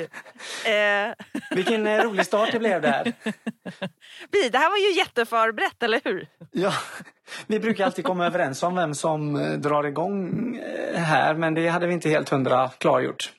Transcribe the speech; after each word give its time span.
Eh, 0.00 1.14
Vilken 1.50 1.86
eh, 1.86 2.02
rolig 2.02 2.26
start 2.26 2.52
det 2.52 2.58
blev 2.58 2.82
där. 2.82 3.12
Det 4.50 4.58
här 4.58 4.70
var 4.70 4.76
ju 4.76 4.98
jätteförberett, 4.98 5.82
eller 5.82 6.00
hur? 6.04 6.26
Ja, 6.52 6.72
vi 7.46 7.60
brukar 7.60 7.84
alltid 7.84 8.04
komma 8.04 8.26
överens 8.26 8.62
om 8.62 8.74
vem 8.74 8.94
som 8.94 9.36
eh, 9.36 9.52
drar 9.52 9.84
igång 9.84 10.56
eh, 10.56 11.00
här, 11.00 11.34
men 11.34 11.54
det 11.54 11.68
hade 11.68 11.86
vi 11.86 11.94
inte 11.94 12.08
helt 12.08 12.28
hundra 12.28 12.68
klargjort. 12.68 13.32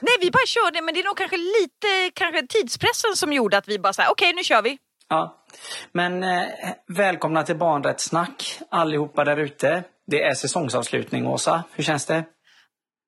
Nej, 0.00 0.14
vi 0.20 0.30
bara 0.30 0.46
körde, 0.46 0.82
men 0.82 0.94
det 0.94 1.00
är 1.00 1.04
nog 1.04 1.16
kanske 1.16 1.36
lite 1.36 2.10
kanske 2.14 2.46
tidspressen 2.46 3.16
som 3.16 3.32
gjorde 3.32 3.56
att 3.56 3.68
vi 3.68 3.78
bara 3.78 3.92
sa 3.92 4.10
okej, 4.10 4.32
nu 4.32 4.44
kör 4.44 4.62
vi. 4.62 4.78
Ja. 5.08 5.44
Men 5.92 6.22
eh, 6.22 6.42
välkomna 6.88 7.42
till 7.42 7.56
Barnrättssnack 7.56 8.58
allihopa 8.70 9.24
där 9.24 9.36
ute. 9.36 9.84
Det 10.06 10.22
är 10.22 10.34
säsongsavslutning, 10.34 11.26
Åsa. 11.26 11.62
Hur 11.72 11.84
känns 11.84 12.06
det? 12.06 12.24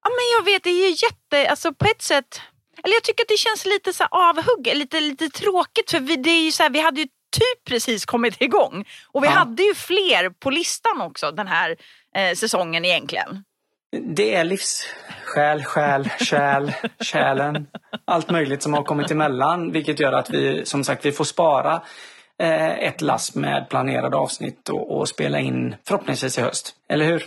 Ja, 0.05 0.11
men 0.11 0.39
jag 0.39 0.53
vet, 0.53 0.65
det 0.65 0.71
är 0.71 0.89
ju 0.89 0.97
jätte, 1.07 1.51
alltså 1.51 1.73
på 1.73 1.85
ett 1.85 2.03
sätt, 2.03 2.41
eller 2.85 2.95
jag 2.95 3.03
tycker 3.03 3.25
att 3.25 3.29
det 3.29 3.39
känns 3.39 3.67
lite 3.67 3.93
så 3.93 4.05
avhugg, 4.11 4.71
lite, 4.75 5.01
lite 5.01 5.29
tråkigt 5.29 5.91
för 5.91 6.01
vi, 6.01 6.17
det 6.17 6.31
är 6.31 6.45
ju 6.45 6.53
så 6.53 6.63
här, 6.63 6.71
vi 6.71 6.81
hade 6.81 7.01
ju 7.01 7.07
typ 7.37 7.65
precis 7.69 8.05
kommit 8.05 8.41
igång 8.43 8.85
och 9.13 9.23
vi 9.23 9.27
Ja. 9.27 9.33
hade 9.33 9.63
ju 9.63 9.75
fler 9.75 10.31
på 10.31 10.51
listan 10.51 11.01
också 11.01 11.31
den 11.31 11.47
här 11.49 11.77
eh, 12.17 12.35
säsongen 12.35 12.85
egentligen. 12.85 13.45
Det 14.17 14.35
är 14.35 14.45
livssjäl, 14.45 15.65
själ, 15.65 16.09
kärl, 16.21 16.71
kärlen. 17.01 17.67
Allt 18.05 18.31
möjligt 18.31 18.63
som 18.63 18.75
har 18.75 18.83
kommit 18.83 19.11
emellan, 19.11 19.73
vilket 19.73 20.01
gör 20.01 20.13
att 20.13 20.31
vi 20.31 20.65
som 20.65 20.85
sagt 20.85 21.05
vi 21.05 21.13
får 21.13 21.25
spara 21.25 21.83
eh, 22.43 22.71
ett 22.79 23.01
lass 23.01 23.35
med 23.35 23.67
planerade 23.69 24.17
avsnitt 24.17 24.69
och, 24.69 24.97
och 24.99 25.09
spela 25.09 25.41
in 25.41 25.77
förhoppningsvis 25.89 26.39
i 26.39 26.41
höst. 26.43 26.75
Eller 26.89 27.05
hur? 27.05 27.27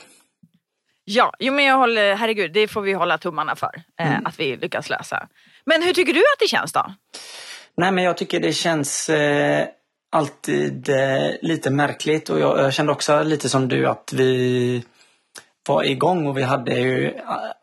Ja, 1.12 1.34
jo, 1.40 1.54
men 1.54 1.66
jag 1.66 1.78
håller, 1.78 2.16
herregud, 2.16 2.54
det 2.54 2.68
får 2.68 2.82
vi 2.82 2.94
hålla 2.94 3.18
tummarna 3.18 3.56
för 3.56 3.72
eh, 4.00 4.18
att 4.26 4.40
vi 4.40 4.58
lyckas 4.58 4.90
lösa. 4.90 5.28
Men 5.66 5.84
hur 5.84 5.94
tycker 5.94 6.14
du 6.14 6.20
att 6.20 6.40
det 6.40 6.48
känns 6.48 6.74
då? 6.74 6.94
Nej, 7.78 7.92
men 7.92 8.04
jag 8.04 8.18
tycker 8.18 8.40
det 8.40 8.54
känns 8.54 9.10
eh, 9.10 9.68
alltid 10.12 10.90
eh, 10.90 11.32
lite 11.42 11.70
märkligt 11.70 12.30
och 12.30 12.40
jag, 12.40 12.60
jag 12.60 12.74
kände 12.74 12.92
också 12.92 13.24
lite 13.24 13.50
som 13.50 13.68
du 13.68 13.88
att 13.88 14.14
vi 14.14 14.84
var 15.68 15.84
igång 15.84 16.28
och 16.28 16.38
vi 16.38 16.44
hade 16.44 16.74
ju, 16.74 17.08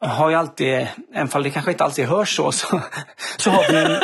eh, 0.02 0.08
har 0.08 0.30
ju 0.30 0.36
alltid, 0.36 0.88
även 1.14 1.28
fall 1.28 1.42
det 1.42 1.50
kanske 1.50 1.70
inte 1.70 1.84
alltid 1.84 2.06
hörs 2.06 2.36
så, 2.36 2.52
så, 2.52 2.80
så 3.36 3.50
har 3.50 3.72
vi 3.72 3.76
en, 3.76 4.00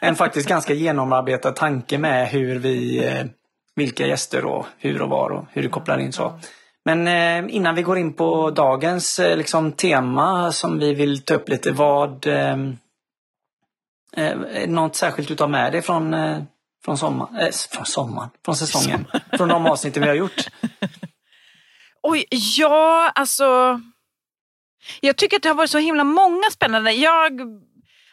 en 0.00 0.16
faktiskt 0.16 0.48
ganska 0.48 0.74
genomarbetad 0.74 1.52
tanke 1.52 1.98
med 1.98 2.28
hur 2.28 2.58
vi, 2.58 3.04
eh, 3.04 3.24
vilka 3.76 4.06
gäster 4.06 4.44
och 4.44 4.66
hur 4.78 5.02
och 5.02 5.08
var 5.08 5.30
och 5.30 5.44
hur 5.52 5.62
det 5.62 5.68
kopplar 5.68 5.98
in 5.98 6.12
så. 6.12 6.40
Men 6.84 7.06
eh, 7.06 7.54
innan 7.56 7.74
vi 7.74 7.82
går 7.82 7.98
in 7.98 8.12
på 8.12 8.50
dagens 8.50 9.18
eh, 9.18 9.36
liksom, 9.36 9.72
tema 9.72 10.52
som 10.52 10.78
vi 10.78 10.94
vill 10.94 11.22
ta 11.22 11.34
upp 11.34 11.48
lite, 11.48 11.72
vad 11.72 12.26
eh, 12.26 12.56
Eh, 14.16 14.68
något 14.68 14.96
särskilt 14.96 15.30
utav 15.30 15.50
med 15.50 15.72
dig 15.72 15.82
från, 15.82 16.14
eh, 16.14 16.42
från 16.84 16.98
sommaren? 16.98 17.36
Eh, 17.36 17.50
från 17.70 17.86
sommaren? 17.86 18.30
Från 18.44 18.56
säsongen? 18.56 19.06
från 19.32 19.48
de 19.48 19.66
avsnitten 19.66 20.02
vi 20.02 20.08
har 20.08 20.14
gjort? 20.14 20.46
Oj, 22.02 22.24
ja, 22.30 23.12
alltså. 23.14 23.80
Jag 25.00 25.16
tycker 25.16 25.36
att 25.36 25.42
det 25.42 25.48
har 25.48 25.56
varit 25.56 25.70
så 25.70 25.78
himla 25.78 26.04
många 26.04 26.50
spännande. 26.52 26.92
Jag, 26.92 27.40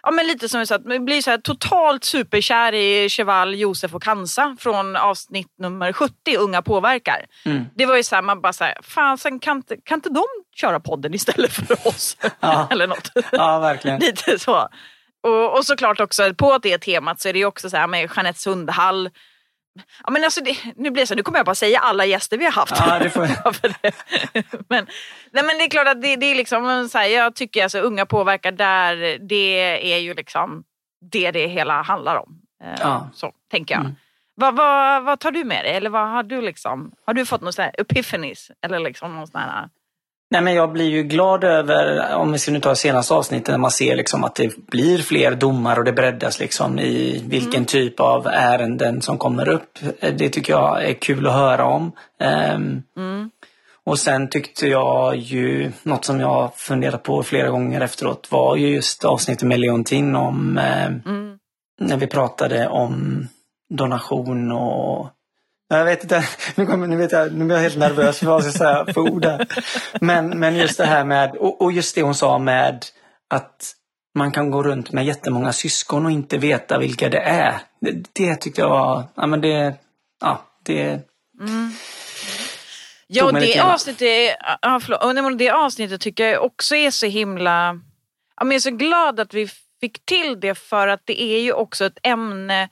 ja 0.07 0.12
men 0.12 0.28
lite 0.28 0.50
som 0.50 0.59
vi 0.59 0.66
sa, 0.66 0.75
att 0.75 0.85
man 0.85 1.06
blir 1.06 1.22
så 1.22 1.29
här 1.31 1.38
totalt 1.38 2.03
superkär 2.03 2.73
i 2.73 3.09
Cheval, 3.09 3.56
Josef 3.56 3.94
och 3.95 4.03
Kansa 4.03 4.56
från 4.59 4.95
avsnitt 4.95 5.47
nummer 5.59 5.94
70, 5.94 6.13
Unga 6.40 6.62
påverkar. 6.62 7.25
Mm. 7.45 7.66
Det 7.75 7.85
var 7.85 7.95
ju 7.97 8.03
så 8.03 8.16
här, 8.16 8.22
man 8.22 8.41
bara 8.41 8.53
så 8.53 8.63
här, 8.63 8.78
fasen 8.84 9.40
kan, 9.40 9.57
inte- 9.57 9.78
kan 9.84 9.97
inte 9.97 10.09
de 10.09 10.23
köra 10.56 10.79
podden 10.79 11.13
istället 11.13 11.51
för 11.53 11.88
oss? 11.88 12.18
Ja. 12.40 12.68
Eller 12.72 12.88
något. 12.88 13.12
Ja, 13.31 13.59
verkligen. 13.59 14.00
Lite 14.01 14.40
så. 14.40 14.68
Och, 15.23 15.57
och 15.57 15.66
såklart 15.66 16.00
också 16.00 16.34
på 16.34 16.57
det 16.57 16.78
temat 16.78 17.22
så 17.22 17.29
är 17.29 17.34
det 17.34 17.39
ju 17.39 17.45
också 17.45 17.69
så 17.69 17.78
här 17.78 17.88
med 17.88 18.09
Jeanette 18.16 18.39
Sundhall. 18.39 19.09
Ja, 20.05 20.11
men 20.11 20.23
alltså 20.23 20.41
det, 20.43 20.57
nu 20.75 20.91
blir 20.91 21.05
så, 21.05 21.15
nu 21.15 21.23
kommer 21.23 21.39
jag 21.39 21.45
bara 21.45 21.55
säga 21.55 21.79
alla 21.79 22.05
gäster 22.05 22.38
vi 22.38 22.45
har 22.45 22.51
haft. 22.51 22.73
Ja, 22.79 22.99
det 22.99 23.09
får 23.09 23.25
jag. 23.25 23.55
Men, 24.69 24.88
nej, 25.31 25.43
men 25.43 25.57
det 25.57 25.63
är 25.63 25.69
klart 25.69 25.88
att 25.88 26.01
det, 26.01 26.15
det 26.15 26.25
är 26.25 26.35
liksom 26.35 26.89
så 26.91 26.97
här, 26.97 27.05
jag 27.07 27.35
tycker 27.35 27.63
alltså 27.63 27.79
unga 27.79 28.05
påverkar 28.05 28.51
där, 28.51 29.17
det 29.27 29.93
är 29.93 29.97
ju 29.97 30.13
liksom 30.13 30.63
det 31.11 31.31
det 31.31 31.47
hela 31.47 31.81
handlar 31.81 32.15
om. 32.15 32.41
Eh, 32.63 32.79
Ja. 32.81 33.09
Så 33.13 33.31
tänker 33.51 33.75
jag. 33.75 33.81
Mm. 33.81 33.95
Vad, 34.35 34.55
vad, 34.55 35.03
vad 35.03 35.19
tar 35.19 35.31
du 35.31 35.43
med 35.43 35.65
dig? 35.65 35.73
Eller 35.75 35.89
vad 35.89 36.09
har 36.09 36.23
du 36.23 36.41
liksom, 36.41 36.91
har 37.05 37.13
du 37.13 37.25
fått 37.25 37.41
någon 37.41 37.53
sån 37.53 37.63
här 37.63 37.75
epiphanies? 37.77 38.51
Eller 38.61 38.79
liksom 38.79 39.15
någon 39.15 39.27
sån 39.27 39.41
här, 39.41 39.69
Nej, 40.29 40.41
men 40.41 40.53
jag 40.53 40.71
blir 40.71 40.89
ju 40.89 41.03
glad 41.03 41.43
över, 41.43 42.15
om 42.15 42.31
vi 42.31 42.39
ska 42.39 42.51
nu 42.51 42.59
ta 42.59 42.75
senaste 42.75 43.13
avsnittet, 43.13 43.47
när 43.47 43.57
man 43.57 43.71
ser 43.71 43.95
liksom 43.95 44.23
att 44.23 44.35
det 44.35 44.67
blir 44.67 44.97
fler 44.97 45.35
domar 45.35 45.77
och 45.77 45.83
det 45.83 45.93
breddas 45.93 46.39
liksom 46.39 46.79
i 46.79 47.23
vilken 47.27 47.65
typ 47.65 47.99
av 47.99 48.27
ärenden 48.27 49.01
som 49.01 49.17
kommer 49.17 49.49
upp. 49.49 49.79
Det 49.99 50.29
tycker 50.29 50.53
jag 50.53 50.83
är 50.83 50.93
kul 50.93 51.27
att 51.27 51.33
höra 51.33 51.65
om. 51.65 51.91
Ehm, 52.19 52.83
mm, 52.97 53.29
Och 53.85 53.99
sen 53.99 54.29
tyckte 54.29 54.67
jag 54.67 55.15
ju, 55.15 55.71
något 55.83 56.05
som 56.05 56.19
jag 56.19 56.55
funderat 56.55 57.03
på 57.03 57.23
flera 57.23 57.49
gånger 57.49 57.81
efteråt, 57.81 58.27
var 58.31 58.55
ju 58.55 58.67
just 58.67 59.05
avsnittet 59.05 59.47
med 59.47 59.59
Leontin 59.59 60.15
om 60.15 60.57
eh, 60.57 60.85
mm. 60.85 61.38
när 61.79 61.97
vi 61.97 62.07
pratade 62.07 62.67
om 62.67 63.27
donation 63.69 64.51
och 64.51 65.09
jag 65.67 65.85
vet 65.85 66.03
inte, 66.03 66.23
nu, 66.55 66.66
kommer, 66.66 66.88
nu, 66.88 66.97
vet 66.97 67.11
jag, 67.11 67.33
nu 67.33 67.45
blir 67.45 67.55
jag 67.55 67.63
helt 67.63 67.78
nervös 67.78 68.19
för 68.19 68.25
vad 68.25 68.35
jag 68.35 68.44
ska 68.44 68.59
säga 68.59 68.85
för 68.94 69.01
ord 69.01 69.25
här. 69.25 69.47
Men, 70.01 70.39
men 70.39 70.55
just 70.55 70.78
det 70.78 70.85
här 70.85 71.05
med, 71.05 71.35
och, 71.35 71.61
och 71.61 71.72
just 71.72 71.95
det 71.95 72.01
hon 72.01 72.16
sa 72.16 72.39
med 72.39 72.85
att 73.29 73.73
man 74.16 74.31
kan 74.31 74.51
gå 74.51 74.63
runt 74.63 74.91
med 74.91 75.06
jättemånga 75.06 75.53
syskon 75.53 76.06
och 76.06 76.11
inte 76.11 76.38
veta 76.38 76.77
vilka 76.77 77.09
det 77.09 77.19
är. 77.19 77.61
Det, 77.81 78.03
det 78.13 78.35
tyckte 78.35 78.61
jag 78.61 78.69
var, 78.69 79.03
ja 79.16 79.27
men 79.27 79.41
det, 79.41 79.75
ja 80.22 80.41
det, 80.66 81.01
Ja, 83.07 83.23
Tog 83.23 83.33
och 83.33 83.41
det 83.41 83.59
avsnittet, 83.59 84.35
ja, 84.61 84.79
förlåt, 84.83 85.03
Och 85.03 85.16
nej, 85.16 85.35
det 85.35 85.50
avsnittet 85.50 86.01
tycker 86.01 86.27
jag 86.27 86.45
också 86.45 86.75
är 86.75 86.91
så 86.91 87.06
himla... 87.06 87.79
Ja, 88.35 88.44
men 88.44 88.51
jag 88.51 88.56
är 88.56 88.59
så 88.59 88.72
glad 88.72 89.19
att 89.19 89.33
vi 89.33 89.47
fick 89.81 90.06
till 90.06 90.39
det 90.39 90.56
för 90.56 90.88
att 90.88 91.01
det 91.06 91.22
är 91.22 91.41
ju 91.41 91.53
också 91.53 91.85
ett 91.85 91.97
ämne 92.03 92.69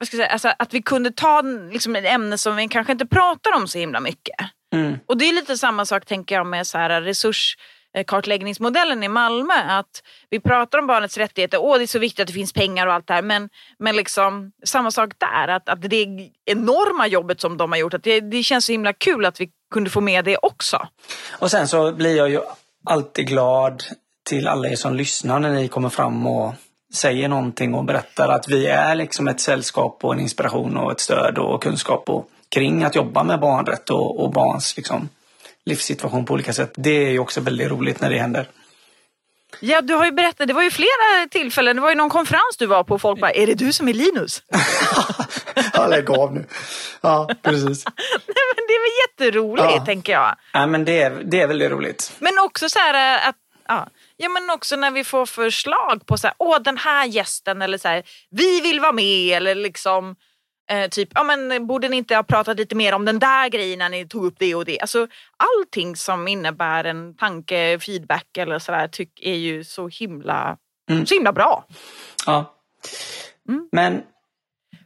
vad 0.00 0.06
ska 0.06 0.16
jag 0.16 0.22
säga, 0.22 0.32
alltså 0.32 0.52
att 0.58 0.74
vi 0.74 0.82
kunde 0.82 1.10
ta 1.10 1.42
liksom, 1.72 1.96
ett 1.96 2.04
ämne 2.04 2.38
som 2.38 2.56
vi 2.56 2.68
kanske 2.68 2.92
inte 2.92 3.06
pratar 3.06 3.56
om 3.56 3.68
så 3.68 3.78
himla 3.78 4.00
mycket. 4.00 4.36
mm, 4.74 4.98
Och 5.06 5.18
det 5.18 5.28
är 5.28 5.32
lite 5.32 5.58
samma 5.58 5.84
sak 5.84 6.06
tänker 6.06 6.34
jag 6.34 6.46
med 6.46 6.66
så 6.66 6.78
här 6.78 7.02
resurskartläggningsmodellen 7.02 9.02
i 9.02 9.08
Malmö. 9.08 9.54
Att 9.54 10.02
vi 10.30 10.40
pratar 10.40 10.78
om 10.78 10.86
barnets 10.86 11.16
rättigheter, 11.16 11.58
åh 11.58 11.78
det 11.78 11.84
är 11.84 11.86
så 11.86 11.98
viktigt 11.98 12.20
att 12.20 12.26
det 12.26 12.32
finns 12.32 12.52
pengar 12.52 12.86
och 12.86 12.92
allt 12.92 13.06
det 13.06 13.14
här. 13.14 13.22
Men, 13.22 13.48
men 13.78 13.96
liksom, 13.96 14.52
samma 14.64 14.90
sak 14.90 15.10
där, 15.18 15.48
att, 15.48 15.68
att 15.68 15.82
det 15.82 16.06
enorma 16.44 17.06
jobbet 17.06 17.40
som 17.40 17.56
de 17.56 17.72
har 17.72 17.78
gjort, 17.78 17.94
att 17.94 18.04
det, 18.04 18.20
det 18.20 18.42
känns 18.42 18.64
så 18.64 18.72
himla 18.72 18.92
kul 18.92 19.24
att 19.24 19.40
vi 19.40 19.50
kunde 19.74 19.90
få 19.90 20.00
med 20.00 20.24
det 20.24 20.36
också. 20.36 20.88
Och 21.30 21.50
sen 21.50 21.68
så 21.68 21.92
blir 21.92 22.16
jag 22.16 22.30
ju 22.30 22.40
alltid 22.86 23.26
glad 23.26 23.84
till 24.24 24.48
alla 24.48 24.68
er 24.68 24.76
som 24.76 24.94
lyssnar 24.94 25.38
när 25.38 25.50
ni 25.50 25.68
kommer 25.68 25.88
fram 25.88 26.26
och 26.26 26.54
säger 26.94 27.28
någonting 27.28 27.74
och 27.74 27.84
berättar 27.84 28.28
att 28.28 28.48
vi 28.48 28.66
är 28.66 28.94
liksom 28.94 29.28
ett 29.28 29.40
sällskap 29.40 29.98
och 30.04 30.14
en 30.14 30.20
inspiration 30.20 30.76
och 30.76 30.92
ett 30.92 31.00
stöd 31.00 31.38
och 31.38 31.62
kunskap 31.62 32.08
och, 32.08 32.28
kring 32.48 32.84
att 32.84 32.96
jobba 32.96 33.22
med 33.22 33.40
barnrätt 33.40 33.90
och, 33.90 34.24
och 34.24 34.32
barns 34.32 34.76
liksom, 34.76 35.08
livssituation 35.64 36.24
på 36.24 36.34
olika 36.34 36.52
sätt. 36.52 36.72
Det 36.76 37.06
är 37.06 37.10
ju 37.10 37.18
också 37.18 37.40
väldigt 37.40 37.70
roligt 37.70 38.00
när 38.00 38.10
det 38.10 38.18
händer. 38.18 38.48
Ja, 39.60 39.80
du 39.80 39.94
har 39.94 40.04
ju 40.04 40.12
berättat, 40.12 40.48
det 40.48 40.54
var 40.54 40.62
ju 40.62 40.70
flera 40.70 41.28
tillfällen, 41.30 41.76
det 41.76 41.82
var 41.82 41.88
ju 41.88 41.94
någon 41.94 42.10
konferens 42.10 42.56
du 42.58 42.66
var 42.66 42.84
på 42.84 42.94
och 42.94 43.00
folk 43.00 43.20
bara, 43.20 43.30
är 43.30 43.46
det 43.46 43.54
du 43.54 43.72
som 43.72 43.88
är 43.88 43.92
Linus? 43.92 44.42
ja, 45.72 45.86
lägg 45.86 46.10
av 46.10 46.34
nu. 46.34 46.44
Ja, 47.00 47.30
precis. 47.42 47.84
Nej, 48.26 48.44
men 48.56 48.64
det 48.68 48.74
är 48.74 48.80
väl 48.80 49.08
jätteroligt 49.08 49.74
Ja. 49.76 49.84
tänker 49.84 50.12
jag. 50.12 50.36
Ja, 50.52 50.66
men 50.66 50.84
det 50.84 51.02
är, 51.02 51.10
det 51.24 51.40
är 51.40 51.46
väldigt 51.46 51.70
roligt. 51.70 52.12
Men 52.18 52.38
också 52.38 52.68
så 52.68 52.78
här 52.78 53.16
äh, 53.16 53.28
att 53.28 53.36
Ja. 53.68 53.86
Ja, 54.22 54.28
men 54.28 54.50
också 54.50 54.76
när 54.76 54.90
vi 54.90 55.04
får 55.04 55.26
förslag 55.26 56.06
på 56.06 56.18
så 56.18 56.26
här, 56.26 56.34
åh 56.38 56.58
den 56.58 56.76
här 56.78 57.06
gästen 57.06 57.62
eller 57.62 57.78
så 57.78 57.88
här, 57.88 58.02
vi 58.30 58.60
vill 58.60 58.80
vara 58.80 58.92
med 58.92 59.36
eller 59.36 59.54
liksom 59.54 60.16
eh, 60.70 60.88
typ, 60.88 61.08
ja 61.14 61.22
men 61.24 61.66
borde 61.66 61.88
ni 61.88 61.96
inte 61.96 62.16
ha 62.16 62.22
pratat 62.22 62.56
lite 62.56 62.74
mer 62.74 62.92
om 62.94 63.04
den 63.04 63.18
där 63.18 63.48
grejen 63.48 63.78
när 63.78 63.88
ni 63.88 64.08
tog 64.08 64.24
upp 64.24 64.34
det 64.38 64.54
och 64.54 64.64
det. 64.64 64.80
Alltså 64.80 65.06
allting 65.36 65.96
som 65.96 66.28
innebär 66.28 66.84
en 66.84 67.16
tanke, 67.16 67.78
feedback 67.80 68.36
eller 68.38 68.58
sådär 68.58 68.88
tyck 68.88 69.20
är 69.22 69.34
ju 69.34 69.64
så 69.64 69.88
himla, 69.88 70.56
Mm. 70.90 71.06
så 71.06 71.14
himla 71.14 71.32
bra. 71.32 71.64
Ja. 72.26 72.54
Mm. 73.48 73.68
Men 73.72 74.02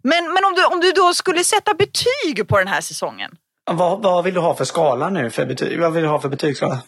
Men, 0.02 0.24
men 0.32 0.44
om, 0.44 0.54
du, 0.56 0.64
om 0.64 0.80
du 0.80 0.92
då 0.92 1.14
skulle 1.14 1.44
sätta 1.44 1.74
betyg 1.74 2.48
på 2.48 2.58
den 2.58 2.68
här 2.68 2.80
säsongen? 2.80 3.30
vad, 3.70 4.02
vad 4.02 4.24
vill 4.24 4.34
du 4.34 4.40
ha 4.40 4.54
för 4.54 4.64
skala 4.64 5.10
nu? 5.10 5.30
För 5.30 5.46
betyg? 5.46 5.80
Vad 5.80 5.92
vill 5.92 6.02
du 6.02 6.08
ha 6.08 6.20
för 6.20 6.28
betygsskala? 6.28 6.82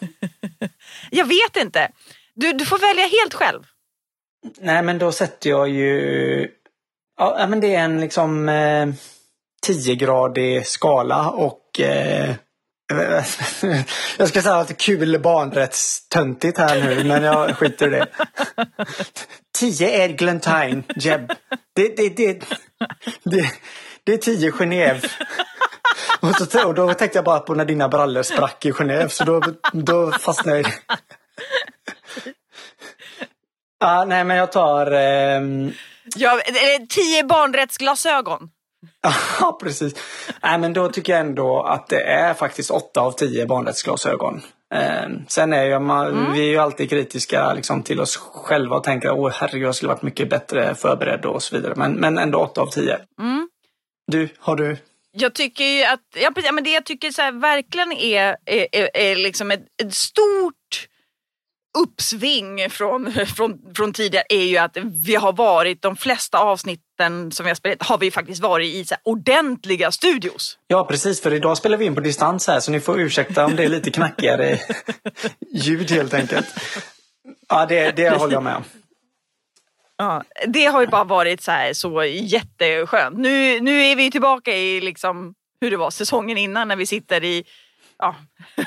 Jag 1.11 1.25
vet 1.25 1.55
inte. 1.57 1.91
Du, 2.37 2.53
du 2.53 2.65
får 2.65 2.77
välja 2.77 3.07
helt 3.07 3.33
själv. 3.33 3.63
Nej, 4.57 4.83
men 4.83 4.97
då 4.97 5.11
sätter 5.11 5.49
jag 5.49 5.69
ju... 5.69 6.49
Ja, 7.17 7.47
men 7.47 7.59
det 7.59 7.75
är 7.75 7.79
en 7.79 8.01
liksom 8.01 8.49
eh, 8.49 8.87
10-gradig 9.67 10.63
skala 10.63 11.29
och 11.29 11.79
eh, 11.79 12.35
Jag 14.17 14.29
ska 14.29 14.41
säga 14.41 14.55
att 14.55 14.77
kul 14.77 15.19
barnrättstöntigt 15.19 16.57
här 16.57 16.83
nu, 16.83 17.03
men 17.03 17.23
jag 17.23 17.57
skiter 17.57 17.87
i 17.87 17.89
det. 17.89 18.07
10 19.57 20.03
är 20.03 20.07
Glentine, 20.09 20.83
Jeb. 20.95 21.31
Det, 21.75 21.97
det, 21.97 22.09
det, 22.09 22.43
det, 23.23 23.51
det 24.03 24.13
är 24.13 24.17
10 24.17 24.51
Genève. 24.51 25.09
Och, 26.19 26.35
så, 26.35 26.67
och 26.67 26.73
då 26.73 26.93
tänkte 26.93 27.17
jag 27.17 27.25
bara 27.25 27.39
på 27.39 27.53
när 27.53 27.65
dina 27.65 27.89
brallor 27.89 28.23
sprack 28.23 28.65
i 28.65 28.71
Genève, 28.71 29.07
så 29.07 29.23
då, 29.23 29.41
då 29.73 30.11
fastnade 30.11 30.57
jag 30.57 30.67
i 30.67 30.71
det. 30.71 30.97
Ah, 33.79 34.05
nej, 34.05 34.23
men 34.23 34.37
jag 34.37 34.51
tar... 34.51 34.91
Ehm... 34.91 35.71
Ja, 36.15 36.39
tio 36.89 37.23
barnrättsglasögon. 37.23 38.49
Ja, 39.39 39.59
precis. 39.61 39.93
Nej, 40.43 40.57
men 40.57 40.73
då 40.73 40.89
tycker 40.89 41.13
jag 41.13 41.19
ändå 41.19 41.63
att 41.63 41.87
det 41.87 42.01
är 42.01 42.33
faktiskt 42.33 42.71
åtta 42.71 43.01
av 43.01 43.11
tio 43.11 43.45
barnrättsglasögon. 43.45 44.41
Eh, 44.73 45.09
sen 45.27 45.53
är 45.53 45.63
ju 45.63 45.79
man, 45.79 46.07
mm. 46.07 46.33
vi 46.33 46.39
är 46.39 46.49
ju 46.51 46.57
alltid 46.57 46.89
kritiska 46.89 47.53
liksom, 47.53 47.83
till 47.83 48.01
oss 48.01 48.17
själva 48.17 48.75
och 48.75 48.83
tänker 48.83 49.11
åh 49.11 49.31
herregud, 49.33 49.67
jag 49.67 49.75
skulle 49.75 49.91
varit 49.91 50.01
mycket 50.01 50.29
bättre 50.29 50.75
förberedd 50.75 51.25
och 51.25 51.43
så 51.43 51.55
vidare. 51.55 51.73
Men, 51.75 51.93
men 51.93 52.17
ändå 52.17 52.39
åtta 52.39 52.61
av 52.61 52.67
tio. 52.67 52.99
Mm. 53.19 53.49
Du, 54.11 54.29
har 54.39 54.55
du? 54.55 54.77
Jag 55.11 55.33
tycker 55.33 55.63
ju 55.63 55.83
att, 55.83 55.99
ja, 56.15 56.51
men 56.51 56.63
det 56.63 56.69
jag 56.69 56.85
tycker 56.85 57.11
så 57.11 57.21
här, 57.21 57.31
verkligen 57.31 57.91
är, 57.91 58.35
är, 58.45 58.67
är, 58.71 58.89
är 58.93 59.15
liksom 59.15 59.51
ett, 59.51 59.65
ett 59.83 59.93
stort 59.93 60.87
uppsving 61.83 62.69
från, 62.69 63.11
från, 63.11 63.59
från 63.75 63.93
tidigare 63.93 64.25
är 64.29 64.43
ju 64.43 64.57
att 64.57 64.77
vi 65.05 65.15
har 65.15 65.33
varit, 65.33 65.81
de 65.81 65.95
flesta 65.95 66.39
avsnitten 66.39 67.31
som 67.31 67.43
vi 67.43 67.49
har 67.49 67.55
spelat 67.55 67.83
har 67.83 67.97
vi 67.97 68.11
faktiskt 68.11 68.41
varit 68.41 68.75
i 68.75 68.85
så 68.85 68.95
ordentliga 69.03 69.91
studios. 69.91 70.57
Ja 70.67 70.85
precis, 70.85 71.21
för 71.21 71.33
idag 71.33 71.57
spelar 71.57 71.77
vi 71.77 71.85
in 71.85 71.95
på 71.95 72.01
distans 72.01 72.47
här 72.47 72.59
så 72.59 72.71
ni 72.71 72.79
får 72.79 72.99
ursäkta 72.99 73.45
om 73.45 73.55
det 73.55 73.63
är 73.63 73.69
lite 73.69 73.91
knackigare 73.91 74.59
ljud 75.53 75.91
helt 75.91 76.13
enkelt. 76.13 76.47
Ja, 77.49 77.65
det, 77.65 77.91
det 77.91 78.09
håller 78.09 78.33
jag 78.33 78.43
med 78.43 78.55
om. 78.55 78.63
Ja, 79.97 80.23
det 80.47 80.65
har 80.65 80.81
ju 80.81 80.87
bara 80.87 81.03
varit 81.03 81.41
så, 81.41 81.51
här, 81.51 81.73
så 81.73 82.03
jätteskönt. 82.03 83.17
Nu, 83.17 83.59
nu 83.59 83.83
är 83.83 83.95
vi 83.95 84.11
tillbaka 84.11 84.51
i 84.51 84.81
liksom 84.81 85.33
hur 85.61 85.71
det 85.71 85.77
var 85.77 85.91
säsongen 85.91 86.37
innan 86.37 86.67
när 86.67 86.75
vi 86.75 86.85
sitter 86.85 87.23
i 87.23 87.43
ja, 87.97 88.15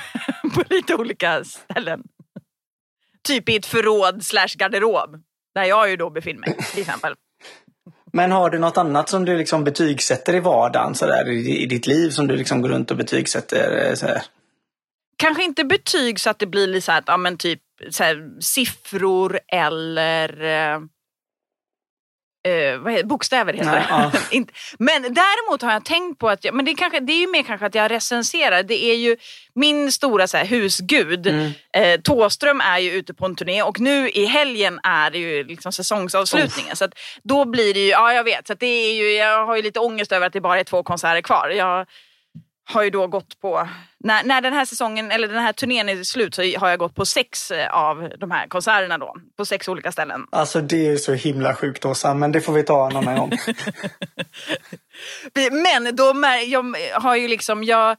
på 0.55 0.63
lite 0.71 0.95
olika 0.95 1.45
ställen 1.45 2.03
typ 3.29 3.49
i 3.49 3.57
ett 3.57 3.67
förråd 3.67 4.25
slash 4.25 4.55
garderob. 4.57 5.23
Där 5.55 5.65
jag 5.65 5.91
ju 5.91 5.97
då 5.97 6.11
befinner 6.11 6.41
mig 6.41 6.57
till 6.73 6.81
exempel. 6.81 7.15
Men 8.13 8.33
har 8.33 8.51
du 8.51 8.59
något 8.59 8.77
annat 8.77 9.09
som 9.09 9.25
du 9.25 9.39
liksom 9.39 9.65
betygsätter 9.65 10.35
i 10.35 10.41
vardagen 10.41 10.95
så 10.95 11.07
där, 11.07 11.29
i, 11.29 11.63
i 11.63 11.67
ditt 11.67 11.87
liv 11.87 12.11
som 12.11 12.27
du 12.27 12.37
liksom 12.37 12.63
går 12.63 12.69
runt 12.69 12.91
och 12.91 12.97
betygsätter? 12.97 13.89
Eh, 13.89 13.95
så 13.95 14.07
här? 14.07 14.23
Kanske 15.17 15.45
inte 15.45 15.65
betyg 15.65 16.21
så 16.21 16.31
att 16.31 16.39
det 16.39 16.47
blir 16.47 16.81
så 16.81 16.93
här, 16.93 17.03
ja, 17.07 17.17
men 17.17 17.37
typ 17.37 17.61
så 17.91 18.05
här, 18.05 18.31
siffror 18.41 19.41
eller 19.49 20.43
eh, 22.43 23.07
bokstäver 23.07 23.53
heter 23.53 23.71
Nej. 23.71 23.85
Ja. 23.89 24.13
men 24.79 25.03
däremot 25.03 25.63
har 25.63 25.73
jag 25.73 25.85
tänkt 25.85 26.19
på 26.19 26.29
att, 26.29 26.45
jag, 26.45 26.55
men 26.55 26.65
det 26.65 26.71
är, 26.71 26.77
kanske, 26.77 27.01
det 27.01 27.13
är 27.13 27.21
ju 27.21 27.27
mer 27.27 27.43
kanske 27.43 27.67
att 27.67 27.75
jag 27.75 27.91
recenserar. 27.91 28.63
Det 28.63 28.85
är 28.85 28.97
ju 28.97 29.17
min 29.55 29.93
stora 29.93 30.27
så 30.27 30.37
här, 30.37 30.45
husgud. 30.45 31.27
Mm. 31.27 31.53
Eh, 31.73 32.01
Tåström 32.01 32.61
är 32.61 32.79
ju 32.79 32.91
ute 32.91 33.15
på 33.15 33.27
en 33.27 33.37
turné 33.37 33.63
och 33.63 33.81
nu 33.81 34.09
i 34.09 34.25
helgen 34.25 34.81
är 34.83 35.11
det 35.11 35.19
ju 35.19 35.45
liksom 35.45 35.73
säsongsavslutningen. 35.73 36.73
Oh. 36.73 36.77
Så 36.77 36.89
då 37.23 37.45
blir 37.45 37.75
det 37.75 37.81
ju, 37.81 37.89
ja 37.89 38.13
jag 38.13 38.25
vet, 38.25 38.47
så 38.47 38.55
det 38.55 38.67
är 38.67 38.95
ju, 38.95 39.13
jag 39.13 39.47
har 39.47 39.57
ju 39.57 39.63
lite 39.63 39.81
ångest 39.81 40.13
över 40.13 40.27
att 40.27 40.33
det 40.33 40.41
bara 40.41 40.61
är 40.61 40.65
två 40.65 40.83
konserter 40.83 41.21
kvar. 41.21 41.49
Jag, 41.49 41.87
har 42.71 42.83
ju 42.83 42.91
då 42.91 43.07
gått 43.07 43.41
på, 43.41 43.69
när, 43.99 44.25
när 44.25 44.41
den 44.41 44.53
här 44.53 44.65
säsongen 44.65 45.11
eller 45.11 45.29
den 45.29 45.43
här 45.43 45.53
turnén 45.53 45.89
är 45.89 46.05
slut 46.05 46.35
så 46.35 46.43
har 46.59 46.69
jag 46.69 46.79
gått 46.79 46.95
på 46.95 47.07
sex 47.07 47.51
eh, 47.51 47.73
av 47.73 48.13
de 48.19 48.31
här 48.31 48.47
konserterna 48.47 48.99
då. 48.99 49.17
På 49.37 49.45
sex 49.45 49.69
olika 49.69 49.93
ställen. 49.93 50.27
Alltså 50.33 50.61
det 50.61 50.89
är 50.89 50.97
så 50.97 51.13
himla 51.13 51.55
sjukt 51.55 51.85
Åsa, 51.85 52.15
men 52.15 52.33
det 52.33 52.41
får 52.41 52.53
vi 52.53 52.63
ta 52.63 52.91
en 52.91 52.97
annan 52.97 53.17
gång. 53.19 53.33
men 55.53 55.97
då 55.97 56.15
jag 56.47 56.77
har 57.01 57.17
ju 57.17 57.29
liksom, 57.29 57.65
jag, 57.65 57.97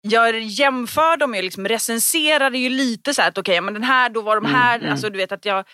jag 0.00 0.40
jämför 0.40 1.16
dem, 1.16 1.34
jag 1.34 1.44
liksom 1.44 1.68
recenserade 1.68 2.58
ju 2.58 2.68
lite 2.68 3.14
så 3.14 3.22
här 3.22 3.28
att 3.28 3.38
okej, 3.38 3.52
okay, 3.52 3.60
men 3.60 3.74
den 3.74 3.84
här, 3.84 4.08
då 4.08 4.20
var 4.20 4.34
de 4.34 4.44
här, 4.44 4.74
mm, 4.74 4.80
mm. 4.80 4.92
alltså 4.92 5.10
du 5.10 5.16
vet 5.16 5.32
att 5.32 5.44
jag 5.44 5.64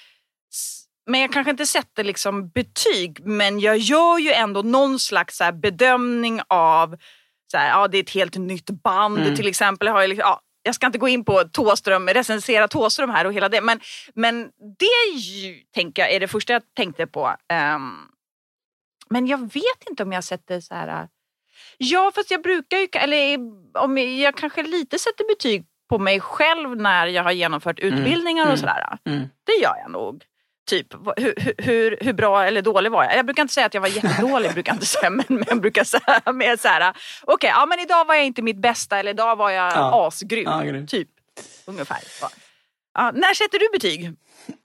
men 1.06 1.20
jag 1.20 1.32
kanske 1.32 1.50
inte 1.50 1.67
sätter 1.67 2.05
liksom 2.05 2.49
betyg 2.49 3.27
men 3.27 3.61
jag 3.61 3.79
gör 3.79 4.19
ju 4.19 4.32
ändå 4.32 4.62
någon 4.62 4.99
slags 4.99 5.41
bedömning 5.62 6.41
av 6.49 6.97
så 7.55 7.59
här, 7.59 7.69
ja, 7.69 7.89
det 7.89 7.99
är 7.99 8.03
ett 8.03 8.11
helt 8.11 8.37
nytt 8.37 8.71
band 8.71 9.19
mm. 9.19 9.37
till 9.37 9.47
exempel. 9.47 9.89
Har 9.89 10.01
jag, 10.01 10.09
liksom, 10.09 10.23
ja, 10.27 10.41
jag 10.62 10.75
ska 10.75 10.87
inte 10.87 10.99
gå 10.99 11.09
in 11.09 11.25
på 11.25 11.45
Tåström, 11.45 12.09
recensera 12.09 12.69
Tåström 12.69 13.11
här 13.11 13.25
och 13.25 13.33
hela 13.33 13.49
det. 13.49 13.61
Men, 13.61 13.81
men 14.15 14.51
det 14.79 15.19
ju, 15.19 15.55
tänker 15.75 16.03
jag 16.03 16.12
är 16.12 16.21
det 16.21 16.29
första 16.29 16.53
jag 16.53 16.62
tänkte 16.77 17.06
på. 17.06 17.37
Um, 17.77 18.11
men 19.11 19.27
jag 19.27 19.39
vet 19.39 19.89
inte 19.91 20.03
om 20.03 20.12
jag 20.12 20.25
sätter 20.25 20.61
så 20.61 20.75
här... 20.75 21.09
Ja, 21.79 22.12
fast 22.15 22.31
jag 22.31 22.43
brukar 22.43 22.79
ju, 22.79 22.89
eller 22.93 23.39
om 23.79 23.99
jag, 23.99 24.06
jag 24.06 24.37
kanske 24.37 24.62
lite 24.62 24.99
sätter 24.99 25.25
betyg 25.29 25.67
på 25.89 25.99
mig 25.99 26.21
själv 26.21 26.77
när 26.77 27.06
jag 27.06 27.23
har 27.23 27.33
genomfört 27.33 27.81
mm. 27.81 27.95
utbildningar 27.95 28.43
mm. 28.43 28.53
och 28.53 28.59
sådär. 28.59 28.99
Mm. 29.05 29.29
Det 29.45 29.62
gör 29.62 29.77
jag 29.83 29.91
nog. 29.91 30.25
Typ, 30.66 30.87
hur, 31.16 31.55
hur, 31.58 31.99
hur 32.00 32.12
bra 32.12 32.44
eller 32.44 32.62
dålig 32.62 32.93
var 32.93 33.05
jag? 33.05 33.16
Jag 33.16 33.26
brukar 33.26 33.43
inte 33.43 33.55
säga 33.55 33.66
att 33.66 33.75
jag 33.75 33.81
var 33.81 33.88
jättedålig, 33.88 34.52
brukar 34.52 34.72
inte 34.72 34.87
säga, 34.87 35.11
men, 35.11 35.25
men 35.28 35.44
jag 35.46 35.61
brukar 35.61 35.84
säga 35.84 36.22
mer 36.32 36.56
så 36.56 36.69
här, 36.69 36.90
okej, 36.90 37.34
okay, 37.34 37.50
ja, 37.50 37.66
men 37.66 37.81
idag 37.81 38.05
var 38.05 38.14
jag 38.14 38.26
inte 38.26 38.43
mitt 38.43 38.56
bästa 38.56 38.99
eller 38.99 39.11
idag 39.11 39.37
var 39.37 39.50
jag 39.50 39.72
ja. 39.72 40.06
asgrym. 40.08 40.44
Ja, 40.44 40.87
typ, 40.87 41.08
ungefär. 41.64 41.99
Ja, 42.94 43.11
när 43.14 43.34
sätter 43.34 43.58
du 43.58 43.69
betyg? 43.72 44.12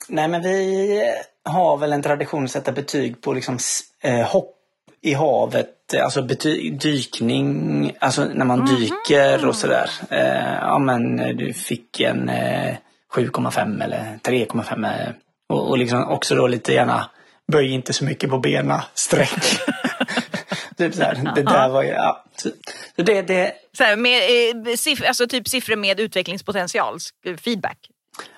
Nej, 0.07 0.27
men 0.27 0.41
vi 0.41 1.01
har 1.43 1.77
väl 1.77 1.93
en 1.93 2.01
tradition 2.01 2.43
att 2.43 2.51
sätta 2.51 2.71
betyg 2.71 3.21
på 3.21 3.33
liksom, 3.33 3.57
eh, 4.03 4.21
hopp 4.21 4.55
i 5.01 5.13
havet, 5.13 5.93
alltså 6.03 6.21
bety- 6.21 6.79
dykning, 6.79 7.91
alltså 7.99 8.25
när 8.25 8.45
man 8.45 8.67
mm-hmm. 8.67 8.77
dyker 8.77 9.47
och 9.47 9.55
sådär. 9.55 9.89
Eh, 10.09 10.53
ja, 10.61 10.79
men 10.79 11.17
du 11.37 11.53
fick 11.53 11.99
en 11.99 12.29
eh, 12.29 12.75
7,5 13.13 13.83
eller 13.83 14.19
3,5 14.23 15.13
och, 15.49 15.69
och 15.69 15.77
liksom 15.77 16.09
också 16.09 16.35
då 16.35 16.47
lite 16.47 16.73
gärna 16.73 17.09
böj 17.51 17.71
inte 17.71 17.93
så 17.93 18.05
mycket 18.05 18.29
på 18.29 18.39
bena, 18.39 18.83
sträck. 18.93 19.29
typ 20.77 20.95
så 20.95 21.03
här, 21.03 21.31
det 21.35 21.43
där 21.43 21.69
var 21.69 21.83
ju, 21.83 21.89
ja. 21.89 22.25
Så 22.35 22.49
det, 22.95 23.21
det... 23.21 23.53
Så 23.77 23.83
här, 23.83 23.95
med, 23.95 24.21
eh, 24.67 24.75
siff, 24.75 25.01
alltså 25.07 25.27
typ 25.27 25.47
siffror 25.47 25.75
med 25.75 25.99
utvecklingspotential, 25.99 26.97
feedback? 27.43 27.77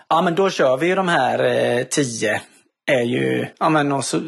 Ja 0.07 0.21
men 0.21 0.35
då 0.35 0.49
kör 0.49 0.77
vi 0.77 0.87
ju 0.87 0.95
de 0.95 1.07
här 1.07 1.43
eh, 1.43 1.83
tio. 1.83 2.41
Är 2.85 3.01
ju, 3.01 3.47
ja 3.59 3.69
men, 3.69 3.91
och 3.91 4.05
så, 4.05 4.17
eh, 4.17 4.23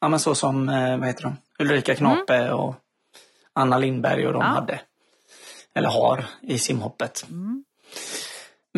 ja, 0.00 0.08
men 0.08 0.20
så 0.20 0.34
som, 0.34 0.68
eh, 0.68 0.96
vad 0.98 1.06
heter 1.06 1.22
de, 1.22 1.36
Ulrika 1.58 1.94
Knape 1.94 2.36
mm. 2.36 2.54
och 2.54 2.74
Anna 3.52 3.78
Lindberg 3.78 4.26
och 4.26 4.32
de 4.32 4.42
ja. 4.42 4.48
hade. 4.48 4.80
Eller 5.74 5.88
har 5.88 6.24
i 6.42 6.58
simhoppet. 6.58 7.26
Mm. 7.30 7.64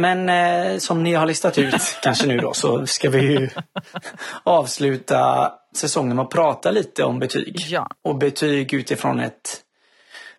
Men 0.00 0.28
eh, 0.28 0.78
som 0.78 1.02
ni 1.02 1.14
har 1.14 1.26
listat 1.26 1.58
ut 1.58 1.74
kanske 2.02 2.26
nu 2.26 2.38
då 2.38 2.52
så 2.52 2.86
ska 2.86 3.10
vi 3.10 3.20
ju 3.20 3.48
avsluta 4.44 5.52
säsongen 5.76 6.16
med 6.16 6.22
att 6.22 6.30
prata 6.30 6.70
lite 6.70 7.04
om 7.04 7.18
betyg. 7.18 7.66
Ja. 7.68 7.90
Och 8.04 8.16
betyg 8.16 8.74
utifrån 8.74 9.20
ett 9.20 9.60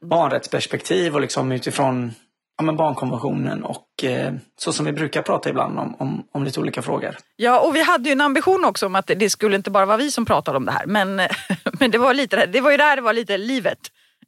barnrättsperspektiv 0.02 1.16
och 1.16 1.22
liksom 1.22 1.52
utifrån 1.52 2.14
ja, 2.58 2.64
men 2.64 2.78
barnkonventionen 2.78 3.64
och 3.64 4.04
eh, 4.04 4.34
så 4.58 4.74
som 4.74 4.86
vi 4.86 4.92
brukar 4.92 5.22
prata 5.22 5.50
ibland 5.50 5.80
om, 5.80 5.96
om, 6.00 6.28
om, 6.32 6.44
lite 6.44 6.60
olika 6.60 6.82
frågor. 6.82 7.18
Ja, 7.36 7.60
och 7.60 7.76
vi 7.76 7.84
hade 7.84 8.10
ju 8.10 8.12
en 8.12 8.22
ambition 8.22 8.66
också 8.66 8.86
om 8.86 8.96
att 8.96 9.08
det 9.08 9.30
skulle 9.30 9.56
inte 9.56 9.72
bara 9.72 9.86
vara 9.86 9.98
vi 9.98 10.12
som 10.12 10.26
pratade 10.26 10.58
om 10.58 10.66
det 10.66 10.72
här. 10.72 10.86
Men, 10.86 11.16
men 11.80 11.92
det, 11.92 11.98
var 11.98 12.14
lite, 12.14 12.46
det 12.46 12.62
var 12.62 12.72
ju 12.72 12.78
där 12.78 12.96
det 12.96 13.02
var 13.02 13.14
lite 13.14 13.38
livet 13.38 13.80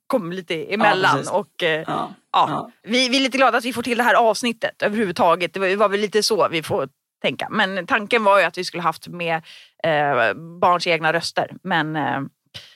kom 0.07 0.31
lite 0.31 0.73
emellan. 0.73 1.23
Ja, 1.25 1.31
och, 1.31 1.63
eh, 1.63 1.83
ja, 1.87 2.13
ja. 2.33 2.71
Vi, 2.83 3.09
vi 3.09 3.17
är 3.17 3.21
lite 3.21 3.37
glada 3.37 3.57
att 3.57 3.65
vi 3.65 3.73
får 3.73 3.83
till 3.83 3.97
det 3.97 4.03
här 4.03 4.13
avsnittet 4.13 4.81
överhuvudtaget. 4.81 5.53
Det 5.53 5.59
var, 5.59 5.67
det 5.67 5.75
var 5.75 5.89
väl 5.89 5.99
lite 5.99 6.23
så 6.23 6.47
vi 6.49 6.63
får 6.63 6.89
tänka. 7.21 7.47
Men 7.51 7.87
tanken 7.87 8.23
var 8.23 8.39
ju 8.39 8.45
att 8.45 8.57
vi 8.57 8.63
skulle 8.63 8.83
haft 8.83 9.07
med 9.07 9.35
eh, 9.83 10.33
barns 10.33 10.87
egna 10.87 11.13
röster. 11.13 11.51
Men 11.63 11.95
eh, 11.95 12.15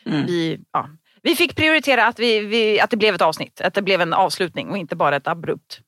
mm. 0.05 0.25
vi, 0.25 0.59
ja, 0.71 0.89
vi 1.21 1.35
fick 1.35 1.55
prioritera 1.55 2.05
att, 2.05 2.19
vi, 2.19 2.39
vi, 2.39 2.79
att 2.79 2.89
det 2.89 2.97
blev 2.97 3.15
ett 3.15 3.21
avsnitt. 3.21 3.61
Att 3.61 3.73
det 3.73 3.81
blev 3.81 4.01
en 4.01 4.13
avslutning 4.13 4.69
och 4.69 4.77
inte 4.77 4.95
bara 4.95 5.15
ett 5.15 5.27
abrupt. 5.27 5.79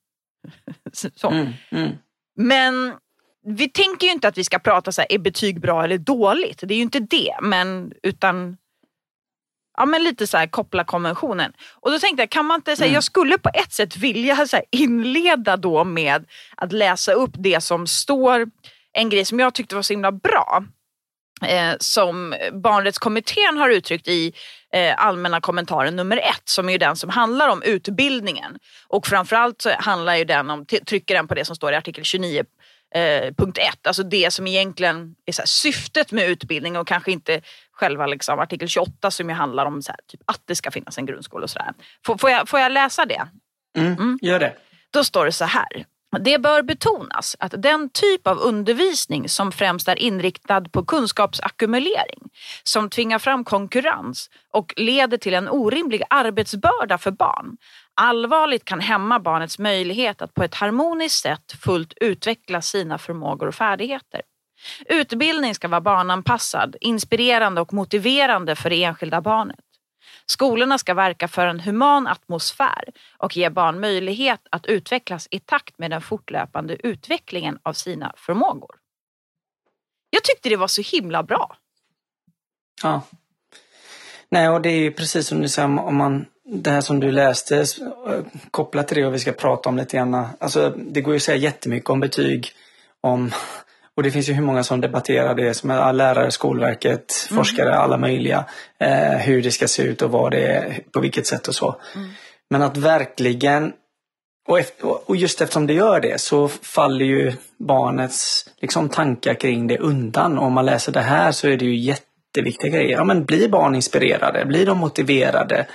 så. 1.15 1.29
Mm, 1.29 1.47
mm. 1.71 1.91
Men 2.35 2.93
vi 3.45 3.69
tänker 3.69 4.07
ju 4.07 4.13
inte 4.13 4.27
att 4.27 4.38
vi 4.38 4.43
ska 4.43 4.59
prata 4.59 4.91
så 4.91 5.01
här, 5.01 5.11
är 5.11 5.19
betyg 5.19 5.61
bra 5.61 5.83
eller 5.83 5.97
dåligt? 5.97 6.59
Det 6.63 6.73
är 6.73 6.75
ju 6.75 6.83
inte 6.83 6.99
det. 6.99 7.35
Men 7.41 7.93
utan 8.03 8.57
ja, 9.79 9.86
men 9.86 10.03
lite 10.03 10.27
så 10.27 10.38
här, 10.38 10.48
koppla 10.48 10.83
konventionen. 10.83 11.51
Och 11.81 11.91
då 11.91 12.00
tänkte 12.00 12.21
jag, 12.21 12.29
kan 12.29 12.45
man 12.45 12.55
inte, 12.55 12.75
så 12.75 12.81
här, 12.81 12.88
mm. 12.88 12.93
jag 12.93 13.03
skulle 13.03 13.38
på 13.38 13.50
ett 13.53 13.74
sätt 13.74 13.98
vilja 13.98 14.48
så 14.48 14.55
här, 14.55 14.65
inleda 14.71 15.57
då 15.57 15.83
med 15.83 16.25
att 16.57 16.71
läsa 16.71 17.12
upp 17.12 17.31
det 17.33 17.62
som 17.63 17.88
står, 17.88 18.48
en 18.93 19.09
grej 19.09 19.25
som 19.25 19.39
jag 19.39 19.53
tyckte 19.53 19.75
var 19.75 19.81
så 19.81 19.93
himla 19.93 20.12
bra. 20.12 20.63
eh, 21.45 21.74
som 21.79 22.36
barnrättskommittén 22.63 23.57
har 23.57 23.69
uttryckt 23.69 24.07
i 24.07 24.33
eh, 24.74 25.05
allmänna 25.05 25.41
kommentaren 25.41 25.95
nummer 25.95 26.17
ett 26.17 26.41
som 26.45 26.69
är 26.69 26.71
ju 26.71 26.77
den 26.77 26.95
som 26.95 27.09
handlar 27.09 27.50
om 27.50 27.62
utbildningen. 27.63 28.57
Och 28.88 29.07
framförallt 29.07 29.62
så 29.62 29.69
handlar 29.79 30.15
ju 30.15 30.25
den 30.25 30.50
om, 30.50 30.65
trycker 30.65 31.15
den 31.15 31.27
på 31.27 31.33
det 31.36 31.45
som 31.45 31.55
står 31.55 31.74
i 31.74 31.75
artikel 31.75 32.03
29 32.03 32.43
eh, 32.96 33.34
punkt 33.38 33.58
1, 33.58 33.88
alltså 33.88 34.03
det 34.03 34.34
som 34.34 34.48
egentligen 34.48 35.15
är 35.25 35.31
så 35.31 35.41
syftet 35.46 36.12
med 36.12 36.29
utbildning 36.29 36.77
och 36.77 36.88
kanske 36.88 37.12
inte 37.12 37.41
själva 37.72 38.05
liksom, 38.05 38.39
artikel 38.39 38.67
28 38.67 39.12
som 39.12 39.29
ju 39.29 39.36
handlar 39.36 39.65
om 39.65 39.81
här, 39.88 39.98
typ 40.08 40.22
att 40.25 40.41
det 40.46 40.55
ska 40.55 40.72
finnas 40.72 40.98
en 40.98 41.05
grundskola 41.05 41.43
och 41.43 41.50
sådär. 41.50 41.74
Får, 42.05 42.17
får, 42.17 42.29
jag, 42.29 42.50
får 42.50 42.60
jag 42.60 42.72
läsa 42.72 43.05
det? 43.05 43.27
Mm, 43.77 43.93
mm. 43.93 44.19
Gör 44.22 44.39
det. 44.39 44.55
Då 44.91 45.03
står 45.03 45.25
det 45.25 45.31
så 45.31 45.46
här. 45.46 45.86
Det 46.18 46.39
bör 46.39 46.62
betonas 46.62 47.36
att 47.39 47.54
den 47.58 47.89
typ 47.89 48.28
av 48.28 48.38
undervisning 48.38 49.30
som 49.30 49.51
främst 49.51 49.88
är 49.88 50.00
inriktad 50.00 50.62
på 50.62 50.86
kunskapsackumulering, 50.86 52.20
som 52.63 52.89
tvingar 52.89 53.20
fram 53.20 53.44
konkurrens 53.44 54.30
och 54.54 54.74
leder 54.78 55.18
till 55.18 55.34
en 55.34 55.50
orimlig 55.50 56.04
arbetsbörda 56.10 56.98
för 56.98 57.12
barn, 57.12 57.58
allvarligt 57.94 58.66
kan 58.66 58.80
hämma 58.80 59.20
barnets 59.20 59.60
möjlighet 59.60 60.22
att 60.22 60.34
på 60.34 60.44
ett 60.44 60.56
harmoniskt 60.56 61.22
sätt 61.22 61.51
fullt 61.63 61.94
utveckla 62.01 62.62
sina 62.62 62.98
förmågor 62.98 63.48
och 63.48 63.56
färdigheter. 63.56 64.22
Utbildning 64.86 65.56
ska 65.56 65.68
vara 65.68 65.82
barnanpassad, 65.82 66.75
inspirerande 66.82 67.62
och 67.62 67.74
motiverande 67.74 68.56
för 68.56 68.70
det 68.70 68.84
enskilda 68.84 69.22
barnet. 69.22 69.68
Skolorna 70.29 70.77
ska 70.77 70.93
verka 70.93 71.27
för 71.27 71.45
en 71.45 71.59
human 71.59 72.07
atmosfär 72.07 72.83
och 73.17 73.38
ge 73.38 73.50
barn 73.50 73.79
möjlighet 73.79 74.39
att 74.51 74.65
utvecklas 74.65 75.27
i 75.31 75.39
takt 75.39 75.79
med 75.79 75.91
den 75.91 76.01
fortlöpande 76.01 76.88
utvecklingen 76.88 77.59
av 77.63 77.74
sina 77.74 78.13
förmågor. 78.17 78.75
Jag 80.09 80.24
tyckte 80.24 80.50
det 80.50 80.55
var 80.55 80.67
så 80.67 80.81
himla 80.81 81.24
bra. 81.24 81.57
Ja. 82.83 83.01
Nej, 84.29 84.50
och 84.50 84.62
det 84.62 84.69
är 84.69 84.79
ju 84.79 84.91
precis 84.91 85.27
som 85.27 85.41
du 85.41 85.50
säger, 85.50 85.79
om 85.79 85.95
man, 85.95 86.25
det 86.45 86.71
här 86.71 86.81
som 86.81 87.00
du 87.00 87.12
läste 87.12 87.57
eh, 87.57 87.65
kopplat 88.51 88.88
till 88.88 88.98
det 88.98 89.05
och 89.05 89.13
vi 89.13 89.19
ska 89.19 89.31
prata 89.31 89.69
om 89.69 89.77
lite 89.77 89.98
grann. 89.98 90.27
Alltså, 90.39 90.69
det 90.69 91.01
går 91.01 91.13
ju 91.13 91.17
att 91.17 91.24
säga 91.24 91.38
jättemycket 91.38 91.89
om 91.89 92.00
betyg, 92.00 92.51
om 93.01 93.31
och 94.00 94.03
det 94.03 94.12
finns 94.12 94.29
ju 94.29 94.34
hur 94.34 94.44
många 94.44 94.63
som 94.63 94.82
debatterar 94.82 95.36
det 95.36 95.53
som 95.53 95.72
är 95.72 95.94
lärare, 95.94 96.32
Skolverket, 96.32 97.27
mm. 97.29 97.38
forskare, 97.38 97.75
alla 97.75 97.98
möjliga. 97.98 98.46
Eh, 98.79 99.18
hur 99.18 99.41
det 99.41 99.51
ska 99.51 99.68
se 99.68 99.84
ut 99.84 100.01
och 100.01 100.12
vad 100.12 100.32
det 100.32 100.48
är, 100.48 100.79
på 100.91 101.00
vilket 101.00 101.27
sätt 101.27 101.48
och 101.48 101.56
så. 101.56 101.75
Mm. 101.96 102.10
Men 102.50 102.62
att 102.62 102.77
verkligen 102.77 103.74
och, 104.48 104.60
efter, 104.60 105.10
och 105.10 105.15
just 105.15 105.41
eftersom 105.41 105.68
det 105.68 105.74
gör 105.74 106.00
det 106.00 106.22
så 106.22 106.48
faller 106.48 107.06
ju 107.06 107.34
barnets 107.58 108.50
liksom, 108.62 108.89
tankar 108.89 109.34
kring 109.34 109.68
det 109.68 109.77
undan. 109.77 110.38
Och 110.38 110.46
om 110.46 110.53
man 110.53 110.65
läser 110.65 110.91
det 110.91 111.01
här 111.01 111.32
så 111.32 111.48
är 111.48 111.58
det 111.58 111.65
ju 111.65 111.75
jätteviktiga 111.75 112.72
grejer. 112.72 112.91
Ja, 112.91 113.03
men 113.03 113.25
blir 113.25 113.50
barn 113.50 113.75
inspirerade? 113.75 114.46
Blir 114.46 114.65
de 114.65 114.77
motiverade? 114.77 115.68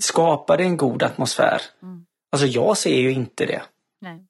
Skapar 0.00 0.56
det 0.56 0.64
en 0.64 0.76
god 0.76 1.02
atmosfär? 1.02 1.62
Mm. 1.82 2.04
Alltså 2.32 2.46
jag 2.46 2.76
ser 2.76 2.96
ju 2.96 3.12
inte 3.12 3.46
det. 3.46 3.62
Nej. 4.00 4.26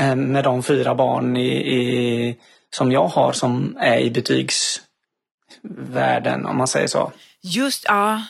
Eh, 0.00 0.16
med 0.16 0.44
de 0.44 0.62
fyra 0.62 0.94
barn 0.94 1.36
i, 1.36 1.76
i 1.76 2.36
som 2.74 2.92
jag 2.92 3.06
har 3.06 3.32
som 3.32 3.76
är 3.80 3.98
i 3.98 4.10
betygsvärlden 4.10 6.46
om 6.46 6.56
man 6.56 6.68
säger 6.68 6.86
så. 6.86 7.12
Just 7.42 7.84
ja. 7.88 8.22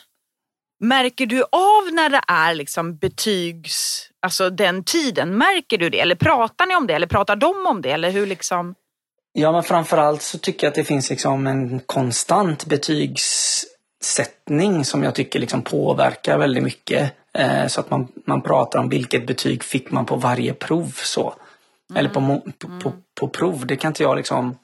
Märker 0.81 1.27
du 1.27 1.43
av 1.43 1.93
när 1.93 2.11
det 2.11 2.21
är 2.29 2.55
liksom 2.55 2.97
betygs, 2.97 4.09
alltså 4.21 4.51
den 4.51 4.85
tiden? 4.85 5.39
Märker 5.39 5.79
du 5.79 5.91
det? 5.91 6.01
Eller 6.01 6.15
pratar 6.15 6.67
ni 6.67 6.77
om 6.77 6.87
det? 6.87 6.95
Eller 6.95 7.07
pratar 7.07 7.37
de 7.37 7.67
om 7.67 7.83
det? 7.83 7.91
Eller 7.91 8.11
hur 8.11 8.27
liksom? 8.27 8.75
Ja, 9.33 9.53
men 9.53 9.63
framförallt 9.63 10.23
så 10.23 10.39
tycker 10.39 10.67
jag 10.67 10.71
att 10.71 10.75
det 10.75 10.85
finns 10.85 11.11
liksom 11.11 11.47
en 11.47 11.81
konstant 11.81 12.67
betygssättning 12.67 14.85
som 14.85 15.03
jag 15.03 15.15
tycker 15.15 15.39
liksom 15.39 15.63
påverkar 15.63 16.39
väldigt 16.39 16.63
mycket. 16.63 17.13
Eh, 17.35 17.67
så 17.67 17.81
att 17.81 17.91
man, 17.91 18.09
man 18.27 18.43
pratar 18.43 18.79
om 18.79 18.89
vilket 18.89 19.27
betyg 19.27 19.65
fick 19.65 19.91
man 19.91 20.07
på 20.07 20.17
varje 20.17 20.55
prov. 20.55 20.93
så. 21.05 21.35
Eller 21.97 22.09
på, 22.09 22.21
mm. 22.21 22.41
på, 22.41 22.69
på, 22.83 22.93
på, 23.21 23.29
prov. 23.29 23.67
Det 23.67 23.77
kan 23.77 23.91
inte 23.91 24.03
jag 24.03 24.17
liksom 24.17 24.59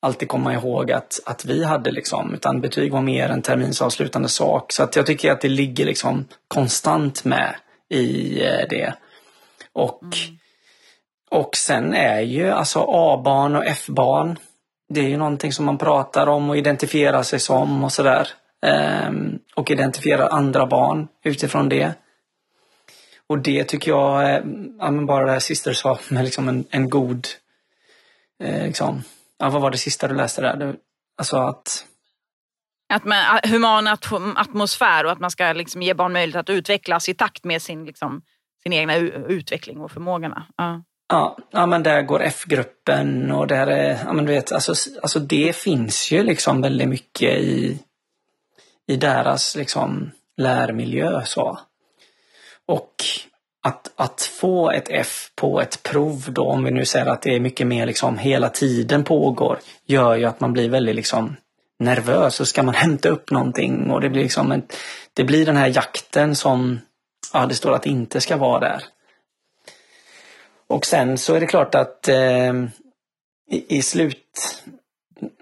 alltid 0.00 0.28
komma 0.28 0.54
ihåg 0.54 0.92
att, 0.92 1.20
att 1.26 1.44
vi 1.44 1.64
hade 1.64 1.90
liksom. 1.90 2.34
Utan 2.34 2.60
betyg 2.60 2.92
var 2.92 3.02
mer 3.02 3.28
en 3.28 3.42
terminsavslutande 3.42 4.28
sak. 4.28 4.72
Så 4.72 4.82
att 4.82 4.96
jag 4.96 5.06
tycker 5.06 5.32
att 5.32 5.40
det 5.40 5.48
ligger 5.48 5.86
liksom 5.86 6.24
konstant 6.48 7.24
med 7.24 7.54
i 7.90 8.40
eh, 8.42 8.68
det. 8.70 8.94
Och, 9.72 10.02
mm. 10.02 10.38
och 11.30 11.56
sen 11.56 11.94
är 11.94 12.20
ju 12.20 12.50
alltså 12.50 12.84
A-barn 12.88 13.56
och 13.56 13.66
F-barn. 13.66 14.38
Det 14.88 15.00
är 15.00 15.08
ju 15.08 15.16
någonting 15.16 15.52
som 15.52 15.64
man 15.64 15.78
pratar 15.78 16.26
om 16.26 16.50
och 16.50 16.56
identifierar 16.56 17.22
sig 17.22 17.40
som 17.40 17.84
och 17.84 17.92
sådär. 17.92 18.28
Ehm, 18.66 19.38
och 19.54 19.70
identifierar 19.70 20.28
andra 20.28 20.66
barn 20.66 21.08
utifrån 21.24 21.68
det. 21.68 21.92
Och 23.28 23.38
det 23.38 23.64
tycker 23.64 23.90
jag, 23.90 24.22
eh, 24.22 24.42
ja, 24.78 24.90
men 24.90 25.06
bara 25.06 25.24
det 25.24 25.32
här 25.32 25.40
sista 25.40 25.70
du 25.70 25.76
sa 25.76 25.98
med 26.08 26.24
liksom 26.24 26.48
en, 26.48 26.64
en 26.70 26.90
god, 26.90 27.26
eh, 28.42 28.66
liksom, 28.66 29.02
ja, 29.38 29.50
vad 29.50 29.62
var 29.62 29.70
det 29.70 29.78
sista 29.78 30.08
du 30.08 30.14
läste 30.14 30.42
där? 30.42 30.76
alltså 31.16 31.36
att 31.36 31.86
att 32.88 33.04
man, 33.04 33.40
human 33.44 33.86
atmosfär 34.36 35.04
och 35.04 35.12
att 35.12 35.20
man 35.20 35.30
ska 35.30 35.52
liksom 35.52 35.82
ge 35.82 35.94
barn 35.94 36.12
möjlighet 36.12 36.40
att 36.40 36.50
utvecklas 36.50 37.08
i 37.08 37.14
takt 37.14 37.44
med 37.44 37.62
sin, 37.62 37.84
liksom, 37.84 38.22
sin 38.62 38.72
egna 38.72 38.96
utveckling 38.96 39.80
och 39.80 39.90
förmågorna. 39.90 40.46
Ja. 40.56 40.82
Ja, 41.08 41.38
ja 41.50 41.66
men 41.66 41.82
där 41.82 42.02
går 42.02 42.22
F-gruppen 42.22 43.30
och 43.32 43.46
där 43.46 43.66
är, 43.66 43.98
ja 44.04 44.12
men 44.12 44.24
du 44.24 44.32
vet, 44.32 44.52
alltså, 44.52 44.74
alltså 45.02 45.18
det 45.18 45.56
finns 45.56 46.12
ju 46.12 46.22
liksom 46.22 46.60
väldigt 46.60 46.88
mycket 46.88 47.38
i, 47.38 47.78
i 48.86 48.96
deras 48.96 49.56
liksom 49.56 50.10
lärmiljö 50.36 51.24
så. 51.24 51.58
Och 52.66 53.04
att, 53.62 53.92
att 53.96 54.22
få 54.22 54.70
ett 54.70 54.86
F 54.90 55.30
på 55.34 55.60
ett 55.60 55.82
prov 55.82 56.24
då, 56.28 56.44
om 56.44 56.64
vi 56.64 56.70
nu 56.70 56.84
säger 56.84 57.06
att 57.06 57.22
det 57.22 57.34
är 57.34 57.40
mycket 57.40 57.66
mer 57.66 57.86
liksom 57.86 58.18
hela 58.18 58.48
tiden 58.48 59.04
pågår, 59.04 59.58
gör 59.86 60.16
ju 60.16 60.24
att 60.24 60.40
man 60.40 60.52
blir 60.52 60.68
väldigt 60.68 60.96
liksom 60.96 61.36
nervös 61.78 62.40
och 62.40 62.48
ska 62.48 62.62
man 62.62 62.74
hämta 62.74 63.08
upp 63.08 63.30
någonting 63.30 63.90
och 63.90 64.00
det 64.00 64.10
blir 64.10 64.22
liksom 64.22 64.52
en, 64.52 64.62
det 65.12 65.24
blir 65.24 65.46
den 65.46 65.56
här 65.56 65.68
jakten 65.76 66.36
som 66.36 66.80
ja, 67.32 67.46
det 67.46 67.54
står 67.54 67.72
att 67.72 67.82
det 67.82 67.90
inte 67.90 68.20
ska 68.20 68.36
vara 68.36 68.60
där. 68.60 68.84
Och 70.66 70.86
sen 70.86 71.18
så 71.18 71.34
är 71.34 71.40
det 71.40 71.46
klart 71.46 71.74
att 71.74 72.08
eh, 72.08 72.54
i, 73.50 73.76
i, 73.76 73.82
slut 73.82 74.62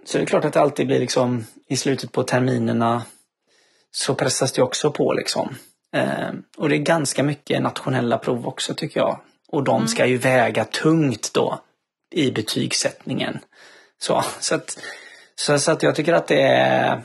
så 0.04 0.18
är 0.18 0.20
det 0.20 0.26
klart 0.26 0.44
att 0.44 0.52
det 0.52 0.60
alltid 0.60 0.86
blir 0.86 1.00
liksom 1.00 1.44
i 1.68 1.76
slutet 1.76 2.12
på 2.12 2.22
terminerna 2.22 3.02
så 3.90 4.14
pressas 4.14 4.52
det 4.52 4.62
också 4.62 4.90
på 4.90 5.12
liksom. 5.12 5.54
Ehm, 5.92 6.42
och 6.56 6.68
det 6.68 6.76
är 6.76 6.78
ganska 6.78 7.22
mycket 7.22 7.62
nationella 7.62 8.18
prov 8.18 8.48
också 8.48 8.74
tycker 8.74 9.00
jag. 9.00 9.20
Och 9.48 9.64
de 9.64 9.88
ska 9.88 10.06
ju 10.06 10.16
väga 10.16 10.64
tungt 10.64 11.30
då 11.34 11.60
i 12.10 12.30
betygssättningen. 12.30 13.38
Så, 13.98 14.24
så, 14.40 14.54
att, 14.54 14.78
så, 15.34 15.58
så 15.58 15.72
att 15.72 15.82
jag 15.82 15.94
tycker 15.94 16.12
att 16.12 16.26
det 16.26 16.42
är 16.42 17.02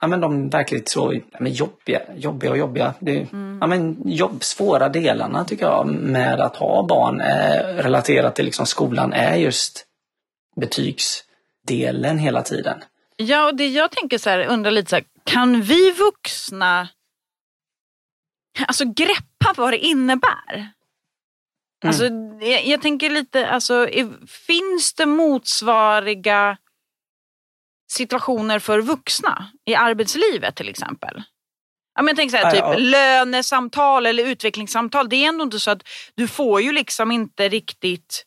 ja, 0.00 0.08
men 0.08 0.20
de 0.20 0.48
verkligt 0.48 0.88
så 0.88 1.14
ja, 1.14 1.38
men 1.40 1.52
jobbiga, 1.52 2.00
jobbiga 2.16 2.50
och 2.50 2.58
jobbiga. 2.58 2.94
Det, 2.98 3.16
mm. 3.32 3.58
ja, 3.60 3.66
men 3.66 3.96
jobb, 4.04 4.44
svåra 4.44 4.88
delarna 4.88 5.44
tycker 5.44 5.64
jag 5.66 5.86
med 5.86 6.40
att 6.40 6.56
ha 6.56 6.86
barn 6.86 7.20
eh, 7.20 7.82
relaterat 7.82 8.36
till 8.36 8.44
liksom 8.44 8.66
skolan 8.66 9.12
är 9.12 9.36
just 9.36 9.84
betygsdelen 10.60 12.18
hela 12.18 12.42
tiden. 12.42 12.84
Ja, 13.16 13.46
och 13.46 13.56
det 13.56 13.68
jag 13.68 13.90
tänker 13.90 14.18
så 14.18 14.30
här, 14.30 14.46
undrar 14.46 14.70
lite 14.70 14.90
så 14.90 14.96
här, 14.96 15.04
kan 15.24 15.62
vi 15.62 15.90
vuxna 15.90 16.88
alltså 18.66 18.84
greppa 18.84 19.54
vad 19.56 19.72
det 19.72 19.78
innebär. 19.78 20.54
Mm. 20.54 20.68
Alltså, 21.84 22.04
jag, 22.46 22.66
jag, 22.66 22.82
tänker 22.82 23.10
lite, 23.10 23.48
alltså, 23.48 23.88
finns 24.46 24.94
det 24.94 25.06
motsvariga 25.06 26.56
situationer 27.88 28.58
för 28.58 28.80
vuxna 28.80 29.50
i 29.64 29.74
arbetslivet 29.74 30.56
till 30.56 30.68
exempel? 30.68 31.22
Ja, 31.94 32.02
men 32.02 32.08
jag 32.08 32.16
tänker 32.16 32.38
så 32.38 32.44
här, 32.44 32.52
typ 32.52 32.60
ja, 32.60 32.72
ja. 32.72 32.78
lönesamtal 32.78 34.06
eller 34.06 34.26
utvecklingssamtal. 34.26 35.08
Det 35.08 35.16
är 35.16 35.28
ändå 35.28 35.44
inte 35.44 35.60
så 35.60 35.70
att 35.70 35.88
du 36.14 36.28
får 36.28 36.60
ju 36.60 36.72
liksom 36.72 37.10
inte 37.10 37.48
riktigt... 37.48 38.26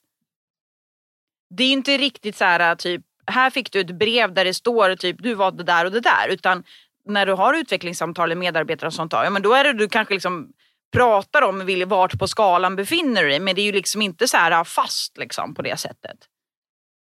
Det 1.58 1.64
är 1.64 1.72
inte 1.72 1.98
riktigt 1.98 2.38
så 2.38 2.46
här 2.46 2.76
typ, 2.76 3.02
här 3.28 3.50
fick 3.50 3.72
du 3.72 3.80
ett 3.80 4.00
brev 4.00 4.34
där 4.34 4.46
det 4.46 4.54
står 4.54 4.96
typ 4.96 5.24
du 5.24 5.34
var 5.34 5.52
det 5.52 5.64
där 5.64 5.86
och 5.86 5.92
det 5.92 6.00
där. 6.00 6.28
Utan 6.30 6.64
när 7.06 7.26
du 7.26 7.34
har 7.34 7.54
utvecklingssamtal 7.54 8.30
med 8.30 8.38
medarbetare 8.38 8.88
och 8.88 8.94
sånt, 8.94 9.14
ja, 9.14 9.30
men 9.30 9.42
då 9.42 9.54
är 9.54 9.64
det 9.64 9.74
du 9.74 9.90
kanske 9.90 10.14
liksom 10.14 10.48
pratar 10.94 11.42
om 11.42 11.86
vart 11.88 12.20
på 12.20 12.28
skalan 12.28 12.76
befinner 12.76 13.24
du 13.24 13.30
dig 13.30 13.40
men 13.40 13.56
det 13.56 13.62
är 13.62 13.66
ju 13.66 13.72
liksom 13.72 14.02
inte 14.02 14.28
så 14.28 14.38
här 14.38 14.52
ah, 14.52 14.66
fast 14.66 15.18
liksom, 15.18 15.56
på 15.56 15.62
det 15.62 15.78
sättet. 15.78 16.18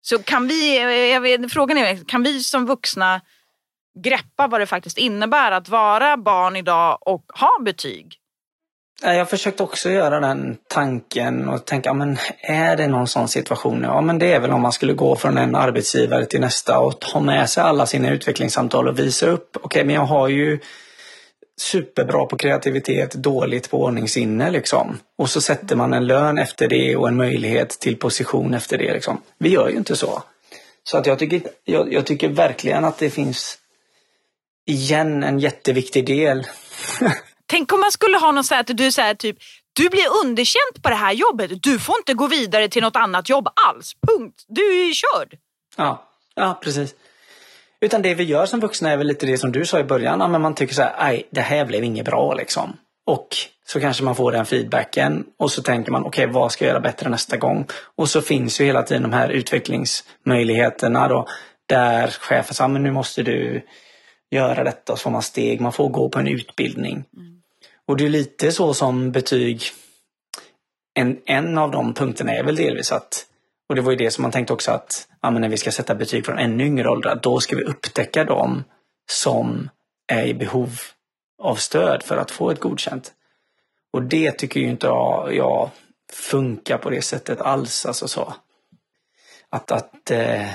Så 0.01 0.23
kan 0.23 0.47
vi, 0.47 0.77
eh, 0.77 0.87
eh, 0.87 0.93
jag 0.93 1.21
vet, 1.21 1.53
frågan 1.53 1.77
är, 1.77 2.05
kan 2.07 2.23
vi 2.23 2.39
som 2.39 2.65
vuxna 2.65 3.21
greppa 4.03 4.47
vad 4.47 4.61
det 4.61 4.65
faktiskt 4.65 4.97
innebär 4.97 5.51
att 5.51 5.69
vara 5.69 6.17
barn 6.17 6.55
idag 6.55 6.97
och 7.01 7.25
ha 7.33 7.61
betyg? 7.61 8.20
Jag 9.03 9.29
försökte 9.29 9.63
också 9.63 9.89
göra 9.89 10.19
den 10.19 10.57
tanken 10.67 11.49
och 11.49 11.65
tänka, 11.65 11.93
men 11.93 12.17
är 12.41 12.77
det 12.77 12.87
någon 12.87 13.07
sån 13.07 13.27
situation? 13.27 13.81
Ja, 13.83 14.01
men 14.01 14.19
det 14.19 14.33
är 14.33 14.39
väl 14.39 14.51
om 14.51 14.61
man 14.61 14.71
skulle 14.71 14.93
gå 14.93 15.15
från 15.15 15.37
en 15.37 15.55
arbetsgivare 15.55 16.25
till 16.25 16.41
nästa 16.41 16.79
och 16.79 17.01
ta 17.01 17.19
med 17.19 17.49
sig 17.49 17.63
alla 17.63 17.85
sina 17.85 18.09
utvecklingssamtal 18.09 18.87
och 18.87 18.99
visa 18.99 19.25
upp, 19.25 19.49
okej, 19.53 19.65
okay, 19.65 19.83
men 19.83 19.95
jag 19.95 20.05
har 20.05 20.27
ju 20.27 20.59
superbra 21.61 22.25
på 22.25 22.37
kreativitet, 22.37 23.11
dåligt 23.13 23.69
på 23.69 23.83
ordningssinne 23.83 24.51
liksom. 24.51 24.99
Och 25.17 25.29
så 25.29 25.41
sätter 25.41 25.75
man 25.75 25.93
en 25.93 26.07
lön 26.07 26.37
efter 26.37 26.67
det 26.67 26.95
och 26.95 27.07
en 27.07 27.17
möjlighet 27.17 27.69
till 27.69 27.95
position 27.97 28.53
efter 28.53 28.77
det 28.77 28.93
liksom. 28.93 29.21
Vi 29.37 29.49
gör 29.49 29.69
ju 29.69 29.77
inte 29.77 29.95
så. 29.95 30.23
Så 30.83 30.97
att 30.97 31.05
jag 31.05 31.19
tycker, 31.19 31.41
jag, 31.63 31.93
jag 31.93 32.05
tycker 32.05 32.29
verkligen 32.29 32.85
att 32.85 32.97
det 32.97 33.09
finns 33.09 33.57
igen 34.65 35.23
en 35.23 35.39
jätteviktig 35.39 36.05
del. 36.05 36.47
Tänk 37.51 37.73
om 37.73 37.79
man 37.79 37.91
skulle 37.91 38.17
ha 38.17 38.31
någon 38.31 38.43
så 38.43 38.53
här 38.53 38.61
att 38.61 38.77
du 38.77 38.91
säger 38.91 39.13
typ 39.13 39.37
du 39.73 39.89
blir 39.89 40.05
underkänd 40.23 40.83
på 40.83 40.89
det 40.89 40.95
här 40.95 41.13
jobbet. 41.13 41.63
Du 41.63 41.79
får 41.79 41.95
inte 41.97 42.13
gå 42.13 42.27
vidare 42.27 42.67
till 42.67 42.81
något 42.81 42.95
annat 42.95 43.29
jobb 43.29 43.47
alls. 43.69 43.93
Punkt. 44.07 44.45
Du 44.47 44.61
är 44.61 44.93
körd. 44.93 45.37
Ja, 45.77 46.09
ja 46.35 46.59
precis. 46.63 46.95
Utan 47.81 48.01
det 48.01 48.13
vi 48.13 48.23
gör 48.23 48.45
som 48.45 48.59
vuxna 48.59 48.91
är 48.91 48.97
väl 48.97 49.07
lite 49.07 49.25
det 49.25 49.37
som 49.37 49.51
du 49.51 49.65
sa 49.65 49.79
i 49.79 49.83
början. 49.83 50.31
Men 50.31 50.41
man 50.41 50.55
tycker 50.55 50.73
så 50.73 50.81
här, 50.81 50.95
nej 50.99 51.27
det 51.31 51.41
här 51.41 51.65
blev 51.65 51.83
inget 51.83 52.05
bra 52.05 52.33
liksom. 52.33 52.77
Och 53.05 53.27
så 53.67 53.79
kanske 53.79 54.03
man 54.03 54.15
får 54.15 54.31
den 54.31 54.45
feedbacken 54.45 55.25
och 55.39 55.51
så 55.51 55.63
tänker 55.63 55.91
man 55.91 56.05
okej 56.05 56.23
okay, 56.25 56.33
vad 56.33 56.51
ska 56.51 56.65
jag 56.65 56.69
göra 56.69 56.81
bättre 56.81 57.09
nästa 57.09 57.37
gång? 57.37 57.67
Och 57.97 58.09
så 58.09 58.21
finns 58.21 58.61
ju 58.61 58.65
hela 58.65 58.83
tiden 58.83 59.03
de 59.03 59.13
här 59.13 59.29
utvecklingsmöjligheterna 59.29 61.07
då 61.07 61.27
där 61.65 62.07
chefen 62.07 62.55
säger 62.55 62.67
men 62.67 62.83
nu 62.83 62.91
måste 62.91 63.23
du 63.23 63.61
göra 64.31 64.63
detta 64.63 64.93
och 64.93 64.99
så 64.99 65.03
får 65.03 65.11
man 65.11 65.21
steg, 65.21 65.61
man 65.61 65.71
får 65.71 65.89
gå 65.89 66.09
på 66.09 66.19
en 66.19 66.27
utbildning. 66.27 67.03
Mm. 67.17 67.40
Och 67.91 67.97
det 67.97 68.05
är 68.05 68.09
lite 68.09 68.51
så 68.51 68.73
som 68.73 69.11
betyg, 69.11 69.63
en, 70.93 71.21
en 71.25 71.57
av 71.57 71.71
de 71.71 71.93
punkterna 71.93 72.31
är 72.31 72.43
väl 72.43 72.55
delvis 72.55 72.91
att 72.91 73.25
och 73.69 73.75
det 73.75 73.81
var 73.81 73.91
ju 73.91 73.97
det 73.97 74.11
som 74.11 74.21
man 74.21 74.31
tänkte 74.31 74.53
också 74.53 74.71
att 74.71 75.07
ja, 75.21 75.29
när 75.29 75.49
vi 75.49 75.57
ska 75.57 75.71
sätta 75.71 75.95
betyg 75.95 76.25
från 76.25 76.37
ännu 76.37 76.65
yngre 76.65 76.89
åldrar, 76.89 77.19
då 77.23 77.39
ska 77.39 77.55
vi 77.55 77.63
upptäcka 77.63 78.23
dem 78.23 78.63
som 79.11 79.69
är 80.07 80.25
i 80.25 80.33
behov 80.33 80.69
av 81.43 81.55
stöd 81.55 82.03
för 82.03 82.17
att 82.17 82.31
få 82.31 82.51
ett 82.51 82.59
godkänt. 82.59 83.11
Och 83.93 84.03
det 84.03 84.31
tycker 84.31 84.59
ju 84.59 84.69
inte 84.69 84.87
jag, 84.87 85.35
jag 85.35 85.69
funkar 86.11 86.77
på 86.77 86.89
det 86.89 87.01
sättet 87.01 87.41
alls. 87.41 87.85
Alltså 87.85 88.07
så. 88.07 88.33
Att, 89.49 89.71
att 89.71 90.11
eh, 90.11 90.49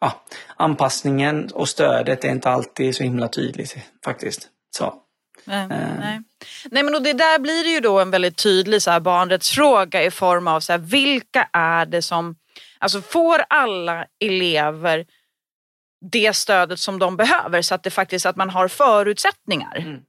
ja, 0.00 0.24
anpassningen 0.56 1.50
och 1.52 1.68
stödet 1.68 2.24
är 2.24 2.30
inte 2.30 2.50
alltid 2.50 2.96
så 2.96 3.02
himla 3.02 3.28
tydligt 3.28 3.76
faktiskt. 4.04 4.48
Så. 4.76 5.03
Nej, 5.44 5.62
uh. 5.62 5.68
nej. 6.00 6.20
nej 6.70 6.82
men 6.82 6.94
och 6.94 7.02
det 7.02 7.12
där 7.12 7.38
blir 7.38 7.64
det 7.64 7.70
ju 7.70 7.80
då 7.80 8.00
en 8.00 8.10
väldigt 8.10 8.36
tydlig 8.36 8.82
så 8.82 8.90
här 8.90 9.00
barnrättsfråga 9.00 10.02
i 10.02 10.10
form 10.10 10.48
av 10.48 10.60
så 10.60 10.72
här, 10.72 10.78
vilka 10.78 11.48
är 11.52 11.86
det 11.86 12.02
som, 12.02 12.36
alltså 12.78 13.00
får 13.00 13.44
alla 13.48 14.06
elever 14.20 15.06
det 16.10 16.36
stödet 16.36 16.80
som 16.80 16.98
de 16.98 17.16
behöver 17.16 17.62
så 17.62 17.74
att 17.74 17.82
det 17.82 17.90
faktiskt 17.90 18.26
att 18.26 18.36
man 18.36 18.50
har 18.50 18.68
förutsättningar. 18.68 19.76
Mm. 19.76 20.00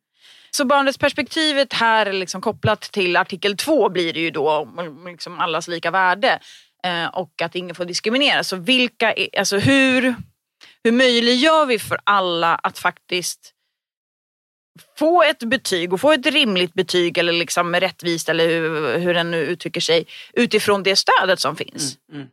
Så 0.51 0.65
barnrättsperspektivet 0.65 1.73
här 1.73 2.05
är 2.05 2.13
liksom 2.13 2.41
kopplat 2.41 2.81
till 2.81 3.17
artikel 3.17 3.57
2 3.57 3.89
blir 3.89 4.13
det 4.13 4.19
ju 4.19 4.31
då 4.31 4.69
liksom 5.07 5.39
allas 5.39 5.67
lika 5.67 5.91
värde 5.91 6.39
eh, 6.83 7.05
och 7.05 7.41
att 7.41 7.55
ingen 7.55 7.75
får 7.75 7.85
diskrimineras. 7.85 8.47
Så 8.47 8.55
vilka, 8.55 9.15
alltså 9.37 9.57
hur, 9.57 10.15
hur 10.83 10.91
möjliggör 10.91 11.65
vi 11.65 11.79
för 11.79 11.99
alla 12.03 12.55
att 12.55 12.79
faktiskt 12.79 13.54
få 14.97 15.23
ett 15.23 15.43
betyg 15.43 15.93
och 15.93 16.01
få 16.01 16.11
ett 16.11 16.25
rimligt 16.25 16.73
betyg 16.73 17.17
eller 17.17 17.33
liksom 17.33 17.75
rättvist 17.75 18.29
eller 18.29 18.47
hur, 18.47 18.97
hur 18.97 19.13
den 19.13 19.31
nu 19.31 19.37
uttrycker 19.37 19.81
sig 19.81 20.05
utifrån 20.33 20.83
det 20.83 20.95
stödet 20.95 21.39
som 21.39 21.55
finns. 21.55 21.97
Mm, 22.11 22.21
mm. 22.21 22.31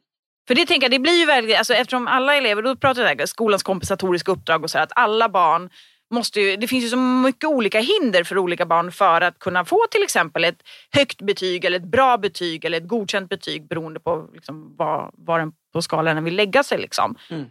För 0.49 0.55
det 0.55 0.67
tänker 0.67 0.85
jag, 0.85 0.91
det 0.91 0.99
blir 0.99 1.19
ju 1.19 1.27
väldigt, 1.27 1.57
alltså 1.57 1.75
eftersom 1.75 2.09
alla 2.09 2.37
elever, 2.37 2.63
då 2.63 2.77
pratar 2.77 3.15
jag 3.19 3.29
skolans 3.29 3.63
kompensatoriska 3.63 4.33
uppdrag 4.33 4.63
och 4.63 4.71
så 4.71 4.79
här, 4.79 4.85
att 4.85 4.93
alla 4.95 5.29
barn 5.29 5.71
måste 6.11 6.41
ju, 6.41 6.57
det 6.57 6.69
finns 6.69 6.85
ju 6.85 6.89
så 6.89 6.97
mycket 6.97 7.45
olika 7.45 7.81
hinder 7.81 8.25
för 8.25 8.39
olika 8.39 8.67
barn 8.67 8.93
för 8.93 9.21
att 9.21 9.39
kunna 9.39 9.65
få 9.65 9.87
till 9.91 10.03
exempel 10.03 10.45
ett 10.45 10.63
högt 10.91 11.23
betyg 11.23 11.65
eller 11.65 11.77
ett 11.77 11.91
bra 11.91 12.19
betyg 12.19 12.65
eller 12.65 12.79
ett 12.79 12.89
godkänt 12.89 13.29
betyg 13.29 13.69
beroende 13.69 14.01
på 14.01 14.29
liksom 14.35 14.77
var, 14.77 15.11
var 15.13 15.39
den 15.39 15.53
på 15.73 15.83
skalan 15.83 16.25
vill 16.25 16.37
lägga 16.37 16.63
sig. 16.63 16.79
Liksom. 16.79 17.17
Mm. 17.31 17.45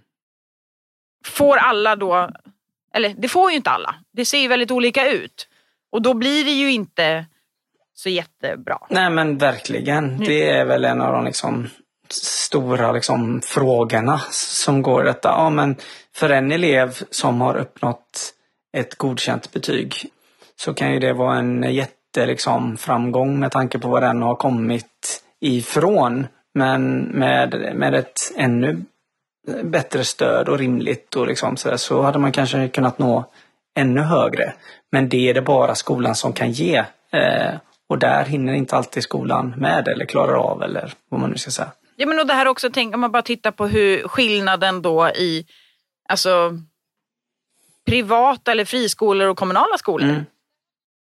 Får 1.26 1.58
alla 1.58 1.96
då, 1.96 2.30
eller 2.94 3.16
det 3.18 3.28
får 3.28 3.52
ju 3.52 3.58
inte 3.58 3.70
alla, 3.70 3.96
det 4.12 4.26
ser 4.26 4.38
ju 4.38 4.48
väldigt 4.48 4.72
olika 4.72 5.12
ut 5.12 5.48
och 5.92 6.02
då 6.02 6.14
blir 6.14 6.46
det 6.46 6.52
ju 6.52 6.72
inte 6.72 7.26
så 7.94 8.10
jättebra. 8.10 8.78
Nej 8.90 9.10
men 9.10 9.38
verkligen, 9.38 10.10
mm. 10.10 10.20
det 10.20 10.50
är 10.50 10.66
väl 10.66 10.86
en 10.86 11.02
av 11.02 11.14
de 11.14 11.26
liksom 11.26 11.68
stora 12.14 12.92
liksom, 12.92 13.42
frågorna 13.42 14.22
som 14.32 14.82
går 14.82 15.04
detta. 15.04 15.30
Ja, 15.30 15.50
men 15.50 15.76
för 16.16 16.30
en 16.30 16.52
elev 16.52 16.98
som 17.10 17.42
har 17.42 17.58
uppnått 17.58 18.34
ett 18.78 18.96
godkänt 18.96 19.52
betyg 19.52 19.94
så 20.56 20.74
kan 20.74 20.94
ju 20.94 21.00
det 21.00 21.14
vara 21.14 21.38
en 21.38 21.74
jätte 21.74 22.26
liksom, 22.26 22.78
framgång 22.78 23.40
med 23.40 23.52
tanke 23.52 23.80
på 23.80 23.88
var 23.88 24.02
den 24.02 24.22
har 24.22 24.36
kommit 24.36 25.24
ifrån. 25.40 26.28
Men 26.54 27.00
med, 27.00 27.76
med 27.76 27.96
ett 27.96 28.20
ännu 28.38 28.82
bättre 29.64 30.04
stöd 30.04 30.50
och 30.50 30.60
rimligt 30.60 31.16
och 31.16 31.28
liksom 31.28 31.58
så, 31.58 31.70
där, 31.70 31.78
så 31.78 32.02
hade 32.02 32.20
man 32.20 32.32
kanske 32.32 32.68
kunnat 32.68 33.00
nå 33.00 33.26
ännu 33.76 34.02
högre. 34.02 34.54
Men 34.92 35.10
det 35.10 35.30
är 35.30 35.34
det 35.34 35.42
bara 35.42 35.76
skolan 35.76 36.16
som 36.16 36.34
kan 36.34 36.52
ge. 36.52 36.84
Eh, 37.12 37.54
och 37.90 38.00
där 38.00 38.26
hinner 38.26 38.54
inte 38.54 38.76
alltid 38.76 39.04
skolan 39.04 39.54
med 39.58 39.88
eller 39.88 40.06
klarar 40.06 40.34
av 40.34 40.64
eller 40.64 40.94
vad 41.10 41.22
man 41.22 41.30
nu 41.30 41.38
ska 41.38 41.52
säga. 41.52 41.72
Ja 41.96 42.08
men 42.08 42.20
och 42.20 42.28
det 42.28 42.34
här 42.34 42.48
också, 42.48 42.70
tänk, 42.74 42.96
om 42.96 43.02
man 43.02 43.12
bara 43.12 43.22
tittar 43.22 43.52
på 43.52 43.68
hur 43.68 44.08
skillnaden 44.08 44.82
då 44.82 45.10
i 45.10 45.46
alltså, 46.10 46.52
privata 47.86 48.52
eller 48.52 48.66
friskolor 48.66 49.28
och 49.28 49.38
kommunala 49.38 49.78
skolor. 49.78 50.10
Mm. 50.10 50.26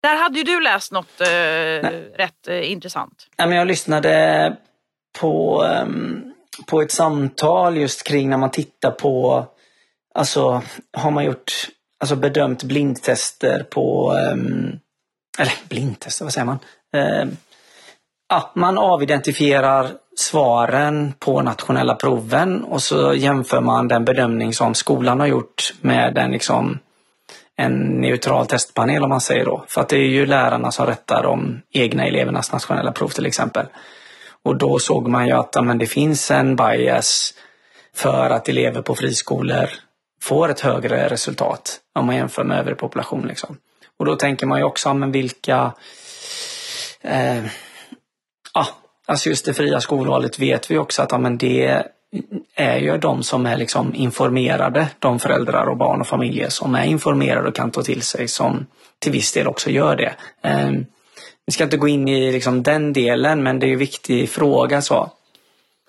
Där 0.01 0.15
hade 0.15 0.37
ju 0.37 0.43
du 0.43 0.61
läst 0.61 0.91
något 0.91 1.21
eh, 1.21 1.89
rätt 2.17 2.47
eh, 2.47 2.71
intressant. 2.71 3.27
Ja, 3.35 3.47
men 3.47 3.57
jag 3.57 3.67
lyssnade 3.67 4.57
på, 5.19 5.63
um, 5.63 6.30
på 6.65 6.81
ett 6.81 6.91
samtal 6.91 7.77
just 7.77 8.03
kring 8.03 8.29
när 8.29 8.37
man 8.37 8.51
tittar 8.51 8.91
på, 8.91 9.45
alltså 10.15 10.61
har 10.97 11.11
man 11.11 11.25
gjort, 11.25 11.51
alltså 11.99 12.15
bedömt 12.15 12.63
blindtester 12.63 13.63
på, 13.63 14.13
um, 14.33 14.79
eller 15.39 15.53
blindtester, 15.69 16.25
vad 16.25 16.33
säger 16.33 16.45
man? 16.45 16.59
Uh, 16.95 17.31
ja, 18.29 18.51
man 18.55 18.77
avidentifierar 18.77 19.91
svaren 20.15 21.13
på 21.19 21.41
nationella 21.41 21.95
proven 21.95 22.63
och 22.63 22.81
så 22.81 23.13
jämför 23.13 23.61
man 23.61 23.87
den 23.87 24.05
bedömning 24.05 24.53
som 24.53 24.73
skolan 24.73 25.19
har 25.19 25.27
gjort 25.27 25.73
med 25.81 26.13
den 26.13 26.31
liksom 26.31 26.79
en 27.55 28.01
neutral 28.01 28.45
testpanel 28.45 29.03
om 29.03 29.09
man 29.09 29.21
säger 29.21 29.45
då. 29.45 29.65
För 29.67 29.81
att 29.81 29.89
det 29.89 29.97
är 29.97 30.07
ju 30.07 30.25
lärarna 30.25 30.71
som 30.71 30.85
rättar 30.85 31.23
de 31.23 31.61
egna 31.71 32.05
elevernas 32.05 32.51
nationella 32.51 32.91
prov 32.91 33.07
till 33.07 33.25
exempel. 33.25 33.65
Och 34.43 34.55
då 34.55 34.79
såg 34.79 35.07
man 35.07 35.27
ju 35.27 35.33
att 35.33 35.55
amen, 35.55 35.77
det 35.77 35.85
finns 35.85 36.31
en 36.31 36.55
bias 36.55 37.33
för 37.95 38.29
att 38.29 38.49
elever 38.49 38.81
på 38.81 38.95
friskolor 38.95 39.69
får 40.21 40.49
ett 40.49 40.59
högre 40.59 41.09
resultat 41.09 41.79
om 41.93 42.05
man 42.05 42.15
jämför 42.15 42.43
med 42.43 42.59
övrig 42.59 42.77
population. 42.77 43.27
Liksom. 43.27 43.57
Och 43.97 44.05
då 44.05 44.15
tänker 44.15 44.47
man 44.47 44.59
ju 44.59 44.63
också, 44.63 44.93
men 44.93 45.11
vilka 45.11 45.73
eh, 47.01 47.43
ah, 48.53 48.67
alltså 49.05 49.29
just 49.29 49.45
det 49.45 49.53
fria 49.53 49.81
skolvalet 49.81 50.39
vet 50.39 50.71
vi 50.71 50.77
också 50.77 51.01
att 51.01 51.13
amen, 51.13 51.37
det 51.37 51.83
är 52.55 52.77
ju 52.77 52.97
de 52.97 53.23
som 53.23 53.45
är 53.45 53.57
liksom 53.57 53.95
informerade, 53.95 54.87
de 54.99 55.19
föräldrar 55.19 55.65
och 55.65 55.77
barn 55.77 56.01
och 56.01 56.07
familjer 56.07 56.49
som 56.49 56.75
är 56.75 56.83
informerade 56.83 57.47
och 57.47 57.55
kan 57.55 57.71
ta 57.71 57.83
till 57.83 58.01
sig 58.01 58.27
som 58.27 58.65
till 58.99 59.11
viss 59.11 59.33
del 59.33 59.47
också 59.47 59.69
gör 59.69 59.95
det. 59.95 60.15
Eh, 60.41 60.71
vi 61.45 61.53
ska 61.53 61.63
inte 61.63 61.77
gå 61.77 61.87
in 61.87 62.07
i 62.07 62.31
liksom 62.31 62.63
den 62.63 62.93
delen 62.93 63.43
men 63.43 63.59
det 63.59 63.67
är 63.67 63.71
en 63.71 63.79
viktig 63.79 64.29
fråga. 64.29 64.81
så. 64.81 65.11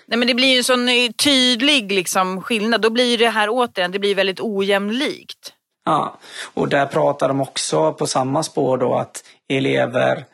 Nej, 0.06 0.18
men 0.18 0.28
det 0.28 0.34
blir 0.34 0.48
ju 0.48 0.58
en 0.58 0.64
sån 0.64 0.88
eh, 0.88 1.10
tydlig 1.24 1.92
liksom, 1.92 2.42
skillnad. 2.42 2.80
Då 2.80 2.90
blir 2.90 3.18
det 3.18 3.28
här 3.28 3.48
återigen, 3.50 3.92
det 3.92 3.98
blir 3.98 4.14
väldigt 4.14 4.40
ojämlikt. 4.40 5.52
Ja, 5.84 6.18
och 6.54 6.68
där 6.68 6.86
pratar 6.86 7.28
de 7.28 7.40
också 7.40 7.92
på 7.92 8.06
samma 8.06 8.42
spår 8.42 8.78
då 8.78 8.94
att 8.94 9.24
elever 9.48 10.24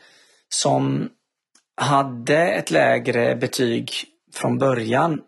som 0.49 1.09
hade 1.77 2.39
ett 2.39 2.71
lägre 2.71 3.37
betyg 3.37 3.93
från 4.35 4.59
början 4.59 5.21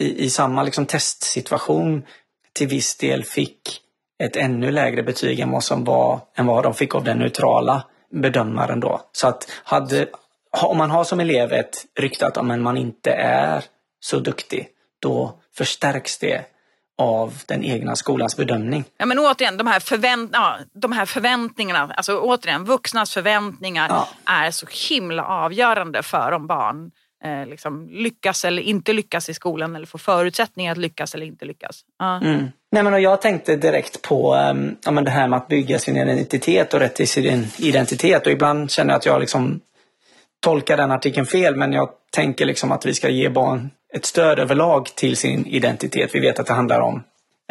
i, 0.00 0.24
i 0.24 0.30
samma 0.30 0.62
liksom 0.62 0.86
testsituation 0.86 2.02
till 2.52 2.68
viss 2.68 2.96
del 2.96 3.24
fick 3.24 3.80
ett 4.22 4.36
ännu 4.36 4.70
lägre 4.70 5.02
betyg 5.02 5.40
än 5.40 5.50
vad 5.50 5.64
som 5.64 5.84
var 5.84 6.20
än 6.34 6.46
vad 6.46 6.64
de 6.64 6.74
fick 6.74 6.94
av 6.94 7.04
den 7.04 7.18
neutrala 7.18 7.84
bedömaren 8.14 8.80
då. 8.80 9.00
Så 9.12 9.28
att 9.28 9.50
hade, 9.64 10.06
om 10.50 10.78
man 10.78 10.90
har 10.90 11.04
som 11.04 11.20
elev 11.20 11.52
ett 11.52 11.84
rykte 11.98 12.26
att 12.26 12.44
man 12.44 12.76
inte 12.76 13.12
är 13.12 13.64
så 14.00 14.18
duktig, 14.18 14.68
då 14.98 15.38
förstärks 15.56 16.18
det 16.18 16.44
av 16.98 17.34
den 17.46 17.64
egna 17.64 17.96
skolans 17.96 18.36
bedömning. 18.36 18.84
Ja, 18.96 19.06
men 19.06 19.18
återigen, 19.18 19.56
de 19.56 19.66
här, 19.66 19.80
förvänt 19.80 20.30
ja, 20.32 20.58
de 20.74 20.92
här 20.92 21.06
förväntningarna, 21.06 21.94
alltså 21.96 22.18
återigen, 22.18 22.64
vuxnas 22.64 23.14
förväntningar 23.14 23.88
Ja. 23.88 24.08
är 24.24 24.50
så 24.50 24.66
himla 24.88 25.24
avgörande 25.24 26.02
för 26.02 26.32
om 26.32 26.46
barn 26.46 26.90
eh, 27.24 27.46
liksom, 27.46 27.88
lyckas 27.90 28.44
eller 28.44 28.62
inte 28.62 28.92
lyckas 28.92 29.28
i 29.28 29.34
skolan 29.34 29.76
eller 29.76 29.86
får 29.86 29.98
förutsättningar 29.98 30.72
att 30.72 30.78
lyckas 30.78 31.14
eller 31.14 31.26
inte 31.26 31.44
lyckas. 31.44 31.80
Ja. 31.98 32.16
Mm. 32.16 32.48
Nej, 32.74 32.82
men 32.82 32.94
och 32.94 33.00
jag 33.00 33.22
tänkte 33.22 33.56
direkt 33.56 34.02
på 34.02 34.34
um, 34.34 34.76
ja, 34.84 34.90
men 34.90 35.04
det 35.04 35.10
här 35.10 35.28
med 35.28 35.36
att 35.36 35.48
bygga 35.48 35.78
sin 35.78 35.96
identitet 35.96 36.74
och 36.74 36.80
rätt 36.80 36.94
till 36.94 37.08
sin 37.08 37.46
identitet. 37.58 38.26
Och 38.26 38.32
ibland 38.32 38.70
känner 38.70 38.92
jag 38.92 38.98
att 38.98 39.06
jag 39.06 39.20
liksom 39.20 39.60
tolkar 40.40 40.76
den 40.76 40.90
artikeln 40.90 41.26
fel, 41.26 41.56
men 41.56 41.72
jag 41.72 41.88
tänker 42.12 42.44
liksom 42.44 42.72
att 42.72 42.86
vi 42.86 42.94
ska 42.94 43.08
ge 43.08 43.28
barn 43.28 43.70
ett 43.94 44.04
stöd 44.04 44.38
överlag 44.38 44.86
till 44.86 45.16
sin 45.16 45.46
identitet. 45.46 46.14
Vi 46.14 46.20
vet 46.20 46.38
att 46.38 46.46
det 46.46 46.52
handlar 46.52 46.80
om 46.80 47.02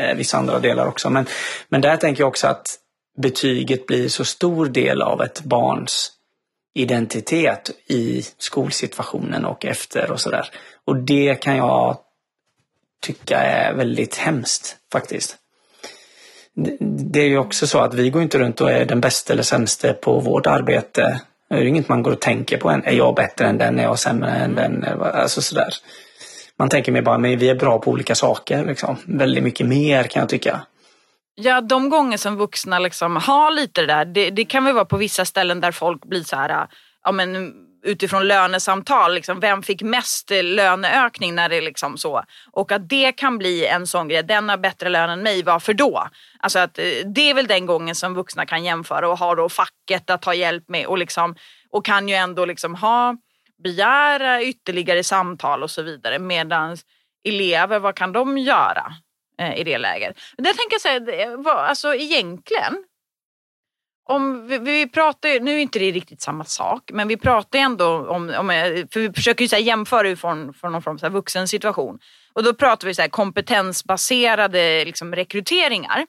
eh, 0.01 0.15
vissa 0.15 0.37
andra 0.37 0.59
delar 0.59 0.87
också. 0.87 1.09
Men, 1.09 1.25
men 1.69 1.81
där 1.81 1.97
tänker 1.97 2.21
jag 2.21 2.27
också 2.27 2.47
att 2.47 2.75
betyget 3.17 3.85
blir 3.85 4.07
så 4.07 4.25
stor 4.25 4.65
del 4.65 5.01
av 5.01 5.21
ett 5.21 5.43
barns 5.43 6.11
identitet 6.73 7.71
i 7.87 8.23
skolsituationen 8.37 9.45
och 9.45 9.65
efter 9.65 10.11
och 10.11 10.19
sådär. 10.19 10.49
Och 10.85 10.97
det 10.97 11.35
kan 11.41 11.57
jag 11.57 11.97
tycka 13.03 13.37
är 13.39 13.73
väldigt 13.73 14.15
hemskt 14.15 14.77
faktiskt. 14.91 15.37
Det- 16.79 17.19
är 17.19 17.25
ju 17.27 17.37
också 17.37 17.67
så 17.67 17.79
att 17.79 17.93
vi 17.93 18.09
går 18.09 18.21
inte 18.21 18.39
runt 18.39 18.61
och 18.61 18.71
är 18.71 18.85
den 18.85 19.01
bästa 19.01 19.33
eller 19.33 19.43
sämsta 19.43 19.93
på 19.93 20.19
vårt 20.19 20.47
arbete. 20.47 21.21
Det 21.49 21.55
är 21.55 21.65
inget 21.65 21.89
man 21.89 22.03
går 22.03 22.11
och 22.11 22.19
tänker 22.21 22.57
på 22.57 22.69
än. 22.69 22.83
Är 22.85 22.91
jag 22.91 23.15
bättre 23.15 23.45
än 23.47 23.57
den? 23.57 23.79
Är 23.79 23.83
jag 23.83 23.99
sämre 23.99 24.29
än 24.31 24.55
den? 24.55 24.83
Alltså 25.01 25.41
sådär. 25.41 25.69
Man 26.59 26.69
tänker 26.69 26.91
mer 26.91 27.01
bara, 27.01 27.17
men 27.17 27.39
vi 27.39 27.49
är 27.49 27.55
bra 27.55 27.79
på 27.79 27.91
olika 27.91 28.15
saker. 28.15 28.65
Liksom. 28.65 28.97
Väldigt 29.05 29.43
mycket 29.43 29.67
mer 29.67 30.03
kan 30.03 30.19
jag 30.19 30.29
tycka. 30.29 30.61
Ja, 31.35 31.61
de 31.61 31.89
gånger 31.89 32.17
som 32.17 32.37
vuxna 32.37 32.79
liksom 32.79 33.15
har 33.15 33.51
lite 33.51 33.81
det 33.81 33.87
där, 33.87 34.05
det, 34.05 34.29
det 34.29 34.45
kan 34.45 34.65
väl 34.65 34.73
vara 34.73 34.85
på 34.85 34.97
vissa 34.97 35.25
ställen 35.25 35.59
där 35.61 35.71
folk 35.71 36.05
blir 36.05 36.23
så 36.23 36.35
här, 36.35 36.67
ja 37.03 37.11
men 37.11 37.53
utifrån 37.83 38.27
lönesamtal, 38.27 39.13
liksom, 39.13 39.39
vem 39.39 39.63
fick 39.63 39.81
mest 39.81 40.31
löneökning 40.43 41.35
när 41.35 41.49
det 41.49 41.61
liksom 41.61 41.97
så? 41.97 42.23
Och 42.51 42.71
att 42.71 42.89
det 42.89 43.11
kan 43.11 43.37
bli 43.37 43.65
en 43.65 43.87
sån 43.87 44.07
grej, 44.07 44.23
den 44.23 44.49
har 44.49 44.57
bättre 44.57 44.89
lön 44.89 45.09
än 45.09 45.23
mig, 45.23 45.43
varför 45.43 45.73
då? 45.73 46.07
Alltså 46.39 46.59
att 46.59 46.79
eh, 46.79 46.85
det 47.15 47.29
är 47.29 47.33
väl 47.33 47.47
den 47.47 47.65
gången 47.65 47.95
som 47.95 48.13
vuxna 48.13 48.45
kan 48.45 48.63
jämföra 48.63 49.09
och 49.09 49.17
har 49.17 49.35
då 49.35 49.49
facket 49.49 50.09
att 50.09 50.21
ta 50.21 50.33
hjälp 50.33 50.63
med 50.69 50.85
och 50.85 50.97
liksom, 50.97 51.35
och 51.69 51.85
kan 51.85 52.09
ju 52.09 52.15
ändå 52.15 52.45
liksom 52.45 52.75
ha, 52.75 53.15
begära 53.63 54.43
ytterligare 54.43 55.03
samtal 55.03 55.63
och 55.63 55.71
så 55.71 55.81
vidare. 55.81 56.19
Medan 56.19 56.77
elever, 57.23 57.79
vad 57.79 57.95
kan 57.95 58.11
de 58.11 58.37
göra? 58.37 58.93
eh, 59.39 59.59
i 59.59 59.63
det 59.63 59.77
läget. 59.77 60.19
Men 60.37 60.45
jag 60.45 60.57
tänker 60.57 60.79
säga, 60.79 61.51
alltså 61.59 61.95
egentligen, 61.95 62.83
om 64.05 64.47
vi, 64.47 64.57
vi 64.57 64.87
pratar 64.87 65.29
ju, 65.29 65.39
nu 65.39 65.51
är 65.51 65.59
inte 65.59 65.79
det 65.79 65.91
riktigt 65.91 66.21
samma 66.21 66.43
sak, 66.43 66.89
men 66.93 67.07
vi 67.07 67.17
pratar 67.17 67.59
ju 67.59 67.63
ändå 67.63 68.07
om, 68.07 68.33
om 68.37 68.49
eh, 68.49 68.85
för 68.93 68.99
vi 68.99 69.13
försöker 69.13 69.41
ju 69.41 69.47
så 69.47 69.55
här 69.55 69.63
jämföra 69.63 70.09
utifrån 70.09 70.53
från 70.53 70.71
någon 70.71 70.81
form 70.81 70.99
av 71.03 71.11
vuxen 71.11 71.47
situation. 71.47 71.99
Och 72.33 72.43
då 72.43 72.53
pratar 72.53 72.87
vi 72.87 72.93
så 72.93 73.01
här 73.01 73.09
kompetensbaserade 73.09 74.85
liksom 74.85 75.15
rekryteringar 75.15 76.05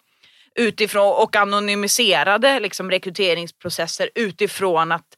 utifrån 0.54 1.22
och 1.22 1.36
anonymiserade 1.36 2.60
liksom 2.60 2.90
rekryteringsprocesser 2.90 4.10
utifrån 4.14 4.92
att 4.92 5.16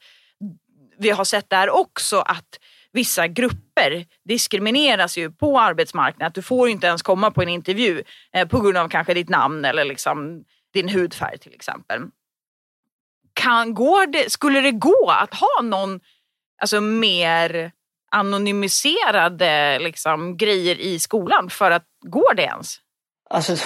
vi 0.99 1.11
har 1.11 1.25
sett 1.25 1.51
där 1.51 1.71
också 1.71 2.19
att 2.19 2.59
vissa 2.93 3.29
grupper 3.29 4.07
diskrimineras 4.25 5.19
ju 5.19 5.31
på 5.31 5.61
arbetsmarknaden. 5.61 6.27
Att 6.27 6.35
du 6.35 6.43
får 6.43 6.69
inte 6.69 6.87
ens 6.87 7.03
komma 7.03 7.31
på 7.31 7.43
en 7.43 7.49
intervju 7.49 8.03
eh, 8.33 8.49
på 8.49 8.61
grund 8.61 8.77
av 8.77 8.89
kanske 8.89 9.15
ditt 9.15 9.29
namn 9.29 9.65
eller 9.65 9.85
liksom 9.85 10.45
din 10.75 10.89
hudfärg 10.89 11.39
till 11.39 11.55
exempel. 11.55 12.03
Kan, 13.37 13.75
går 13.75 14.07
det, 14.07 14.33
skulle 14.33 14.61
det 14.61 14.73
gå 14.73 15.11
att 15.11 15.35
ha 15.35 15.63
någon 15.63 16.01
alltså, 16.63 16.81
mer 16.81 17.73
anonymiserade 18.11 19.79
liksom, 19.79 20.37
grejer 20.37 20.81
i 20.81 20.99
skolan 20.99 21.51
för 21.51 21.71
att 21.71 21.85
går 22.07 22.35
det 22.35 22.43
ens? 22.43 22.77
Alltså, 23.31 23.57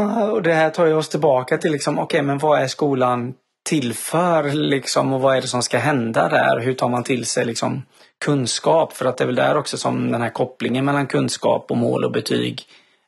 och 0.32 0.42
det 0.42 0.54
här 0.54 0.70
tar 0.70 0.86
ju 0.86 0.94
oss 0.94 1.08
tillbaka 1.08 1.58
till 1.58 1.72
liksom, 1.72 1.98
okej, 1.98 2.22
men 2.22 2.38
vad 2.38 2.62
är 2.62 2.66
skolan 2.66 3.34
till 3.64 3.94
för 3.94 4.50
liksom 4.50 5.12
och 5.12 5.20
vad 5.20 5.36
är 5.36 5.40
det 5.40 5.48
som 5.48 5.62
ska 5.62 5.78
hända 5.78 6.28
där? 6.28 6.60
Hur 6.60 6.74
tar 6.74 6.88
man 6.88 7.04
till 7.04 7.26
sig 7.26 7.44
liksom 7.44 7.82
kunskap? 8.24 8.92
För 8.92 9.04
att 9.04 9.16
det 9.16 9.24
är 9.24 9.26
väl 9.26 9.34
där 9.34 9.56
också 9.56 9.78
som 9.78 10.12
den 10.12 10.22
här 10.22 10.30
kopplingen 10.30 10.84
mellan 10.84 11.06
kunskap 11.06 11.70
och 11.70 11.76
mål 11.76 12.04
och 12.04 12.12
betyg 12.12 12.62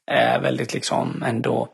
är 0.06 0.40
väldigt 0.40 0.74
liksom 0.74 1.22
ändå 1.26 1.68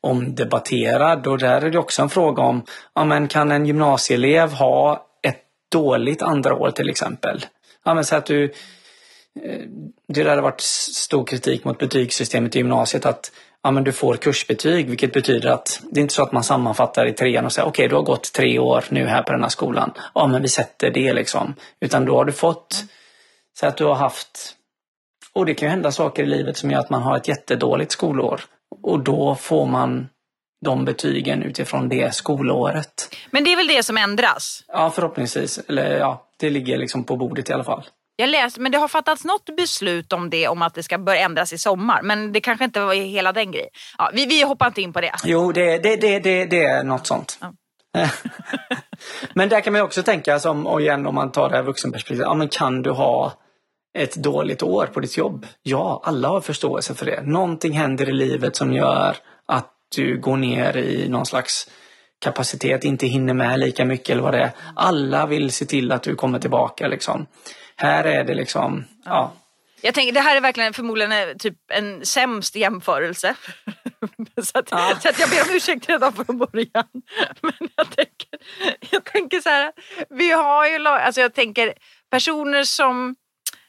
omdebatterad. 0.00 1.26
Och 1.26 1.38
där 1.38 1.62
är 1.62 1.70
det 1.70 1.78
också 1.78 2.02
en 2.02 2.08
fråga 2.08 2.42
om, 2.42 2.62
ja 2.94 3.04
men 3.04 3.28
kan 3.28 3.50
en 3.50 3.66
gymnasieelev 3.66 4.52
ha 4.52 5.06
ett 5.22 5.42
dåligt 5.72 6.22
andra 6.22 6.54
år 6.54 6.70
till 6.70 6.88
exempel? 6.88 7.46
Ja 7.84 7.94
men 7.94 8.04
så 8.04 8.16
att 8.16 8.26
du 8.26 8.44
eh, 8.44 9.60
det 10.08 10.22
där 10.22 10.36
har 10.36 10.42
varit 10.42 10.60
stor 10.60 11.24
kritik 11.24 11.64
mot 11.64 11.78
betygssystemet 11.78 12.56
i 12.56 12.58
gymnasiet 12.58 13.06
att 13.06 13.32
ja, 13.62 13.70
men 13.70 13.84
du 13.84 13.92
får 13.92 14.14
kursbetyg 14.14 14.88
vilket 14.88 15.12
betyder 15.12 15.50
att 15.50 15.80
det 15.90 16.00
är 16.00 16.02
inte 16.02 16.14
så 16.14 16.22
att 16.22 16.32
man 16.32 16.44
sammanfattar 16.44 17.06
i 17.06 17.12
trean 17.12 17.44
och 17.44 17.52
säger 17.52 17.68
okej 17.68 17.88
du 17.88 17.94
har 17.94 18.02
gått 18.02 18.32
tre 18.32 18.58
år 18.58 18.84
nu 18.88 19.06
här 19.06 19.22
på 19.22 19.32
den 19.32 19.42
här 19.42 19.48
skolan. 19.48 19.92
Ja 20.14 20.26
men 20.26 20.42
vi 20.42 20.48
sätter 20.48 20.90
det 20.90 21.12
liksom. 21.12 21.54
Utan 21.80 22.04
då 22.04 22.16
har 22.16 22.24
du 22.24 22.32
fått 22.32 22.84
så 23.60 23.66
att 23.66 23.76
du 23.76 23.84
har 23.84 23.94
haft 23.94 24.54
och 25.32 25.46
det 25.46 25.54
kan 25.54 25.66
ju 25.66 25.70
hända 25.70 25.92
saker 25.92 26.22
i 26.22 26.26
livet 26.26 26.56
som 26.56 26.70
gör 26.70 26.78
att 26.78 26.90
man 26.90 27.02
har 27.02 27.16
ett 27.16 27.28
jättedåligt 27.28 27.92
skolår. 27.92 28.40
Och 28.88 29.00
då 29.00 29.34
får 29.34 29.66
man 29.66 30.08
de 30.64 30.84
betygen 30.84 31.42
utifrån 31.42 31.88
det 31.88 32.14
skolåret. 32.14 33.16
Men 33.30 33.44
det 33.44 33.52
är 33.52 33.56
väl 33.56 33.66
det 33.66 33.82
som 33.82 33.96
ändras? 33.96 34.64
Ja 34.68 34.90
förhoppningsvis. 34.90 35.58
Eller 35.68 35.98
ja, 35.98 36.26
det 36.40 36.50
ligger 36.50 36.78
liksom 36.78 37.04
på 37.04 37.16
bordet 37.16 37.50
i 37.50 37.52
alla 37.52 37.64
fall. 37.64 37.84
Jag 38.16 38.30
läste, 38.30 38.60
men 38.60 38.72
det 38.72 38.78
har 38.78 38.88
fattats 38.88 39.24
något 39.24 39.56
beslut 39.56 40.12
om 40.12 40.30
det, 40.30 40.48
om 40.48 40.62
att 40.62 40.74
det 40.74 40.82
ska 40.82 40.98
börja 40.98 41.20
ändras 41.20 41.52
i 41.52 41.58
sommar. 41.58 42.02
Men 42.02 42.32
det 42.32 42.40
kanske 42.40 42.64
inte 42.64 42.80
var 42.80 42.94
hela 42.94 43.32
den 43.32 43.52
grejen. 43.52 43.70
Ja, 43.98 44.10
vi, 44.14 44.26
vi 44.26 44.42
hoppar 44.42 44.66
inte 44.66 44.82
in 44.82 44.92
på 44.92 45.00
det. 45.00 45.14
Jo, 45.24 45.52
det, 45.52 45.78
det, 45.78 45.96
det, 45.96 46.18
det, 46.18 46.44
det 46.44 46.64
är 46.64 46.84
något 46.84 47.06
sånt. 47.06 47.38
Ja. 47.40 47.52
men 49.34 49.48
där 49.48 49.60
kan 49.60 49.72
man 49.72 49.82
också 49.82 50.02
tänka, 50.02 50.38
som, 50.38 50.66
och 50.66 50.80
igen 50.80 51.06
om 51.06 51.14
man 51.14 51.32
tar 51.32 51.50
det 51.50 51.56
här 51.56 51.62
vuxenperspektivet, 51.62 52.26
ja, 52.26 52.34
men 52.34 52.48
kan 52.48 52.82
du 52.82 52.90
ha 52.90 53.32
ett 53.98 54.14
dåligt 54.16 54.62
år 54.62 54.86
på 54.86 55.00
ditt 55.00 55.16
jobb? 55.16 55.46
Ja, 55.62 56.02
alla 56.04 56.28
har 56.28 56.40
förståelse 56.40 56.94
för 56.94 57.06
det. 57.06 57.22
Någonting 57.22 57.72
händer 57.72 58.08
i 58.08 58.12
livet 58.12 58.56
som 58.56 58.72
gör 58.72 59.16
att 59.46 59.72
du 59.96 60.20
går 60.20 60.36
ner 60.36 60.76
i 60.76 61.08
någon 61.08 61.26
slags 61.26 61.70
kapacitet, 62.20 62.84
inte 62.84 63.06
hinner 63.06 63.34
med 63.34 63.60
lika 63.60 63.84
mycket 63.84 64.10
eller 64.10 64.22
vad 64.22 64.34
det 64.34 64.40
är. 64.42 64.50
Alla 64.76 65.26
vill 65.26 65.52
se 65.52 65.64
till 65.64 65.92
att 65.92 66.02
du 66.02 66.14
kommer 66.14 66.38
tillbaka 66.38 66.88
liksom. 66.88 67.26
Här 67.76 68.04
är 68.04 68.24
det 68.24 68.34
liksom, 68.34 68.84
ja. 69.04 69.32
Jag 69.80 69.94
tänker, 69.94 70.12
det 70.12 70.20
här 70.20 70.36
är 70.36 70.40
verkligen 70.40 70.72
förmodligen 70.72 71.12
eh, 71.12 71.36
typ 71.38 71.56
en 71.72 72.06
sämst 72.06 72.56
jämförelse. 72.56 73.34
så, 74.42 74.58
att, 74.58 74.68
Ja. 74.70 74.94
så 75.02 75.08
att 75.08 75.20
jag 75.20 75.30
ber 75.30 75.42
om 75.42 75.56
ursäkt 75.56 75.88
redan 75.88 76.12
från 76.12 76.38
början. 76.38 76.86
Men 77.42 77.68
jag 77.76 77.86
tänker, 77.90 78.38
jag 78.90 79.04
tänker 79.04 79.40
så 79.40 79.48
här, 79.48 79.72
vi 80.10 80.30
har 80.30 80.66
ju, 80.66 80.88
alltså 80.88 81.20
jag 81.20 81.34
tänker 81.34 81.74
personer 82.10 82.64
som 82.64 83.16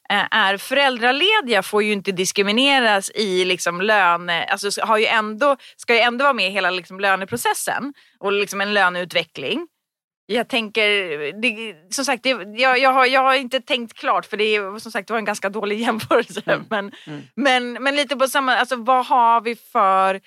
är 0.10 0.58
föräldralediga 0.58 1.63
får 1.63 1.84
ju 1.84 1.91
inte 1.91 2.12
diskrimineras 2.12 3.12
i 3.15 3.45
liksom 3.45 3.82
löne, 3.82 4.43
alltså 4.43 4.82
har 4.82 4.98
ju 4.98 5.06
ändå, 5.06 5.56
ska 5.76 5.93
ju 5.93 6.00
ändå 6.00 6.24
vara 6.24 6.34
med 6.34 6.48
i 6.48 6.50
hela 6.50 6.69
liksom 6.69 7.00
löneprocessen 7.00 7.93
och 8.19 8.32
liksom 8.32 8.62
en 8.62 8.74
löneutveckling. 8.74 9.67
Jag 10.26 10.48
tänker, 10.48 10.89
det, 11.41 11.76
som 11.89 12.06
sagt, 12.06 12.24
det, 12.24 12.30
jag, 12.30 12.80
jag, 12.80 12.93
har, 12.93 13.06
jag 13.06 13.22
har 13.22 13.36
inte 13.36 13.62
tänkt 13.62 13.93
klart 13.93 14.26
för 14.26 14.38
det, 14.38 14.43
är, 14.43 14.80
som 14.80 14.91
sagt, 14.91 15.08
det 15.08 15.13
var 15.13 15.19
en 15.19 15.26
ganska 15.26 15.50
dålig 15.50 15.80
jämförelse. 15.86 16.62
Men, 16.69 16.91
Men, 17.36 17.74
men 17.74 17.95
lite 17.95 18.15
på 18.15 18.28
samma, 18.28 18.56
alltså 18.56 18.76
vad 18.76 19.06
har 19.06 19.41
vi 19.41 19.56
för... 19.56 20.22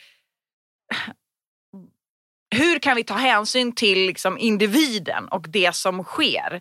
Hur 2.55 2.79
kan 2.79 2.97
vi 2.97 3.05
ta 3.05 3.15
hänsyn 3.15 3.75
till 3.75 3.99
liksom, 3.99 4.39
individen 4.39 5.29
och 5.29 5.47
det 5.49 5.75
som 5.75 6.05
sker? 6.05 6.61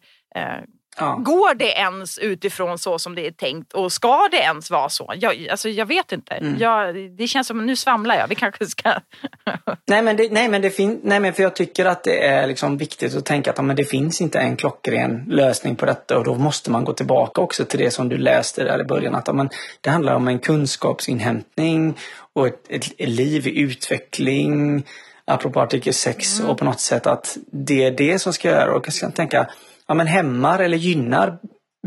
Ja. 0.97 1.15
går 1.15 1.55
det 1.55 1.71
ens 1.71 2.17
utifrån 2.17 2.77
så 2.77 2.99
som 2.99 3.15
det 3.15 3.27
är 3.27 3.31
tänkt 3.31 3.73
och 3.73 3.91
ska 3.91 4.27
det 4.31 4.37
ens 4.37 4.71
vara 4.71 4.89
så? 4.89 5.13
Jag, 5.15 5.47
alltså, 5.51 5.69
jag 5.69 5.85
vet 5.85 6.11
inte. 6.11 6.33
Mm. 6.33 6.57
Jag, 6.59 6.95
det 7.11 7.27
känns 7.27 7.47
som, 7.47 7.65
nu 7.65 7.75
svamlar 7.75 8.15
jag, 8.15 8.27
vi 8.27 8.35
kanske 8.35 8.65
ska... 8.65 8.93
Nej 9.87 10.01
men, 10.01 10.17
det, 10.17 10.31
nej, 10.31 10.49
men 10.49 10.61
det 10.61 10.69
fin- 10.69 10.99
nej 11.03 11.19
men 11.19 11.33
för 11.33 11.43
jag 11.43 11.55
tycker 11.55 11.85
att 11.85 12.03
det 12.03 12.27
är 12.27 12.47
liksom 12.47 12.77
viktigt 12.77 13.15
att 13.15 13.25
tänka 13.25 13.51
att 13.51 13.65
men 13.65 13.75
det 13.75 13.85
finns 13.85 14.21
inte 14.21 14.39
en 14.39 14.55
klockren 14.55 15.25
lösning 15.27 15.75
på 15.75 15.85
detta 15.85 16.17
och 16.17 16.23
då 16.23 16.35
måste 16.35 16.71
man 16.71 16.83
gå 16.83 16.93
tillbaka 16.93 17.41
också 17.41 17.65
till 17.65 17.79
det 17.79 17.91
som 17.91 18.09
du 18.09 18.17
läste 18.17 18.63
där 18.63 18.81
i 18.81 18.83
början. 18.83 19.15
Att 19.15 19.35
men 19.35 19.49
det 19.81 19.89
handlar 19.89 20.15
om 20.15 20.27
en 20.27 20.39
kunskapsinhämtning 20.39 21.97
och 22.33 22.47
ett, 22.47 22.65
ett, 22.69 23.09
liv 23.09 23.47
i 23.47 23.59
utveckling. 23.59 24.83
Apropå 25.25 25.61
artikel 25.61 25.93
6 25.93 26.39
och 26.39 26.57
på 26.57 26.65
något 26.65 26.79
sätt 26.79 27.07
att 27.07 27.37
det 27.51 27.83
är 27.83 27.91
det 27.91 28.19
som 28.19 28.33
ska 28.33 28.49
göra 28.49 28.75
och 28.75 28.87
jag 28.87 28.93
ska 28.93 29.11
tänka 29.11 29.47
ja, 29.91 29.95
men 29.95 30.07
hämmar 30.07 30.59
eller 30.59 30.77
gynnar 30.77 31.37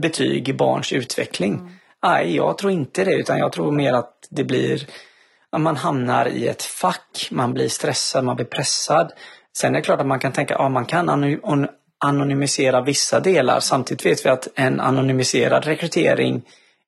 betyg 0.01 0.49
i 0.49 0.53
barns 0.53 0.93
utveckling? 0.93 1.71
Nej, 2.03 2.37
jag 2.37 2.59
tror 2.59 2.73
inte 2.73 3.05
det 3.05 3.15
utan 3.15 3.39
jag 3.39 3.53
tror 3.53 3.73
mer 3.73 3.93
att 3.93 4.29
det 4.31 4.45
blir 4.45 4.87
man 5.59 5.77
hamnar 5.77 6.29
i 6.29 6.49
ett 6.49 6.63
fack, 6.63 7.29
man 7.31 7.55
blir 7.55 7.69
stressad, 7.69 8.25
man 8.25 8.37
blir 8.37 8.47
pressad. 8.47 9.13
Sen 9.57 9.75
är 9.75 9.79
det 9.79 9.85
klart 9.85 10.01
att 10.01 10.07
man 10.07 10.21
kan 10.21 10.33
tänka 10.33 10.55
att 10.55 10.61
ja, 10.61 10.69
man 10.69 10.85
kan 10.87 11.29
anonymisera 11.99 12.81
vissa 12.81 13.21
delar. 13.21 13.61
Samtidigt 13.61 14.07
vet 14.07 14.27
vi 14.27 14.31
att 14.31 14.49
en 14.55 14.81
anonymiserad 14.81 15.65
rekrytering 15.65 16.43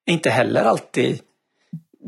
är 0.05 0.13
inte 0.13 0.29
heller 0.29 0.63
alltid 0.63 1.19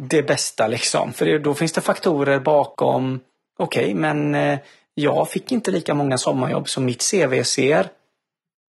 det 0.09 0.23
bästa 0.23 0.67
liksom. 0.67 1.13
För 1.13 1.39
då 1.39 1.53
finns 1.53 1.71
det 1.71 1.81
faktorer 1.81 2.39
bakom. 2.39 3.19
Okej, 3.59 3.83
okay, 3.83 3.95
men 3.95 4.35
eh, 4.35 4.59
jag 4.93 5.29
fick 5.29 5.51
inte 5.51 5.71
lika 5.71 5.93
många 5.93 6.17
sommarjobb 6.17 6.69
som 6.69 6.85
mitt 6.85 7.11
CV 7.11 7.43
ser 7.43 7.89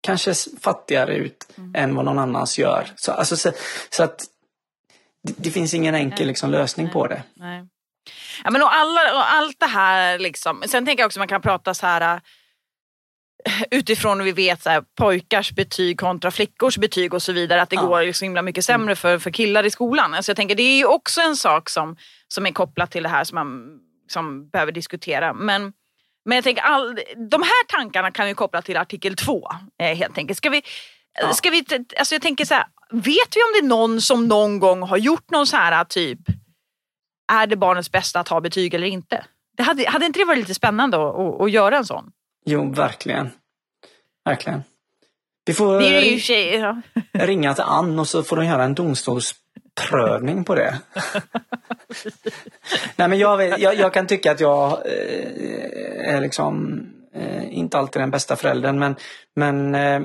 kanske 0.00 0.34
fattigare 0.60 1.16
ut 1.16 1.48
mm. 1.58 1.74
än 1.74 1.94
vad 1.94 2.04
någon 2.04 2.18
annans 2.18 2.58
gör. 2.58 2.88
Så, 2.96 3.12
alltså, 3.12 3.36
så, 3.36 3.52
så 3.90 4.02
att 4.02 4.24
det, 5.22 5.34
det, 5.36 5.50
finns 5.50 5.74
ingen 5.74 5.94
enkel 5.94 6.26
liksom, 6.26 6.50
lösning 6.50 6.86
Nej. 6.86 6.92
på 6.92 7.06
det. 7.06 7.22
Nej. 7.34 7.64
Ja, 8.44 8.50
men 8.50 8.62
och, 8.62 8.74
alla, 8.74 9.14
och 9.14 9.32
allt 9.32 9.60
det 9.60 9.66
här, 9.66 10.18
liksom. 10.18 10.62
sen 10.68 10.86
tänker 10.86 11.02
jag 11.02 11.06
också 11.06 11.18
man 11.20 11.28
kan 11.28 11.42
prata 11.42 11.74
så 11.74 11.86
här 11.86 12.20
utifrån 13.70 14.24
vi 14.24 14.32
vet 14.32 14.62
så 14.62 14.70
här, 14.70 14.84
pojkars 14.98 15.52
betyg 15.52 16.00
kontra 16.00 16.30
flickors 16.30 16.78
betyg 16.78 17.14
och 17.14 17.22
så 17.22 17.32
vidare. 17.32 17.62
Att 17.62 17.70
det 17.70 17.76
ja. 17.76 17.86
går 17.86 18.12
så 18.12 18.24
himla 18.24 18.42
mycket 18.42 18.64
sämre 18.64 18.96
för, 18.96 19.18
för 19.18 19.30
killar 19.30 19.64
i 19.64 19.70
skolan. 19.70 20.14
Alltså 20.14 20.30
jag 20.30 20.36
tänker 20.36 20.54
det 20.54 20.62
är 20.62 20.78
ju 20.78 20.84
också 20.84 21.20
en 21.20 21.36
sak 21.36 21.68
som, 21.68 21.96
som 22.28 22.46
är 22.46 22.52
kopplat 22.52 22.90
till 22.90 23.02
det 23.02 23.08
här 23.08 23.24
som 23.24 23.34
man 23.34 23.78
som 24.08 24.48
behöver 24.48 24.72
diskutera. 24.72 25.32
Men, 25.32 25.72
men 26.24 26.36
jag 26.36 26.44
tänker 26.44 26.62
all, 26.62 26.94
de 27.30 27.42
här 27.42 27.66
tankarna 27.68 28.10
kan 28.10 28.26
vi 28.26 28.34
koppla 28.34 28.62
till 28.62 28.76
artikel 28.76 29.16
2 29.16 29.48
eh, 29.82 29.96
helt 29.96 30.18
enkelt. 30.18 30.36
Ska 30.36 30.50
vi, 30.50 30.62
ja. 31.20 31.32
ska 31.32 31.50
vi, 31.50 31.64
alltså 31.98 32.14
jag 32.14 32.22
tänker 32.22 32.44
så 32.44 32.54
här, 32.54 32.64
vet 32.90 33.36
vi 33.36 33.42
om 33.42 33.52
det 33.54 33.58
är 33.58 33.68
någon 33.68 34.00
som 34.00 34.28
någon 34.28 34.58
gång 34.58 34.82
har 34.82 34.96
gjort 34.96 35.30
någon 35.30 35.46
så 35.46 35.56
här 35.56 35.84
typ, 35.84 36.18
är 37.32 37.46
det 37.46 37.56
barnets 37.56 37.92
bästa 37.92 38.20
att 38.20 38.28
ha 38.28 38.40
betyg 38.40 38.74
eller 38.74 38.86
inte? 38.86 39.24
Det 39.56 39.62
hade, 39.62 39.88
hade 39.88 40.06
inte 40.06 40.18
det 40.18 40.24
varit 40.24 40.38
lite 40.38 40.54
spännande 40.54 40.96
att, 40.96 41.14
att, 41.14 41.40
att 41.40 41.50
göra 41.50 41.76
en 41.76 41.84
sån? 41.84 42.12
Jo, 42.46 42.72
verkligen. 42.72 43.30
Verkligen. 44.24 44.62
Vi 45.46 45.54
får 45.54 45.80
tjej, 46.18 46.54
ja. 46.54 46.82
ringa 47.12 47.54
till 47.54 47.64
Ann 47.64 47.98
och 47.98 48.08
så 48.08 48.22
får 48.22 48.36
de 48.36 48.46
göra 48.46 48.64
en 48.64 48.74
prövning 49.88 50.44
på 50.44 50.54
det. 50.54 50.78
Nej 52.96 53.08
men 53.08 53.18
jag, 53.18 53.36
vet, 53.36 53.58
jag, 53.58 53.74
jag, 53.74 53.94
kan 53.94 54.06
tycka 54.06 54.32
att 54.32 54.40
jag 54.40 54.72
eh, 54.86 56.14
är 56.14 56.20
liksom 56.20 56.80
eh, 57.14 57.58
inte 57.58 57.78
alltid 57.78 58.02
den 58.02 58.10
bästa 58.10 58.36
föräldern 58.36 58.78
men, 58.78 58.96
men 59.36 59.74
eh, 59.74 60.00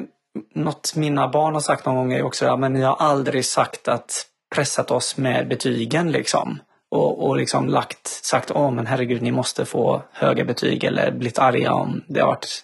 något 0.54 0.96
mina 0.96 1.28
barn 1.28 1.54
har 1.54 1.62
sagt 1.62 1.86
någon 1.86 1.96
gång 1.96 2.14
är 2.14 2.24
också 2.24 2.48
att 2.48 2.72
ni 2.72 2.82
har 2.82 2.96
aldrig 2.96 3.46
sagt 3.46 3.88
att 3.88 4.26
pressat 4.56 4.92
oss 4.92 5.18
med 5.18 5.48
betygen 5.48 6.12
liksom. 6.12 6.60
Och, 6.92 7.28
och 7.28 7.38
liksom 7.38 7.70
lagt, 7.70 8.08
sagt 8.08 8.52
åh 8.52 8.72
men 8.72 8.88
herregud 8.88 9.22
ni 9.22 9.32
måste 9.32 9.66
få 9.66 10.02
höga 10.12 10.46
betyg 10.46 10.84
eller 10.84 11.12
blivit 11.12 11.40
arga 11.40 11.74
om 11.74 12.04
det 12.08 12.20
har 12.20 12.28
varit 12.28 12.64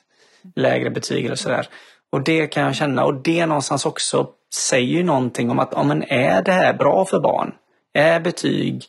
lägre 0.56 0.90
betyg 0.90 1.26
eller 1.26 1.36
sådär. 1.36 1.68
Och 2.12 2.24
det 2.24 2.48
kan 2.48 2.64
jag 2.64 2.76
känna 2.76 3.04
och 3.04 3.14
det 3.14 3.46
någonstans 3.46 3.86
också 3.86 4.28
säger 4.54 4.88
ju 4.88 5.04
någonting 5.04 5.52
om 5.52 5.60
att 5.60 5.70
ja, 5.72 5.84
men 5.84 6.04
är 6.04 6.42
det 6.42 6.52
här 6.52 6.74
bra 6.74 7.06
för 7.06 7.20
barn? 7.20 7.54
Är 7.94 8.20
betyg 8.20 8.84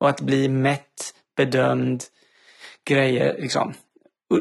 och 0.00 0.08
att 0.08 0.20
bli 0.20 0.48
mätt, 0.48 1.14
bedömd, 1.36 2.04
grejer 2.88 3.36
liksom. 3.38 3.74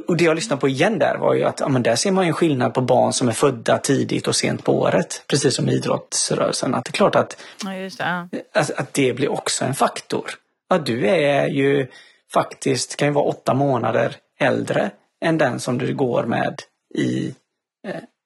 Och 0.08 0.18
det 0.18 0.24
jag 0.24 0.36
lyssnade 0.36 0.60
på 0.60 0.68
igen 0.68 1.00
där 1.00 1.18
var 1.18 1.34
ju 1.34 1.44
att 1.44 1.60
ja, 1.60 1.70
men 1.70 1.84
där 1.84 1.96
ser 1.96 2.12
man 2.12 2.24
ju 2.24 2.28
en 2.28 2.34
skillnad 2.34 2.74
på 2.74 2.82
barn 2.82 3.14
som 3.14 3.28
är 3.28 3.32
födda 3.32 3.78
tidigt 3.78 4.28
och 4.28 4.36
sent 4.36 4.64
på 4.64 4.80
året. 4.80 5.24
Precis 5.28 5.56
som 5.56 5.70
idrottsrörelsen. 5.70 6.76
Att 6.76 6.86
det 6.86 6.90
är 6.90 6.94
klart 6.94 7.16
att, 7.16 7.38
ja, 7.64 8.28
det, 8.32 8.42
att, 8.54 8.72
att, 8.72 8.94
det 8.94 9.14
blir 9.14 9.32
också 9.32 9.66
en 9.66 9.74
faktor. 9.74 10.32
Att 10.70 10.86
du 10.86 11.08
är 11.08 11.48
ju 11.48 11.88
faktiskt, 12.34 12.96
kan 12.96 13.08
ju 13.08 13.14
vara 13.14 13.26
åtta 13.26 13.54
månader 13.54 14.16
äldre 14.40 14.92
än 15.22 15.38
den 15.38 15.60
som 15.60 15.78
du 15.78 15.96
går 15.96 16.24
med 16.24 16.62
i... 16.96 17.36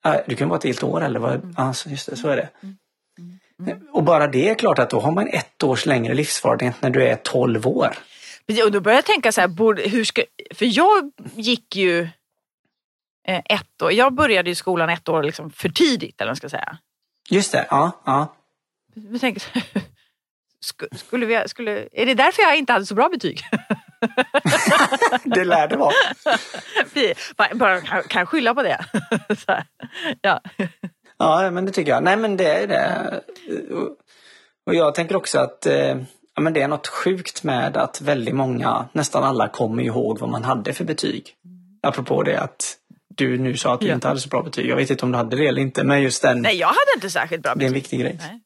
Eh, 0.05 0.15
du 0.27 0.35
kan 0.35 0.49
vara 0.49 0.57
ett 0.57 0.63
helt 0.63 0.83
år 0.83 1.03
eller 1.03 1.19
vad? 1.19 1.33
Mm. 1.33 1.53
Alltså, 1.57 1.89
just 1.89 2.09
det, 2.09 2.15
så 2.15 2.27
är 2.27 2.35
det. 2.35 2.49
Mm. 2.63 2.77
Mm. 3.67 3.87
Och 3.91 4.03
bara 4.03 4.27
det 4.27 4.49
är 4.49 4.55
klart 4.55 4.79
att 4.79 4.89
då 4.89 4.99
har 4.99 5.11
man 5.11 5.27
ett 5.27 5.63
års 5.63 5.85
längre 5.85 6.13
livserfarenhet 6.13 6.81
när 6.81 6.89
du 6.89 7.03
är 7.03 7.15
12 7.15 7.67
år. 7.67 7.97
Och 8.65 8.71
då 8.71 8.79
börjar 8.79 8.97
jag 8.97 9.05
tänka 9.05 9.31
så 9.31 9.41
här, 9.41 9.87
hur 9.89 10.03
ska, 10.03 10.23
för 10.53 10.77
jag 10.77 11.11
gick 11.35 11.75
ju 11.75 12.01
eh, 13.27 13.41
ett 13.45 13.81
år, 13.81 13.91
jag 13.91 14.13
började 14.13 14.49
i 14.49 14.55
skolan 14.55 14.89
ett 14.89 15.09
år 15.09 15.23
liksom 15.23 15.51
för 15.51 15.69
tidigt 15.69 16.21
eller 16.21 16.27
vad 16.27 16.29
man 16.29 16.35
ska 16.35 16.49
säga. 16.49 16.77
Just 17.29 17.51
det, 17.51 17.67
ja. 17.69 17.91
ja. 18.05 18.35
Jag 18.93 19.21
tänker, 19.21 19.43
skulle 20.97 21.25
vi, 21.25 21.43
skulle, 21.47 21.87
är 21.91 22.05
det 22.05 22.13
därför 22.13 22.41
jag 22.41 22.57
inte 22.57 22.73
hade 22.73 22.85
så 22.85 22.95
bra 22.95 23.09
betyg? 23.09 23.41
det 25.23 25.43
lär 25.43 25.67
det 25.67 25.77
vara. 25.77 25.93
Vi 26.93 27.13
bara, 27.55 27.81
kan, 27.81 28.03
kan 28.03 28.25
skylla 28.25 28.53
på 28.53 28.63
det. 28.63 28.85
ja. 30.21 30.41
ja, 31.17 31.51
men 31.51 31.65
det 31.65 31.71
tycker 31.71 31.91
jag. 31.91 32.03
Nej, 32.03 32.17
men 32.17 32.37
det 32.37 32.63
är 32.63 32.67
det. 32.67 33.21
Och 34.65 34.75
jag 34.75 34.95
tänker 34.95 35.15
också 35.15 35.39
att 35.39 35.65
eh, 35.65 35.97
ja, 36.35 36.41
men 36.41 36.53
det 36.53 36.61
är 36.61 36.67
något 36.67 36.87
sjukt 36.87 37.43
med 37.43 37.77
att 37.77 38.01
väldigt 38.01 38.35
många, 38.35 38.89
nästan 38.93 39.23
alla, 39.23 39.47
kommer 39.47 39.83
ihåg 39.83 40.19
vad 40.19 40.29
man 40.29 40.43
hade 40.43 40.73
för 40.73 40.85
betyg. 40.85 41.35
Apropå 41.83 42.23
det 42.23 42.39
att 42.39 42.77
du 43.15 43.37
nu 43.37 43.57
sa 43.57 43.73
att 43.73 43.79
du 43.79 43.87
ja. 43.87 43.93
inte 43.93 44.07
hade 44.07 44.19
så 44.19 44.29
bra 44.29 44.43
betyg. 44.43 44.69
Jag 44.69 44.75
vet 44.75 44.89
inte 44.89 45.05
om 45.05 45.11
du 45.11 45.17
hade 45.17 45.37
det 45.37 45.47
eller 45.47 45.61
inte, 45.61 45.83
men 45.83 46.01
just 46.01 46.21
den. 46.21 46.41
Nej, 46.41 46.55
jag 46.55 46.67
hade 46.67 46.91
inte 46.95 47.09
särskilt 47.09 47.43
bra 47.43 47.55
betyg. 47.55 47.59
Det 47.59 47.65
är 47.65 47.67
en 47.67 47.73
viktig 47.73 47.99
grej. 47.99 48.17
Nej, 48.19 48.39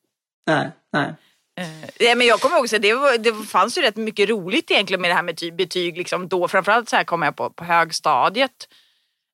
nej. 0.47 0.71
nej. 0.93 1.13
Eh, 1.57 2.15
men 2.15 2.27
jag 2.27 2.41
kommer 2.41 2.63
att 2.63 2.81
det, 2.81 3.17
det 3.17 3.33
fanns 3.47 3.77
ju 3.77 3.81
rätt 3.81 3.95
mycket 3.95 4.29
roligt 4.29 4.71
egentligen 4.71 5.01
med 5.01 5.09
det 5.09 5.15
här 5.15 5.23
med 5.23 5.55
betyg. 5.57 5.97
Liksom 5.97 6.27
då, 6.27 6.47
framförallt 6.47 6.89
så 6.89 6.95
här 6.95 7.03
kommer 7.03 7.27
jag 7.27 7.35
på, 7.35 7.49
på 7.49 7.63
högstadiet. 7.63 8.67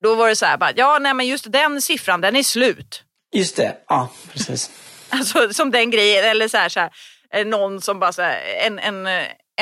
Då 0.03 0.15
var 0.15 0.29
det 0.29 0.36
så 0.36 0.45
här, 0.45 0.57
bara, 0.57 0.71
ja 0.75 0.99
nej 1.01 1.13
men 1.13 1.27
just 1.27 1.51
den 1.51 1.81
siffran 1.81 2.21
den 2.21 2.36
är 2.36 2.43
slut. 2.43 3.03
Just 3.34 3.55
det, 3.55 3.77
ja 3.88 4.10
precis. 4.34 4.71
alltså 5.10 5.53
som 5.53 5.71
den 5.71 5.91
grejen, 5.91 6.25
eller 6.25 6.47
så 6.47 6.57
här, 6.57 6.69
så 6.69 6.79
här 6.79 6.91
eh, 7.34 7.45
någon 7.45 7.81
som 7.81 7.99
bara 7.99 8.12
så 8.12 8.21
här, 8.21 8.41
en, 8.65 8.79
en, 8.79 9.07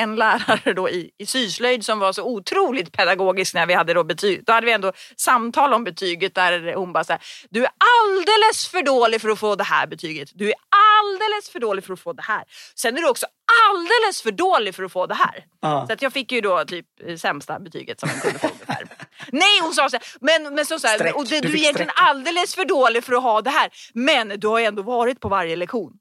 en 0.00 0.16
lärare 0.16 0.72
då 0.72 0.90
i, 0.90 1.10
i 1.18 1.26
syslöjd 1.26 1.84
som 1.84 1.98
var 1.98 2.12
så 2.12 2.24
otroligt 2.24 2.92
pedagogisk 2.92 3.54
när 3.54 3.66
vi 3.66 3.74
hade 3.74 3.94
då 3.94 4.04
betyg. 4.04 4.44
Då 4.46 4.52
hade 4.52 4.66
vi 4.66 4.72
ändå 4.72 4.92
samtal 5.16 5.74
om 5.74 5.84
betyget 5.84 6.34
där 6.34 6.74
hon 6.74 6.92
bara 6.92 7.04
så 7.04 7.12
här, 7.12 7.22
du 7.50 7.64
är 7.64 7.70
alldeles 7.78 8.68
för 8.68 8.82
dålig 8.82 9.20
för 9.20 9.28
att 9.28 9.38
få 9.38 9.56
det 9.56 9.64
här 9.64 9.86
betyget. 9.86 10.30
Du 10.34 10.48
är 10.48 10.54
alldeles 11.00 11.50
för 11.50 11.60
dålig 11.60 11.84
för 11.84 11.92
att 11.92 12.00
få 12.00 12.12
det 12.12 12.22
här. 12.22 12.44
Sen 12.74 12.96
är 12.96 13.00
du 13.02 13.08
också 13.08 13.26
alldeles 13.70 14.22
för 14.22 14.30
dålig 14.30 14.74
för 14.74 14.82
att 14.82 14.92
få 14.92 15.06
det 15.06 15.14
här. 15.14 15.44
Ja. 15.60 15.86
Så 15.86 15.92
att 15.92 16.02
jag 16.02 16.12
fick 16.12 16.32
ju 16.32 16.40
då 16.40 16.64
typ 16.64 16.86
sämsta 17.18 17.60
betyget 17.60 18.00
som 18.00 18.08
man 18.08 18.20
kunde 18.20 18.38
få 18.38 18.46
ungefär. 18.46 18.88
Nej 19.32 19.60
hon 19.62 19.72
sa 19.74 19.88
så 19.88 19.96
här, 19.96 20.04
men, 20.20 20.54
men 20.54 20.66
så, 20.66 20.78
så 20.78 20.86
här, 20.86 21.16
och 21.16 21.24
det, 21.24 21.40
du, 21.40 21.48
du 21.48 21.54
är 21.54 21.58
egentligen 21.58 21.90
streck. 21.90 22.08
alldeles 22.08 22.54
för 22.54 22.64
dålig 22.64 23.04
för 23.04 23.12
att 23.12 23.22
ha 23.22 23.40
det 23.40 23.50
här. 23.50 23.70
Men 23.94 24.28
du 24.28 24.48
har 24.48 24.60
ändå 24.60 24.82
varit 24.82 25.20
på 25.20 25.28
varje 25.28 25.56
lektion. 25.56 25.92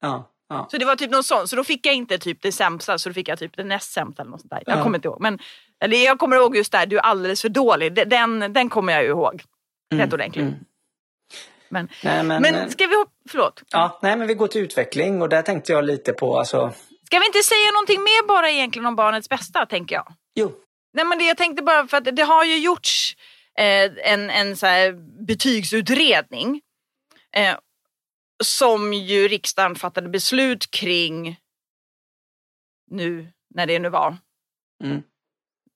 Ja. 0.00 0.30
Ja. 0.48 0.68
Så 0.70 0.78
det 0.78 0.84
var 0.84 0.96
typ 0.96 1.10
någon 1.10 1.24
sån, 1.24 1.48
så 1.48 1.56
då 1.56 1.64
fick 1.64 1.86
jag 1.86 1.94
inte 1.94 2.18
typ 2.18 2.42
det 2.42 2.52
sämsta, 2.52 2.98
så 2.98 3.08
då 3.08 3.12
fick 3.12 3.28
jag 3.28 3.38
typ 3.38 3.56
det 3.56 3.64
näst 3.64 3.92
sämsta 3.92 4.22
eller 4.22 4.30
något 4.30 4.40
sånt 4.40 4.50
där. 4.50 4.62
Jag 4.66 4.82
kommer 4.82 4.98
inte 4.98 5.08
ihåg. 5.08 5.20
Men 5.20 5.38
eller 5.80 6.04
jag 6.04 6.18
kommer 6.18 6.36
ihåg 6.36 6.56
just 6.56 6.72
där, 6.72 6.86
du 6.86 6.96
är 6.96 7.02
alldeles 7.02 7.42
för 7.42 7.48
dålig. 7.48 8.08
Den, 8.08 8.52
den 8.52 8.68
kommer 8.68 8.92
jag 8.92 9.02
ju 9.02 9.08
ihåg. 9.08 9.42
Mm. 9.92 10.04
Rätt 10.04 10.12
ordentligt. 10.12 10.42
Mm. 10.42 10.54
Men, 11.68 11.88
nej, 12.04 12.22
men, 12.22 12.42
men 12.42 12.54
eh, 12.54 12.68
ska 12.68 12.86
vi 12.86 12.96
hoppa, 12.96 13.10
förlåt? 13.28 13.62
Ja, 13.70 13.98
nej 14.02 14.16
men 14.16 14.26
vi 14.26 14.34
går 14.34 14.48
till 14.48 14.60
utveckling 14.60 15.22
och 15.22 15.28
där 15.28 15.42
tänkte 15.42 15.72
jag 15.72 15.84
lite 15.84 16.12
på 16.12 16.38
alltså... 16.38 16.72
Ska 17.06 17.18
vi 17.18 17.26
inte 17.26 17.42
säga 17.42 17.70
någonting 17.74 18.00
mer 18.02 18.26
bara 18.28 18.50
egentligen 18.50 18.86
om 18.86 18.96
barnets 18.96 19.28
bästa 19.28 19.66
tänker 19.66 19.94
jag? 19.94 20.12
Jo. 20.34 20.52
Nej 20.92 21.04
men 21.04 21.18
det 21.18 21.24
jag 21.24 21.36
tänkte 21.36 21.62
bara 21.62 21.86
för 21.86 21.96
att 21.96 22.16
det 22.16 22.22
har 22.22 22.44
ju 22.44 22.58
gjorts 22.58 23.16
eh, 23.58 24.12
en, 24.12 24.30
en 24.30 24.56
så 24.56 24.66
betygsutredning. 25.26 26.60
Eh, 27.36 27.56
som 28.44 28.92
ju 28.92 29.28
riksdagen 29.28 29.74
fattade 29.74 30.08
beslut 30.08 30.70
kring 30.70 31.36
nu, 32.90 33.32
när 33.54 33.66
det 33.66 33.78
nu 33.78 33.88
var. 33.88 34.16
Mm. 34.84 35.02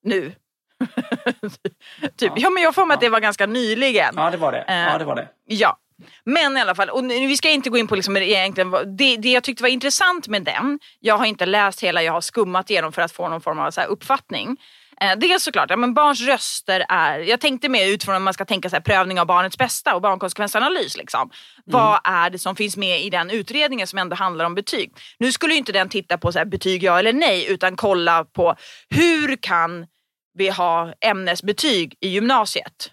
Nu. 0.02 0.34
typ. 2.16 2.32
Ja. 2.32 2.34
ja. 2.36 2.50
men 2.50 2.62
jag 2.62 2.74
får 2.74 2.86
mig 2.86 2.94
ja. 2.94 2.94
att 2.94 3.00
det 3.00 3.08
var 3.08 3.20
ganska 3.20 3.46
nyligen. 3.46 4.14
Ja 4.16 4.30
det 4.30 4.36
var 4.36 4.52
det. 4.52 4.64
Ja, 4.68 4.98
det, 4.98 5.04
var 5.04 5.16
det. 5.16 5.28
ja. 5.44 5.78
Men 6.24 6.56
i 6.56 6.60
alla 6.60 6.74
fall, 6.74 6.90
och 6.90 7.04
vi 7.10 7.36
ska 7.36 7.50
inte 7.50 7.70
gå 7.70 7.78
in 7.78 7.86
på 7.86 7.96
liksom 7.96 8.16
egentligen, 8.16 8.70
det, 8.70 9.16
det 9.16 9.30
jag 9.30 9.42
tyckte 9.42 9.62
var 9.62 9.70
intressant 9.70 10.28
med 10.28 10.42
den, 10.42 10.78
jag 11.00 11.18
har 11.18 11.26
inte 11.26 11.46
läst 11.46 11.82
hela, 11.82 12.02
jag 12.02 12.12
har 12.12 12.20
skummat 12.20 12.70
igenom 12.70 12.92
för 12.92 13.02
att 13.02 13.12
få 13.12 13.28
någon 13.28 13.40
form 13.40 13.58
av 13.58 13.70
så 13.70 13.82
uppfattning. 13.82 14.56
Eh, 15.00 15.18
dels 15.18 15.42
såklart, 15.42 15.70
ja, 15.70 15.76
men 15.76 15.94
barns 15.94 16.20
röster 16.20 16.84
är, 16.88 17.18
jag 17.18 17.40
tänkte 17.40 17.68
mer 17.68 17.86
utifrån 17.86 18.16
om 18.16 18.22
man 18.22 18.34
ska 18.34 18.44
tänka 18.44 18.70
så 18.70 18.76
här, 18.76 18.80
prövning 18.80 19.20
av 19.20 19.26
barnets 19.26 19.58
bästa 19.58 19.94
och 19.94 20.02
barnkonsekvensanalys. 20.02 20.96
Liksom. 20.96 21.20
Mm. 21.20 21.32
Vad 21.64 22.00
är 22.04 22.30
det 22.30 22.38
som 22.38 22.56
finns 22.56 22.76
med 22.76 23.02
i 23.02 23.10
den 23.10 23.30
utredningen 23.30 23.86
som 23.86 23.98
ändå 23.98 24.16
handlar 24.16 24.44
om 24.44 24.54
betyg? 24.54 24.92
Nu 25.18 25.32
skulle 25.32 25.54
inte 25.54 25.72
den 25.72 25.88
titta 25.88 26.18
på 26.18 26.32
så 26.32 26.38
här, 26.38 26.46
betyg 26.46 26.82
ja 26.82 26.98
eller 26.98 27.12
nej 27.12 27.46
utan 27.52 27.76
kolla 27.76 28.24
på 28.24 28.56
hur 28.88 29.36
kan 29.36 29.86
vi 30.34 30.48
ha 30.48 30.92
ämnesbetyg 31.00 31.96
i 32.00 32.08
gymnasiet? 32.08 32.90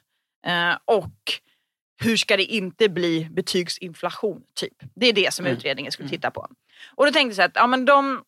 Eh, 0.48 0.78
och 0.86 1.14
hur 2.02 2.18
ska 2.18 2.38
det 2.38 2.44
inte 2.44 2.90
bli 2.90 3.28
betygsinflation? 3.32 4.42
Typ. 4.56 4.74
Det 4.96 5.08
är 5.08 5.14
det 5.14 5.34
som 5.34 5.46
mm. 5.46 5.58
utredningen 5.58 5.92
skulle 5.92 6.08
mm. 6.08 6.18
titta 6.18 6.32
på. 6.32 6.48
Och 6.96 7.06
då 7.06 7.12
tänkte 7.12 7.30
jag 7.30 7.36
så 7.36 7.42
att 7.42 7.52
ja, 7.56 7.68
men 7.68 7.86
de 7.86 8.24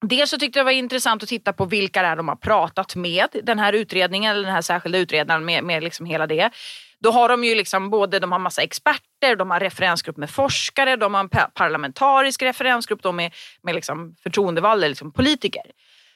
Dels 0.00 0.30
så 0.30 0.38
tyckte 0.38 0.58
jag 0.58 0.66
det 0.66 0.72
var 0.72 0.78
intressant 0.78 1.22
att 1.22 1.28
titta 1.28 1.52
på 1.52 1.64
vilka 1.64 2.02
det 2.02 2.08
är 2.08 2.16
de 2.16 2.28
har 2.28 2.36
pratat 2.36 2.96
med, 2.96 3.28
den 3.42 3.58
här 3.58 3.72
utredningen 3.72 4.32
eller 4.32 4.44
den 4.44 4.54
här 4.54 4.62
särskilda 4.62 4.98
utredaren 4.98 5.44
med, 5.44 5.64
med 5.64 5.82
liksom 5.82 6.06
hela 6.06 6.26
det. 6.26 6.50
Då 6.98 7.10
har 7.10 7.28
de 7.28 7.44
ju 7.44 7.54
liksom 7.54 7.90
både, 7.90 8.18
de 8.18 8.32
har 8.32 8.38
massa 8.38 8.62
experter, 8.62 9.36
de 9.36 9.50
har 9.50 9.60
referensgrupp 9.60 10.16
med 10.16 10.30
forskare, 10.30 10.96
de 10.96 11.14
har 11.14 11.20
en 11.20 11.28
parlamentarisk 11.54 12.42
referensgrupp 12.42 13.02
då 13.02 13.12
med, 13.12 13.34
med 13.62 13.74
liksom 13.74 14.14
förtroendevalda 14.22 14.88
liksom 14.88 15.12
politiker. 15.12 15.62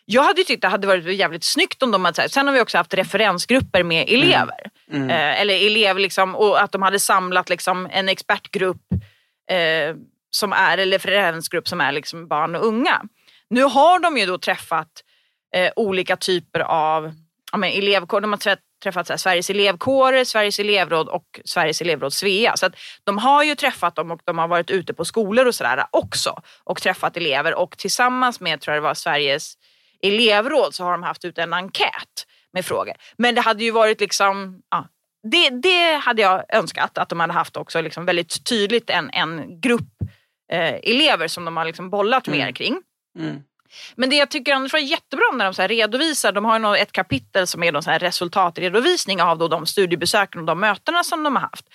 Jag 0.05 0.23
hade 0.23 0.45
tyckt 0.45 0.63
det 0.63 0.69
hade 0.69 0.87
varit 0.87 1.05
jävligt 1.05 1.45
snyggt 1.45 1.83
om 1.83 1.91
de 1.91 2.05
hade, 2.05 2.29
sen 2.29 2.47
har 2.47 2.55
vi 2.55 2.61
också 2.61 2.79
haft 2.79 2.95
referensgrupper 2.95 3.83
med 3.83 4.09
elever. 4.09 4.71
Mm. 4.91 5.03
Mm. 5.03 5.11
Eh, 5.11 5.41
eller 5.41 5.67
elev 5.67 5.99
liksom, 5.99 6.37
och 6.37 6.63
att 6.63 6.73
de 6.73 6.83
hade 6.83 7.01
samlat 7.01 7.49
liksom 7.49 7.89
en 7.91 8.09
expertgrupp 8.09 8.83
eh, 9.51 9.97
som 10.31 10.53
är, 10.53 10.79
eller 10.79 10.99
referensgrupp 10.99 11.69
som 11.69 11.81
är 11.81 11.93
liksom 11.93 12.29
barn 12.29 12.57
och 12.57 12.67
unga. 12.67 13.03
Nu 13.51 13.63
har 13.63 13.99
de 13.99 14.19
ju 14.19 14.27
då 14.27 14.39
träffat 14.39 14.89
eh, 15.55 15.73
olika 15.77 16.17
typer 16.17 16.61
av 16.61 17.13
ja, 17.53 17.59
men 17.59 17.71
elevkår. 17.71 18.21
De 18.21 18.33
har 18.33 18.57
träffat 18.83 19.09
här, 19.09 19.17
Sveriges 19.17 19.51
elevkårer, 19.51 20.25
Sveriges 20.25 20.59
elevråd 20.59 21.09
och 21.09 21.41
Sveriges 21.45 21.81
elevråd 21.81 22.13
Svea. 22.13 22.57
Så 22.57 22.67
att 22.67 22.77
de 23.05 23.19
har 23.19 23.43
ju 23.43 23.55
träffat 23.55 23.97
dem 23.97 24.11
och 24.11 24.21
de 24.25 24.39
har 24.39 24.49
varit 24.49 24.71
ute 24.71 24.95
på 24.95 25.05
skolor 25.05 25.47
och 25.47 25.55
sådär 25.55 25.85
också 25.91 26.43
och 26.65 26.83
träffat 26.83 27.17
elever 27.17 27.55
och 27.55 27.79
tillsammans 27.79 28.41
med, 28.41 28.61
tror 28.61 28.75
jag 28.75 28.83
det 28.83 28.87
var, 28.87 28.95
Sveriges 28.95 29.55
elevråd 30.03 30.75
så 30.75 30.85
har 30.85 30.93
de 30.93 31.03
haft 31.03 31.25
ut 31.25 31.39
en 31.39 31.53
enkät 31.53 32.27
med 32.53 32.65
frågor. 32.65 32.95
Men 33.17 33.35
det 33.35 33.41
hade 33.41 33.65
ju 33.65 33.71
varit 33.71 34.01
liksom, 34.01 34.63
ja, 34.71 34.89
det, 35.23 35.51
det 35.51 35.95
hade 35.95 36.23
jag 36.23 36.45
önskat 36.49 36.99
att 36.99 37.09
de 37.09 37.21
hade 37.21 37.33
haft 37.33 37.57
också 37.57 37.81
liksom 37.81 38.05
väldigt 38.05 38.45
tydligt 38.45 38.91
en, 38.91 39.11
en 39.11 39.61
grupp 39.61 39.93
eh, 40.53 40.75
elever 40.75 41.29
som 41.29 41.45
de 41.45 41.57
har 41.57 41.65
liksom 41.65 41.91
bollat 41.91 42.27
mm. 42.27 42.39
mer 42.39 42.53
kring. 42.53 42.83
Mm. 43.19 43.43
Men 43.95 44.11
det 44.11 44.17
jag 44.17 44.31
tycker 44.31 44.55
annars 44.55 44.73
var 44.73 44.81
jättebra 44.81 45.25
när 45.33 45.45
de 45.45 45.55
så 45.55 45.63
redovisar, 45.63 46.33
de 46.33 46.45
har 46.45 46.77
ett 46.77 46.93
kapitel 46.93 47.47
som 47.47 47.63
är 47.63 47.81
så 47.81 47.91
resultatredovisning 47.91 49.23
av 49.23 49.39
då 49.39 49.49
de 49.49 49.67
studiebesöken 49.67 50.41
och 50.41 50.47
de 50.47 50.61
mötena 50.61 51.05
som 51.05 51.23
de 51.23 51.37
har 51.37 51.43
haft. 51.43 51.67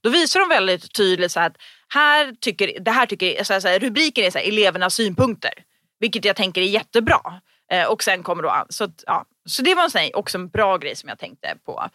Då 0.00 0.10
visar 0.10 0.40
de 0.40 0.48
väldigt 0.48 0.94
tydligt 0.94 1.32
så 1.32 1.40
att 1.40 1.56
här 1.88 2.34
tycker, 2.40 2.80
det 2.80 2.90
här 2.90 3.06
tycker, 3.06 3.44
så 3.44 3.68
här, 3.68 3.78
rubriken 3.78 4.24
är 4.24 4.30
så 4.30 4.38
här, 4.38 4.48
elevernas 4.48 4.94
synpunkter. 4.94 5.52
Vilket 6.00 6.24
jag 6.24 6.36
tänker 6.36 6.60
är 6.60 6.66
jättebra. 6.66 7.40
Eh, 7.70 7.86
och 7.86 8.02
sen 8.02 8.22
kommer 8.22 8.42
då, 8.42 8.64
så, 8.68 8.88
ja, 9.06 9.24
så 9.46 9.62
det 9.62 9.74
var 9.74 9.84
en 9.84 9.90
sån, 9.90 10.10
också 10.14 10.38
en 10.38 10.48
bra 10.48 10.76
grej 10.76 10.96
som 10.96 11.08
jag 11.08 11.18
tänkte 11.18 11.54
på. 11.64 11.88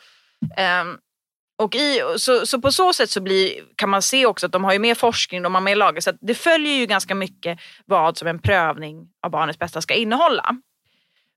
Um, 0.82 0.98
och 1.60 1.76
i, 1.76 2.02
så, 2.18 2.46
så 2.46 2.62
på 2.62 2.72
så 2.72 2.94
sätt 2.94 3.10
så 3.10 3.22
blir, 3.22 3.64
kan 3.76 3.90
man 3.90 4.02
se 4.02 4.26
också 4.26 4.46
att 4.46 4.52
de 4.52 4.64
har 4.64 4.74
ju 4.74 4.80
mer 4.80 4.96
forskning, 4.96 5.42
de 5.42 5.56
har 5.56 5.62
mer 5.62 5.76
lager. 5.76 6.02
Så 6.02 6.12
det 6.22 6.36
följer 6.36 6.74
ju 6.74 6.86
ganska 6.86 7.16
mycket 7.16 7.60
vad 7.86 8.18
som 8.18 8.28
en 8.28 8.40
prövning 8.40 9.08
av 9.24 9.32
barnets 9.32 9.60
bästa 9.60 9.82
ska 9.82 9.94
innehålla. 9.94 10.56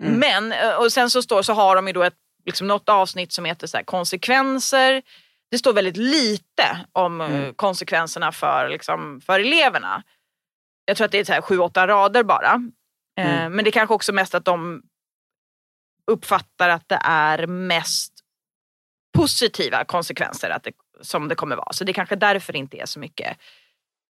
Mm. 0.03 0.15
Men, 0.19 0.53
eh, 0.53 0.75
och 0.75 0.93
sen 0.93 1.11
så, 1.11 1.23
står, 1.23 1.43
så 1.43 1.53
har 1.53 1.77
de 1.77 1.87
ju 1.87 1.93
då 1.93 2.03
ett, 2.03 2.15
liksom 2.47 2.67
något 2.67 2.89
avsnitt 2.89 3.33
som 3.33 3.45
heter 3.45 3.67
så 3.67 3.77
här, 3.77 3.85
konsekvenser. 3.85 5.03
Det 5.51 5.59
står 5.59 5.73
väldigt 5.73 5.97
lite 5.97 6.87
om 6.93 7.21
eh, 7.21 7.31
mm. 7.31 7.55
konsekvenserna 7.55 8.33
för, 8.33 8.69
liksom, 8.69 9.21
för 9.27 9.41
eleverna. 9.41 10.03
Jag 10.85 10.97
tror 10.97 11.05
att 11.05 11.13
det 11.13 11.29
är 11.29 11.41
sju, 11.41 11.59
åtta 11.59 11.87
rader 11.87 12.23
bara. 12.23 12.53
Eh, 13.19 13.41
mm. 13.41 13.53
Men 13.53 13.65
det 13.65 13.69
är 13.69 13.73
kanske 13.73 13.95
också 13.95 14.13
mest 14.13 14.35
att 14.35 14.45
de 14.45 14.83
uppfattar 16.07 16.69
att 16.69 16.89
det 16.89 17.01
är 17.05 17.47
mest 17.47 18.12
positiva 19.13 19.85
konsekvenser 19.85 20.51
att 20.51 20.65
det, 20.65 20.73
som 21.01 21.29
det 21.29 21.35
kommer 21.35 21.57
vara. 21.57 21.73
Så 21.73 21.85
det 21.85 21.91
är 21.91 21.95
kanske 21.95 22.17
därför 22.17 22.53
det 22.53 22.59
inte 22.59 22.77
är 22.77 22.87
så 22.87 22.99
mycket 22.99 23.37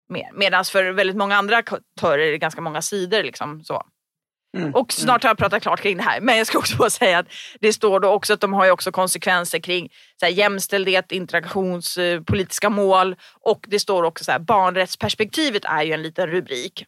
mer. 0.08 0.30
Medan 0.34 0.64
för 0.64 0.92
väldigt 0.92 1.16
många 1.16 1.37
andra 1.37 1.56
aktörer 1.56 2.18
är 2.18 2.32
det 2.32 2.38
ganska 2.38 2.61
många 2.61 2.82
sidor. 2.82 3.22
Liksom, 3.22 3.64
så. 3.64 3.82
Mm. 4.56 4.74
Och 4.74 4.92
snart 4.92 5.22
har 5.22 5.30
jag 5.30 5.38
pratat 5.38 5.62
klart 5.62 5.80
kring 5.80 5.96
det 5.96 6.02
här. 6.02 6.20
Men 6.20 6.38
jag 6.38 6.46
ska 6.46 6.58
också 6.58 6.76
bara 6.76 6.90
säga 6.90 7.18
att 7.18 7.26
det 7.61 7.72
står 7.72 8.00
då 8.00 8.08
också 8.08 8.32
att 8.34 8.40
de 8.40 8.52
har 8.52 8.64
ju 8.64 8.70
också 8.70 8.92
konsekvenser 8.92 9.58
kring 9.58 9.92
så 10.20 10.26
här, 10.26 10.32
jämställdhet, 10.32 11.12
integrationspolitiska 11.12 12.70
mål 12.70 13.16
och 13.40 13.66
det 13.68 13.80
står 13.80 14.02
också 14.02 14.24
så 14.24 14.32
här, 14.32 14.38
barnrättsperspektivet 14.38 15.64
är 15.64 15.82
ju 15.82 15.92
en 15.92 16.02
liten 16.02 16.26
rubrik. 16.26 16.84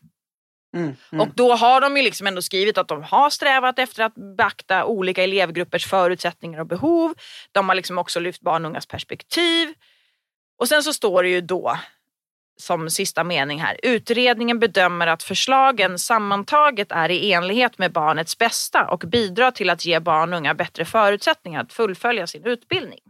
Mm, 0.76 0.96
mm. 1.12 1.20
Och 1.20 1.34
då 1.34 1.54
har 1.54 1.80
de 1.80 1.96
ju 1.96 2.02
liksom 2.02 2.26
ändå 2.26 2.42
skrivit 2.42 2.78
att 2.78 2.88
de 2.88 3.02
har 3.02 3.30
strävat 3.30 3.78
efter 3.78 4.04
att 4.04 4.14
beakta 4.36 4.84
olika 4.84 5.24
elevgruppers 5.24 5.86
förutsättningar 5.86 6.60
och 6.60 6.66
behov. 6.66 7.14
De 7.52 7.68
har 7.68 7.76
liksom 7.76 7.98
också 7.98 8.20
lyft 8.20 8.40
barn 8.40 8.64
och 8.64 8.68
ungas 8.70 8.86
perspektiv. 8.86 9.74
Och 10.58 10.68
sen 10.68 10.82
så 10.82 10.92
står 10.92 11.22
det 11.22 11.28
ju 11.28 11.40
då 11.40 11.78
som 12.60 12.90
sista 12.90 13.24
mening 13.24 13.60
här. 13.60 13.76
Utredningen 13.82 14.58
bedömer 14.58 15.06
att 15.06 15.22
förslagen 15.22 15.98
sammantaget 15.98 16.92
är 16.92 17.08
i 17.08 17.32
enlighet 17.32 17.78
med 17.78 17.92
barnets 17.92 18.38
bästa 18.38 18.86
och 18.90 18.98
bidrar 18.98 19.50
till 19.50 19.70
att 19.70 19.84
ge 19.84 20.00
barn 20.00 20.32
och 20.32 20.38
unga 20.38 20.54
bättre 20.54 20.84
förutsättningar 20.84 21.62
att 21.62 21.72
fullfölja 21.72 22.26
sin 22.26 22.44
utbildning. 22.44 23.00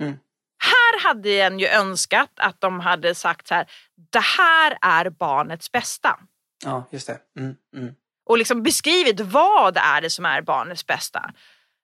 Mm. 0.00 0.18
Här 0.58 1.08
hade 1.08 1.30
jag 1.30 1.60
ju 1.60 1.66
önskat 1.66 2.30
att 2.36 2.60
de 2.60 2.80
hade 2.80 3.14
sagt 3.14 3.46
så 3.46 3.54
här. 3.54 3.66
Det 4.10 4.24
här 4.38 4.78
är 4.82 5.10
barnets 5.10 5.72
bästa. 5.72 6.18
Ja, 6.64 6.84
just 6.90 7.06
det. 7.06 7.18
Mm, 7.38 7.54
mm. 7.76 7.94
Och 8.26 8.38
liksom 8.38 8.62
beskrivit 8.62 9.20
vad 9.20 9.76
är 9.76 10.00
det 10.00 10.10
som 10.10 10.24
är 10.24 10.42
barnets 10.42 10.86
bästa. 10.86 11.30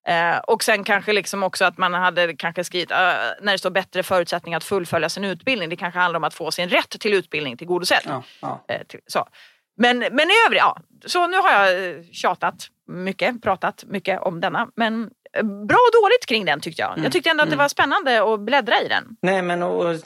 Eh, 0.07 0.39
och 0.39 0.65
sen 0.65 0.85
kanske 0.85 1.13
liksom 1.13 1.43
också 1.43 1.65
att 1.65 1.79
man 1.79 1.95
hade 1.95 2.37
kanske 2.37 2.65
skrivit 2.65 2.91
uh, 2.91 2.97
när 3.41 3.53
det 3.53 3.59
står 3.59 3.71
bättre 3.71 4.03
förutsättningar 4.03 4.57
att 4.57 4.65
fullfölja 4.65 5.09
sin 5.09 5.25
utbildning. 5.25 5.69
Det 5.69 5.77
kanske 5.77 6.01
handlar 6.01 6.19
om 6.19 6.25
att 6.25 6.35
få 6.35 6.51
sin 6.51 6.69
rätt 6.69 7.01
till 7.01 7.15
utbildning 7.15 7.57
tillgodosedd. 7.57 8.03
Ja, 8.05 8.23
ja. 8.41 8.65
Eh, 8.69 8.83
till, 8.87 9.01
så. 9.07 9.29
Men, 9.77 9.99
men 9.99 10.31
i 10.31 10.35
övrigt, 10.47 10.61
ja. 10.61 10.79
Så 11.07 11.27
nu 11.27 11.37
har 11.37 11.51
jag 11.51 11.89
eh, 11.89 12.03
tjatat 12.13 12.69
mycket, 12.89 13.43
pratat 13.43 13.85
mycket 13.87 14.21
om 14.21 14.41
denna. 14.41 14.69
Men 14.77 15.11
eh, 15.33 15.43
bra 15.43 15.79
och 15.89 16.03
dåligt 16.03 16.27
kring 16.27 16.45
den 16.45 16.61
tyckte 16.61 16.83
jag. 16.83 16.93
Mm, 16.93 17.05
jag 17.05 17.13
tyckte 17.13 17.31
ändå 17.31 17.43
att 17.43 17.49
det 17.49 17.55
mm. 17.55 17.65
var 17.65 17.69
spännande 17.69 18.35
att 18.35 18.41
bläddra 18.41 18.81
i 18.81 18.89
den. 18.89 19.17
Nej 19.23 19.43
men 19.43 19.63
och, 19.63 19.97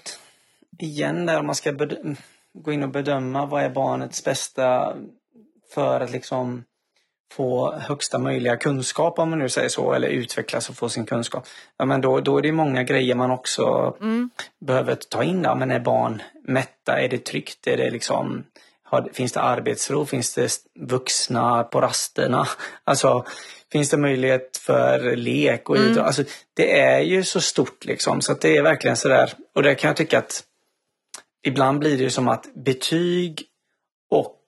igen 0.78 1.26
där 1.26 1.38
om 1.38 1.46
man 1.46 1.54
ska 1.54 1.72
gå 2.62 2.72
in 2.72 2.82
och 2.82 2.88
bedöma 2.88 3.46
vad 3.46 3.62
är 3.62 3.70
barnets 3.70 4.24
bästa 4.24 4.96
för 5.74 6.00
att 6.00 6.10
liksom 6.10 6.64
få 7.32 7.72
högsta 7.72 8.18
möjliga 8.18 8.56
kunskap 8.56 9.18
om 9.18 9.30
man 9.30 9.38
nu 9.38 9.48
säger 9.48 9.68
så, 9.68 9.92
eller 9.92 10.08
utvecklas 10.08 10.68
och 10.68 10.76
få 10.76 10.88
sin 10.88 11.06
kunskap. 11.06 11.46
Ja, 11.76 11.84
men 11.84 12.00
då, 12.00 12.20
då 12.20 12.38
är 12.38 12.42
det 12.42 12.52
många 12.52 12.82
grejer 12.82 13.14
man 13.14 13.30
också 13.30 13.96
mm. 14.00 14.30
behöver 14.60 14.94
ta 14.94 15.22
in. 15.22 15.42
Där. 15.42 15.54
Men 15.54 15.70
är 15.70 15.80
barn 15.80 16.22
mätta? 16.44 17.00
Är 17.00 17.08
det 17.08 17.24
tryggt? 17.24 17.66
Är 17.66 17.76
det 17.76 17.90
liksom, 17.90 18.44
har, 18.82 19.08
finns 19.12 19.32
det 19.32 19.40
arbetsro? 19.40 20.04
Finns 20.04 20.34
det 20.34 20.52
vuxna 20.78 21.64
på 21.64 21.80
rasterna? 21.80 22.48
Alltså, 22.84 23.24
finns 23.72 23.90
det 23.90 23.96
möjlighet 23.96 24.56
för 24.56 25.16
lek 25.16 25.70
och 25.70 25.76
mm. 25.76 25.90
idrott? 25.90 26.06
Alltså, 26.06 26.24
det 26.54 26.80
är 26.80 27.00
ju 27.00 27.24
så 27.24 27.40
stort 27.40 27.84
liksom, 27.84 28.20
så 28.20 28.32
att 28.32 28.40
det 28.40 28.56
är 28.56 28.62
verkligen 28.62 28.96
sådär. 28.96 29.32
Och 29.54 29.62
där 29.62 29.74
kan 29.74 29.88
jag 29.88 29.96
tycka 29.96 30.18
att 30.18 30.44
ibland 31.46 31.78
blir 31.78 31.98
det 31.98 32.10
som 32.10 32.28
att 32.28 32.54
betyg 32.54 33.42
och 34.10 34.40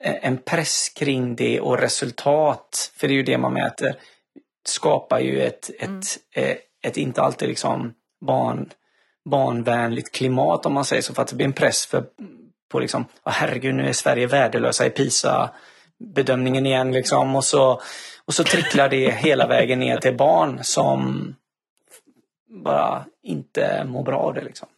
en 0.00 0.38
press 0.38 0.88
kring 0.88 1.36
det 1.36 1.60
och 1.60 1.78
resultat, 1.78 2.92
för 2.96 3.08
det 3.08 3.14
är 3.14 3.16
ju 3.16 3.22
det 3.22 3.38
man 3.38 3.52
mäter, 3.52 3.96
skapar 4.66 5.20
ju 5.20 5.42
ett, 5.42 5.70
mm. 5.78 5.98
ett, 5.98 6.06
eh, 6.32 6.56
ett 6.82 6.96
inte 6.96 7.22
alltid 7.22 7.48
liksom 7.48 7.94
barn, 8.20 8.70
barnvänligt 9.24 10.12
klimat 10.12 10.66
om 10.66 10.72
man 10.72 10.84
säger 10.84 11.02
så. 11.02 11.14
För 11.14 11.22
att 11.22 11.28
det 11.28 11.36
blir 11.36 11.46
en 11.46 11.52
press 11.52 11.86
för, 11.86 12.04
på 12.68 12.80
liksom, 12.80 13.02
oh, 13.02 13.32
herregud 13.32 13.74
nu 13.74 13.88
är 13.88 13.92
Sverige 13.92 14.26
värdelösa 14.26 14.86
i 14.86 14.90
PISA 14.90 15.50
bedömningen 15.98 16.66
igen 16.66 16.92
liksom 16.92 17.36
och 17.36 17.44
så, 17.44 17.80
och 18.24 18.34
så 18.34 18.44
tricklar 18.44 18.88
det 18.88 19.10
hela 19.10 19.46
vägen 19.46 19.78
ner 19.78 19.96
till 19.96 20.16
barn 20.16 20.64
som 20.64 21.34
bara 22.48 23.04
inte 23.22 23.84
mår 23.84 24.02
bra 24.02 24.18
av 24.18 24.34
det 24.34 24.44
liksom. 24.44 24.68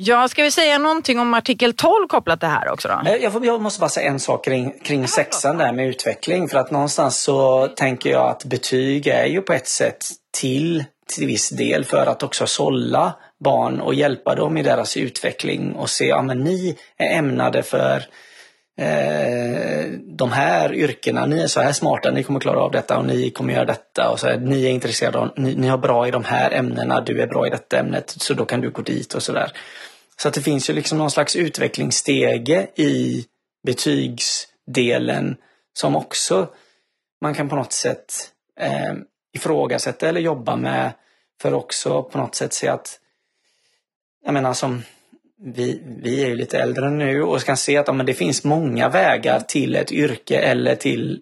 Ja, 0.00 0.28
ska 0.28 0.42
vi 0.42 0.50
säga 0.50 0.78
någonting 0.78 1.18
om 1.18 1.34
artikel 1.34 1.72
12 1.72 2.08
kopplat 2.08 2.40
till 2.40 2.48
det 2.48 2.54
här 2.54 2.72
också 2.72 2.88
då? 2.88 3.10
Eh, 3.10 3.16
jag, 3.16 3.32
får, 3.32 3.46
jag 3.46 3.60
måste 3.60 3.80
bara 3.80 3.90
säga 3.90 4.10
en 4.10 4.20
sak 4.20 4.44
kring, 4.44 4.72
kring 4.84 5.08
sexan 5.08 5.58
där 5.58 5.72
med 5.72 5.88
utveckling. 5.88 6.48
För 6.48 6.58
att 6.58 6.70
någonstans 6.70 7.22
så 7.22 7.66
tänker 7.66 8.10
jag 8.10 8.28
att 8.28 8.44
betyg 8.44 9.06
är 9.06 9.26
ju 9.26 9.40
på 9.40 9.52
ett 9.52 9.68
sätt 9.68 10.06
till, 10.40 10.84
till 11.06 11.26
viss 11.26 11.48
del 11.48 11.84
för 11.84 12.06
att 12.06 12.22
också 12.22 12.46
sålla 12.46 13.12
barn 13.44 13.80
och 13.80 13.94
hjälpa 13.94 14.34
dem 14.34 14.56
i 14.56 14.62
deras 14.62 14.96
utveckling 14.96 15.72
och 15.72 15.90
se, 15.90 16.06
ja 16.06 16.22
men 16.22 16.38
ni 16.38 16.76
är 16.98 17.18
ämnade 17.18 17.62
för 17.62 17.96
eh, 18.80 19.84
de 20.00 20.32
här 20.32 20.74
yrkena, 20.74 21.26
ni 21.26 21.40
är 21.40 21.46
så 21.46 21.60
här 21.60 21.72
smarta, 21.72 22.10
ni 22.10 22.22
kommer 22.22 22.40
klara 22.40 22.60
av 22.60 22.70
detta 22.70 22.98
och 22.98 23.06
ni 23.06 23.30
kommer 23.30 23.54
göra 23.54 23.64
detta. 23.64 24.10
Och 24.10 24.20
så 24.20 24.26
här, 24.26 24.36
ni 24.36 24.64
är 24.64 24.70
intresserade 24.70 25.18
av, 25.18 25.30
ni, 25.36 25.54
ni 25.54 25.66
är 25.66 25.76
bra 25.76 26.08
i 26.08 26.10
de 26.10 26.24
här 26.24 26.50
ämnena, 26.50 27.00
du 27.00 27.22
är 27.22 27.26
bra 27.26 27.46
i 27.46 27.50
detta 27.50 27.78
ämnet, 27.78 28.14
så 28.18 28.34
då 28.34 28.44
kan 28.44 28.60
du 28.60 28.70
gå 28.70 28.82
dit 28.82 29.14
och 29.14 29.22
sådär. 29.22 29.52
Så 30.22 30.28
att 30.28 30.34
det 30.34 30.42
finns 30.42 30.70
ju 30.70 30.74
liksom 30.74 30.98
någon 30.98 31.10
slags 31.10 31.36
utvecklingsstege 31.36 32.68
i 32.76 33.24
betygsdelen 33.66 35.36
som 35.72 35.96
också 35.96 36.48
man 37.20 37.34
kan 37.34 37.48
på 37.48 37.56
något 37.56 37.72
sätt 37.72 38.32
eh, 38.60 38.94
ifrågasätta 39.34 40.08
eller 40.08 40.20
jobba 40.20 40.56
med 40.56 40.92
för 41.42 41.54
också 41.54 42.02
på 42.02 42.18
något 42.18 42.34
sätt 42.34 42.52
se 42.52 42.68
att 42.68 43.00
jag 44.24 44.34
menar 44.34 44.52
som 44.52 44.82
vi, 45.40 45.82
vi 46.02 46.24
är 46.24 46.28
ju 46.28 46.36
lite 46.36 46.58
äldre 46.58 46.90
nu 46.90 47.22
och 47.22 47.42
kan 47.42 47.56
se 47.56 47.76
att 47.76 47.86
ja, 47.86 47.92
men 47.92 48.06
det 48.06 48.14
finns 48.14 48.44
många 48.44 48.88
vägar 48.88 49.40
till 49.40 49.76
ett 49.76 49.92
yrke 49.92 50.38
eller 50.38 50.74
till, 50.74 51.20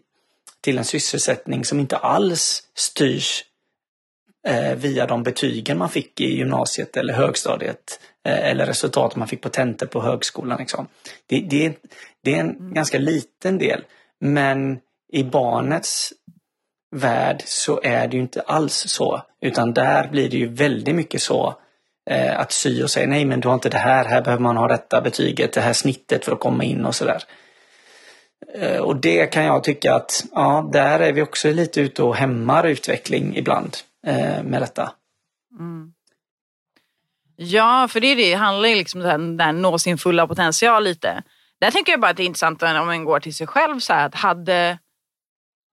till 0.61 0.79
en 0.79 0.85
sysselsättning 0.85 1.65
som 1.65 1.81
inte 1.81 1.97
alls 1.97 2.63
styrs 2.75 3.45
via 4.77 5.07
de 5.07 5.23
betygen 5.23 5.79
man 5.79 5.89
fick 5.89 6.21
i 6.21 6.37
gymnasiet 6.37 6.97
eller 6.97 7.15
högstadiet 7.15 8.01
eh, 8.27 8.51
eller 8.51 8.67
resultaten 8.67 9.19
man 9.19 9.29
fick 9.29 9.43
på 9.43 9.49
tentor 9.49 9.87
på 9.87 10.03
högskolan. 10.03 10.59
Liksom. 10.59 10.87
Det, 11.27 11.41
det, 11.41 11.73
det 12.23 12.35
är 12.35 12.41
en 12.41 12.51
mm. 12.51 12.75
ganska 12.75 12.99
liten 12.99 13.59
del. 13.59 13.85
Men 14.21 14.79
i 15.13 15.25
barnets 15.25 16.13
värld 16.97 17.43
så 17.45 17.81
är 17.83 18.09
det 18.09 18.17
ju 18.17 18.23
inte 18.23 18.41
alls 18.41 18.75
så. 18.75 19.23
Utan 19.41 19.75
där 19.75 20.09
blir 20.09 20.31
det 20.31 20.37
ju 20.37 20.49
väldigt 20.49 20.95
mycket 20.95 21.23
så 21.23 21.55
eh, 22.11 22.41
att 22.41 22.53
sy 22.53 22.83
och 22.83 22.91
säga 22.91 23.07
nej 23.07 23.25
men 23.25 23.41
du 23.41 23.49
har 23.49 23.55
inte 23.55 23.69
det 23.69 23.79
här, 23.79 24.05
här 24.05 24.23
behöver 24.23 24.43
man 24.43 24.57
ha 24.57 24.69
detta 24.69 25.01
betyget, 25.01 25.53
det 25.53 25.61
här 25.61 25.73
snittet 25.73 26.25
för 26.25 26.33
att 26.33 26.41
komma 26.41 26.65
in 26.65 26.85
och 26.85 26.95
sådär. 26.95 27.23
Eh, 28.55 28.79
och 28.79 28.97
det 28.97 29.27
kan 29.27 29.45
jag 29.45 29.65
tycka 29.65 29.95
att, 29.95 30.25
ja, 30.33 30.69
där 30.73 31.01
är 31.01 31.13
vi 31.13 31.23
också 31.23 31.53
lite 31.53 31.81
ute 31.81 32.03
och 32.03 32.17
hämmar 32.17 32.67
utveckling 32.67 33.37
ibland 33.37 33.77
eh, 34.07 34.43
med 34.43 34.63
detta. 34.63 34.93
Mm. 35.59 35.93
Ja, 37.37 37.89
för 37.89 38.01
det, 38.01 38.07
är 38.07 38.17
det, 38.17 38.35
handlar 38.35 38.69
ju 38.69 38.75
liksom 38.75 39.01
om 39.01 39.41
att 39.41 39.55
nå 39.55 39.79
sin 39.79 39.99
fulla 39.99 40.27
potential 40.27 40.85
lite. 40.85 41.23
Där 41.61 41.71
tänker 41.71 41.93
jag 41.93 42.01
bara 42.01 42.11
att 42.11 42.17
det 42.17 42.23
är 42.23 42.27
intressant 42.27 42.63
om 42.63 42.87
man 42.87 43.05
går 43.05 43.21
till 43.21 43.35
sig 43.35 43.47
själv 43.47 43.81
så 43.81 43.93
här, 43.93 44.07
att 44.07 44.15
hade, 44.15 44.79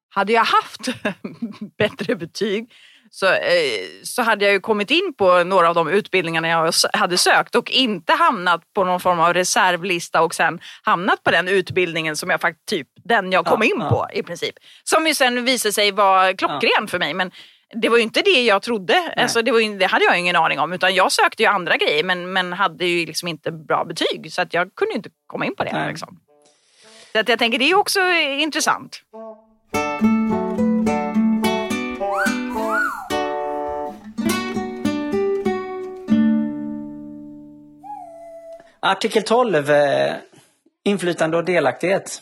hade 0.10 0.34
jag 0.34 0.44
haft 0.44 0.88
bättre 1.78 2.16
betyg 2.16 2.72
så, 3.16 3.26
eh, 3.26 3.86
så 4.04 4.22
hade 4.22 4.46
jag 4.46 4.54
ju 4.54 4.60
kommit 4.60 4.92
in 4.92 5.14
på 5.18 5.44
några 5.44 5.70
av 5.70 5.76
de 5.76 5.88
utbildningarna 5.88 6.48
jag 6.48 6.74
hade 6.94 7.18
sökt 7.18 7.56
och 7.56 7.72
inte 7.72 8.14
hamnat 8.14 8.74
på 8.74 8.84
någon 8.84 9.00
form 9.00 9.20
av 9.20 9.34
reservlista 9.34 10.22
och 10.22 10.36
sen 10.36 10.60
hamnat 10.84 11.24
på 11.24 11.32
den 11.32 11.48
utbildningen 11.48 12.18
som 12.18 12.30
jag 12.30 12.42
faktiskt, 12.42 12.66
typ 12.66 12.88
den 13.04 13.32
jag 13.32 13.46
kom 13.46 13.60
ja, 13.62 13.66
in 13.66 13.78
ja. 13.80 13.90
på 13.90 14.08
i 14.14 14.24
princip. 14.24 14.56
Som 14.84 15.08
ju 15.08 15.14
sen 15.14 15.46
visade 15.46 15.74
sig 15.74 15.92
vara 15.92 16.34
klockren 16.34 16.72
ja. 16.80 16.88
för 16.88 17.00
mig. 17.00 17.14
Men 17.14 17.32
det 17.76 17.90
var 17.90 17.98
ju 17.98 18.04
inte 18.04 18.22
det 18.22 18.44
jag 18.44 18.62
trodde. 18.62 19.14
Alltså, 19.18 19.42
det, 19.42 19.52
var 19.52 19.80
det 19.80 19.86
hade 19.86 20.06
jag 20.06 20.20
ingen 20.20 20.36
aning 20.36 20.60
om. 20.60 20.74
Utan 20.74 20.96
jag 20.96 21.12
sökte 21.12 21.44
ju 21.44 21.50
andra 21.50 21.78
grejer 21.78 22.04
men, 22.04 22.34
men 22.34 22.54
hade 22.54 22.86
ju 22.86 23.06
liksom 23.06 23.28
inte 23.28 23.52
bra 23.52 23.86
betyg. 23.86 24.34
Så 24.34 24.42
att 24.42 24.54
jag 24.54 24.76
kunde 24.76 24.94
inte 24.94 25.10
komma 25.28 25.46
in 25.46 25.56
på 25.56 25.64
det. 25.64 25.88
Liksom. 25.88 26.20
Så 27.12 27.20
att 27.20 27.30
jag 27.30 27.40
tänker 27.40 27.60
det 27.60 27.72
är 27.72 27.76
också 27.76 28.00
intressant. 28.40 29.02
Artikel 38.80 39.24
12, 39.24 39.70
eh, 39.72 40.16
inflytande 40.84 41.38
och 41.38 41.46
delaktighet. 41.46 42.22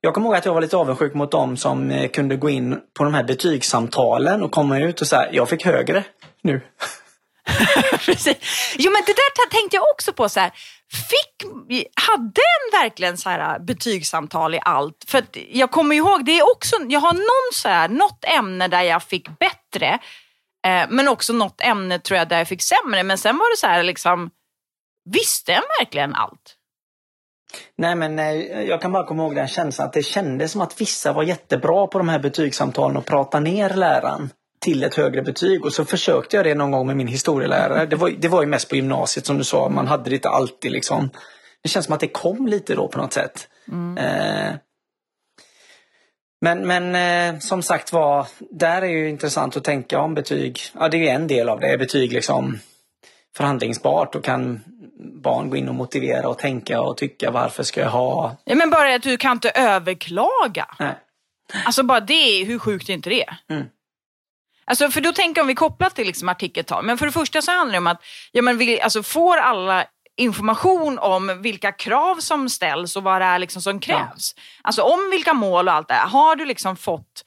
Jag 0.00 0.14
kommer 0.14 0.26
ihåg 0.26 0.36
att 0.36 0.44
jag 0.44 0.54
var 0.54 0.60
lite 0.60 0.76
avundsjuk 0.76 1.14
mot 1.14 1.30
dem 1.30 1.56
som 1.56 1.90
eh, 1.90 2.10
kunde 2.10 2.36
gå 2.36 2.50
in 2.50 2.80
på 2.94 3.04
de 3.04 3.14
här 3.14 3.24
betygssamtalen 3.24 4.42
och 4.42 4.50
komma 4.50 4.78
ut 4.78 5.00
och 5.00 5.06
säga, 5.06 5.32
jag 5.32 5.48
fick 5.48 5.64
högre 5.64 6.04
nu. 6.42 6.60
Precis. 8.04 8.36
Jo 8.78 8.92
men 8.92 9.02
det 9.06 9.12
där 9.12 9.50
tänkte 9.50 9.76
jag 9.76 9.84
också 9.94 10.12
på. 10.12 10.28
Så 10.28 10.40
här, 10.40 10.50
fick, 11.10 11.50
hade 11.94 12.40
en 12.40 12.80
verkligen 12.82 13.16
så 13.16 13.30
här 13.30 13.54
eh, 13.54 13.64
betygssamtal 13.64 14.54
i 14.54 14.60
allt? 14.62 15.04
För 15.08 15.24
jag 15.48 15.70
kommer 15.70 15.94
ihåg, 15.94 16.24
det 16.24 16.38
är 16.38 16.50
också, 16.50 16.76
jag 16.88 17.00
har 17.00 17.12
någon 17.12 17.52
så 17.52 17.68
här, 17.68 17.88
något 17.88 18.24
ämne 18.24 18.68
där 18.68 18.82
jag 18.82 19.02
fick 19.02 19.28
bättre. 19.38 19.98
Eh, 20.66 20.86
men 20.88 21.08
också 21.08 21.32
något 21.32 21.60
ämne 21.60 21.98
tror 21.98 22.18
jag 22.18 22.28
där 22.28 22.38
jag 22.38 22.48
fick 22.48 22.62
sämre. 22.62 23.02
Men 23.02 23.18
sen 23.18 23.38
var 23.38 23.54
det 23.54 23.58
så 23.58 23.66
här 23.66 23.82
liksom, 23.82 24.30
visste 25.10 25.52
en 25.52 25.62
verkligen 25.80 26.14
allt? 26.14 26.56
Nej 27.80 27.94
men 27.94 28.18
jag 28.66 28.80
kan 28.80 28.92
bara 28.92 29.06
komma 29.06 29.22
ihåg 29.22 29.34
den 29.34 29.48
känslan 29.48 29.86
att 29.86 29.92
det 29.92 30.02
kändes 30.02 30.52
som 30.52 30.60
att 30.60 30.80
vissa 30.80 31.12
var 31.12 31.22
jättebra 31.22 31.86
på 31.86 31.98
de 31.98 32.08
här 32.08 32.18
betygssamtalen 32.18 32.96
och 32.96 33.06
prata 33.06 33.40
ner 33.40 33.70
läraren 33.70 34.30
till 34.60 34.84
ett 34.84 34.94
högre 34.94 35.22
betyg 35.22 35.64
och 35.64 35.72
så 35.72 35.84
försökte 35.84 36.36
jag 36.36 36.46
det 36.46 36.54
någon 36.54 36.70
gång 36.70 36.86
med 36.86 36.96
min 36.96 37.06
historielärare. 37.06 37.86
Det 37.86 37.96
var, 37.96 38.10
det 38.18 38.28
var 38.28 38.42
ju 38.42 38.48
mest 38.48 38.68
på 38.68 38.76
gymnasiet 38.76 39.26
som 39.26 39.38
du 39.38 39.44
sa, 39.44 39.68
man 39.68 39.86
hade 39.86 40.10
det 40.10 40.14
inte 40.14 40.28
alltid 40.28 40.72
liksom. 40.72 41.10
Det 41.62 41.68
känns 41.68 41.86
som 41.86 41.94
att 41.94 42.00
det 42.00 42.08
kom 42.08 42.46
lite 42.46 42.74
då 42.74 42.88
på 42.88 42.98
något 42.98 43.12
sätt. 43.12 43.48
Mm. 43.68 43.98
Eh, 43.98 44.54
men, 46.40 46.66
men 46.66 46.94
eh, 47.34 47.38
som 47.40 47.62
sagt 47.62 47.92
var, 47.92 48.26
där 48.50 48.82
är 48.82 48.86
ju 48.86 49.08
intressant 49.08 49.56
att 49.56 49.64
tänka 49.64 50.00
om 50.00 50.14
betyg. 50.14 50.60
Ja, 50.78 50.88
det 50.88 51.08
är 51.08 51.14
en 51.14 51.26
del 51.26 51.48
av 51.48 51.60
det. 51.60 51.78
Betyg 51.78 52.12
liksom 52.12 52.58
förhandlingsbart 53.36 54.14
och 54.14 54.24
kan 54.24 54.60
barn 55.22 55.50
gå 55.50 55.56
in 55.56 55.68
och 55.68 55.74
motivera 55.74 56.28
och 56.28 56.38
tänka 56.38 56.80
och 56.80 56.96
tycka 56.96 57.30
varför 57.30 57.62
ska 57.62 57.80
jag 57.80 57.90
ha... 57.90 58.36
Ja, 58.44 58.54
men 58.54 58.70
bara 58.70 58.94
att 58.94 59.02
du 59.02 59.16
kan 59.16 59.32
inte 59.32 59.50
överklaga. 59.50 60.66
Nej. 60.78 60.94
Alltså 61.64 61.82
bara 61.82 62.00
det, 62.00 62.44
hur 62.44 62.58
sjukt 62.58 62.88
är 62.88 62.92
inte 62.92 63.10
det? 63.10 63.26
Mm. 63.50 63.66
Alltså, 64.64 64.90
för 64.90 65.00
då 65.00 65.12
tänker 65.12 65.40
om 65.40 65.46
vi 65.46 65.54
kopplar 65.54 65.90
till 65.90 66.06
liksom 66.06 66.28
artikeltal. 66.28 66.84
Men 66.84 66.98
för 66.98 67.06
det 67.06 67.12
första 67.12 67.42
så 67.42 67.50
handlar 67.50 67.72
det 67.72 67.78
om 67.78 67.86
att 67.86 68.02
ja, 68.32 68.42
men 68.42 68.58
vi, 68.58 68.80
alltså, 68.80 69.02
får 69.02 69.36
alla 69.36 69.84
information 70.16 70.98
om 70.98 71.42
vilka 71.42 71.72
krav 71.72 72.16
som 72.16 72.48
ställs 72.48 72.96
och 72.96 73.02
vad 73.02 73.20
det 73.20 73.24
är 73.24 73.38
liksom 73.38 73.62
som 73.62 73.80
krävs. 73.80 74.34
Ja. 74.36 74.42
Alltså 74.62 74.82
om 74.82 75.10
vilka 75.10 75.34
mål 75.34 75.68
och 75.68 75.74
allt 75.74 75.88
det 75.88 75.94
här. 75.94 76.08
Har 76.08 76.36
du 76.36 76.44
liksom 76.44 76.76
fått 76.76 77.24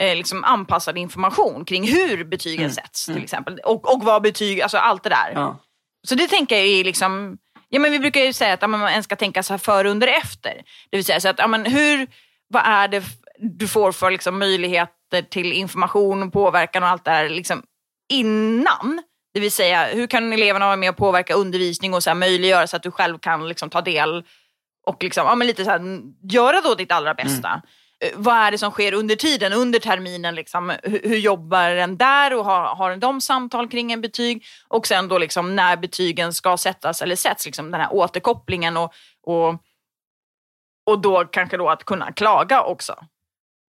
eh, 0.00 0.16
liksom 0.16 0.44
anpassad 0.44 0.98
information 0.98 1.64
kring 1.64 1.86
hur 1.86 2.24
betygen 2.24 2.64
mm. 2.64 2.72
sätts 2.72 3.04
till 3.04 3.14
mm. 3.14 3.24
exempel. 3.24 3.58
Och, 3.64 3.94
och 3.94 4.04
vad 4.04 4.22
betyg, 4.22 4.60
alltså 4.60 4.78
allt 4.78 5.02
det 5.02 5.10
där. 5.10 5.32
Ja. 5.34 5.58
Så 6.08 6.14
det 6.14 6.28
tänker 6.28 6.56
jag 6.56 6.66
är 6.66 6.84
liksom, 6.84 7.38
ja 7.68 7.80
men 7.80 7.92
vi 7.92 7.98
brukar 7.98 8.20
ju 8.20 8.32
säga 8.32 8.54
att 8.54 8.62
ja, 8.62 8.68
man 8.68 9.02
ska 9.02 9.16
tänka 9.16 9.42
så 9.42 9.52
här 9.52 9.58
före, 9.58 9.90
under, 9.90 10.08
efter. 10.08 10.54
Det 10.90 10.96
vill 10.96 11.04
säga 11.04 11.20
så 11.20 11.28
att, 11.28 11.38
ja, 11.38 11.46
men 11.46 11.66
hur, 11.66 12.06
vad 12.48 12.62
är 12.66 12.88
det 12.88 13.04
du 13.38 13.68
får 13.68 13.92
för 13.92 14.10
liksom, 14.10 14.38
möjligheter 14.38 15.22
till 15.22 15.52
information, 15.52 16.30
påverkan 16.30 16.82
och 16.82 16.88
allt 16.88 17.04
det 17.04 17.10
där 17.10 17.28
liksom, 17.28 17.62
innan. 18.12 19.02
Det 19.34 19.40
vill 19.40 19.52
säga, 19.52 19.86
hur 19.86 20.06
kan 20.06 20.32
eleverna 20.32 20.66
vara 20.66 20.76
med 20.76 20.90
och 20.90 20.96
påverka 20.96 21.34
undervisning 21.34 21.94
och 21.94 22.02
så 22.02 22.10
här, 22.10 22.14
möjliggöra 22.14 22.66
så 22.66 22.76
att 22.76 22.82
du 22.82 22.90
själv 22.90 23.18
kan 23.18 23.48
liksom, 23.48 23.70
ta 23.70 23.80
del 23.80 24.24
och 24.86 25.02
liksom, 25.02 25.26
ja, 25.26 25.34
men 25.34 25.46
lite 25.46 25.64
så 25.64 25.70
här, 25.70 26.00
göra 26.22 26.60
då 26.60 26.74
ditt 26.74 26.92
allra 26.92 27.14
bästa. 27.14 27.48
Mm. 27.48 27.60
Vad 28.14 28.36
är 28.36 28.50
det 28.50 28.58
som 28.58 28.70
sker 28.70 28.94
under 28.94 29.16
tiden, 29.16 29.52
under 29.52 29.78
terminen? 29.78 30.34
Liksom, 30.34 30.72
hur, 30.82 31.00
hur 31.04 31.16
jobbar 31.16 31.70
den 31.70 31.96
där 31.96 32.34
och 32.34 32.44
har, 32.44 32.74
har 32.74 32.96
de 32.96 33.20
samtal 33.20 33.68
kring 33.68 33.92
en 33.92 34.00
betyg? 34.00 34.44
Och 34.68 34.86
sen 34.86 35.08
då 35.08 35.18
liksom, 35.18 35.56
när 35.56 35.76
betygen 35.76 36.32
ska 36.32 36.56
sättas 36.56 37.02
eller 37.02 37.16
sätts, 37.16 37.46
liksom, 37.46 37.70
den 37.70 37.80
här 37.80 37.92
återkopplingen 37.92 38.76
och, 38.76 38.92
och, 39.22 39.48
och 40.86 41.00
då 41.00 41.24
kanske 41.24 41.56
då 41.56 41.68
att 41.68 41.84
kunna 41.84 42.12
klaga 42.12 42.62
också. 42.62 42.94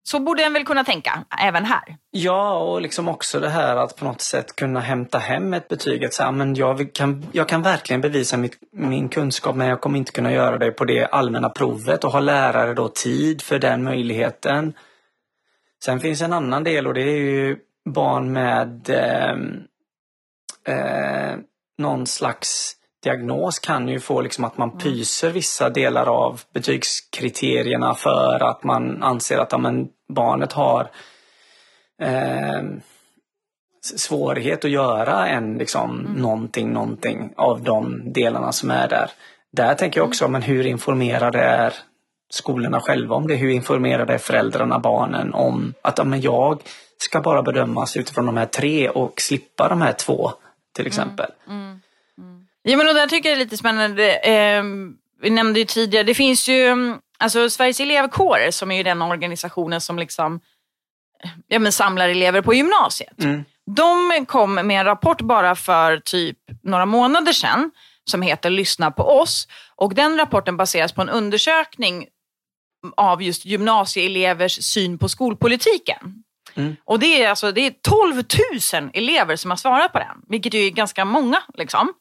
Så 0.10 0.20
borde 0.20 0.43
en 0.43 0.53
väl 0.53 0.66
kunna 0.66 0.84
tänka 0.84 1.24
även 1.41 1.66
här. 1.66 1.97
Ja, 2.12 2.58
och 2.58 2.82
liksom 2.82 3.08
också 3.08 3.39
det 3.39 3.49
här 3.49 3.76
att 3.76 3.95
på 3.95 4.05
något 4.05 4.22
sätt 4.22 4.55
kunna 4.55 4.80
hämta 4.80 5.18
hem 5.18 5.53
ett 5.53 5.68
betyg. 5.68 6.05
Att 6.05 6.14
säga, 6.14 6.32
men 6.32 6.55
jag, 6.55 6.93
kan, 6.93 7.26
jag 7.32 7.47
kan 7.47 7.62
verkligen 7.62 8.01
bevisa 8.01 8.38
mitt, 8.38 8.58
min 8.72 9.10
kunskap 9.10 9.55
men 9.55 9.68
jag 9.68 9.82
kommer 9.82 9.97
inte 9.97 10.12
kunna 10.12 10.32
göra 10.32 10.58
det 10.58 10.72
på 10.72 10.86
det 10.86 11.05
allmänna 11.05 11.49
provet 11.49 12.03
och 12.03 12.12
ha 12.12 12.20
lärare 12.20 12.74
då 12.74 12.88
tid 12.88 13.41
för 13.41 13.60
den 13.60 13.84
möjligheten. 13.84 14.74
Sen 15.84 15.99
finns 15.99 16.22
en 16.22 16.34
annan 16.34 16.64
del 16.64 16.88
och 16.88 16.93
det 16.93 17.01
är 17.01 17.18
ju 17.18 17.58
barn 17.89 18.32
med 18.32 18.89
eh, 18.89 19.36
eh, 20.76 21.38
någon 21.78 22.08
slags 22.08 22.76
diagnos 23.03 23.60
kan 23.60 23.88
ju 23.88 23.99
få 23.99 24.22
liksom 24.22 24.43
att 24.43 24.58
man 24.58 24.70
mm. 24.70 24.80
pyser 24.80 25.32
vissa 25.32 25.70
delar 25.70 26.05
av 26.05 26.41
betygskriterierna 26.53 27.93
för 27.93 28.43
att 28.43 28.64
man 28.64 29.03
anser 29.03 29.38
att 29.38 29.51
ja, 29.51 29.58
men, 29.58 29.88
barnet 30.10 30.53
har 30.53 30.89
eh, 32.01 32.62
svårighet 33.82 34.66
att 34.66 34.72
göra 34.72 35.28
en 35.28 35.58
liksom 35.58 35.99
mm. 35.99 36.14
någonting, 36.14 36.74
någonting 36.74 37.34
av 37.38 37.64
de 37.64 38.14
delarna 38.14 38.51
som 38.51 38.72
är 38.72 38.88
där. 38.88 39.10
Där 39.51 39.76
tänker 39.76 39.99
jag 39.99 40.08
också, 40.08 40.26
mm. 40.26 40.32
men 40.32 40.41
hur 40.41 40.66
informerade 40.66 41.39
är 41.39 41.74
skolorna 42.30 42.80
själva 42.80 43.16
om 43.16 43.28
det? 43.28 43.36
Hur 43.36 43.49
informerade 43.49 44.14
är 44.14 44.18
föräldrarna, 44.18 44.80
barnen 44.80 45.34
om 45.34 45.74
att 45.82 45.97
ja, 45.97 46.03
men 46.03 46.22
jag 46.22 46.62
ska 46.97 47.22
bara 47.22 47.43
bedömas 47.43 47.97
utifrån 47.97 48.26
de 48.26 48.38
här 48.38 48.45
tre 48.45 48.89
och 48.89 49.22
slippa 49.22 49.70
de 49.70 49.82
här 49.82 49.93
två 49.93 50.32
till 50.76 50.86
mm. 50.86 50.88
exempel. 50.88 51.32
Mm. 51.47 51.80
Mm. 52.18 52.47
Ja 52.64 52.78
men 52.78 52.88
och 52.88 52.93
där 52.93 53.08
tycker 53.08 53.30
jag 53.30 53.38
det 53.38 53.41
är 53.41 53.45
lite 53.45 53.58
spännande. 53.58 54.16
Eh, 54.16 54.64
vi 55.22 55.30
nämnde 55.30 55.60
ju 55.60 55.66
tidigare, 55.66 56.03
det 56.03 56.14
finns 56.14 56.49
ju 56.49 56.95
alltså 57.20 57.49
Sveriges 57.49 57.80
elevkårer 57.80 58.51
som 58.51 58.72
är 58.72 58.78
ju 58.78 58.84
den 58.84 59.01
organisationen 59.01 59.82
som 59.82 59.99
liksom 59.99 60.39
ja, 61.47 61.59
men 61.59 61.72
samlar 61.72 62.09
elever 62.09 62.41
på 62.41 62.53
gymnasiet. 62.53 63.24
Mm. 63.24 63.45
De 63.76 64.26
kom 64.26 64.53
med 64.53 64.80
en 64.80 64.86
rapport 64.86 65.22
bara 65.22 65.55
för 65.55 65.97
typ 65.97 66.38
några 66.63 66.86
månader 66.86 67.32
sedan 67.32 67.72
som 68.09 68.22
heter 68.22 68.49
Lyssna 68.49 68.91
på 68.91 69.03
oss. 69.03 69.47
Och 69.76 69.95
den 69.95 70.18
rapporten 70.18 70.57
baseras 70.57 70.91
på 70.91 71.01
en 71.01 71.09
undersökning 71.09 72.07
av 72.97 73.24
just 73.24 73.45
gymnasieelevers 73.45 74.63
syn 74.63 74.97
på 74.97 75.09
skolpolitiken. 75.09 76.24
Mm. 76.55 76.76
Och 76.86 76.99
det 76.99 77.24
är, 77.24 77.30
alltså, 77.30 77.51
det 77.51 77.61
är 77.61 77.74
12 77.82 78.24
000 78.82 78.91
elever 78.93 79.36
som 79.36 79.51
har 79.51 79.57
svarat 79.57 79.93
på 79.93 79.99
den, 79.99 80.22
vilket 80.30 80.53
är 80.53 80.70
ganska 80.70 81.05
många. 81.05 81.43
Liksom. 81.53 81.93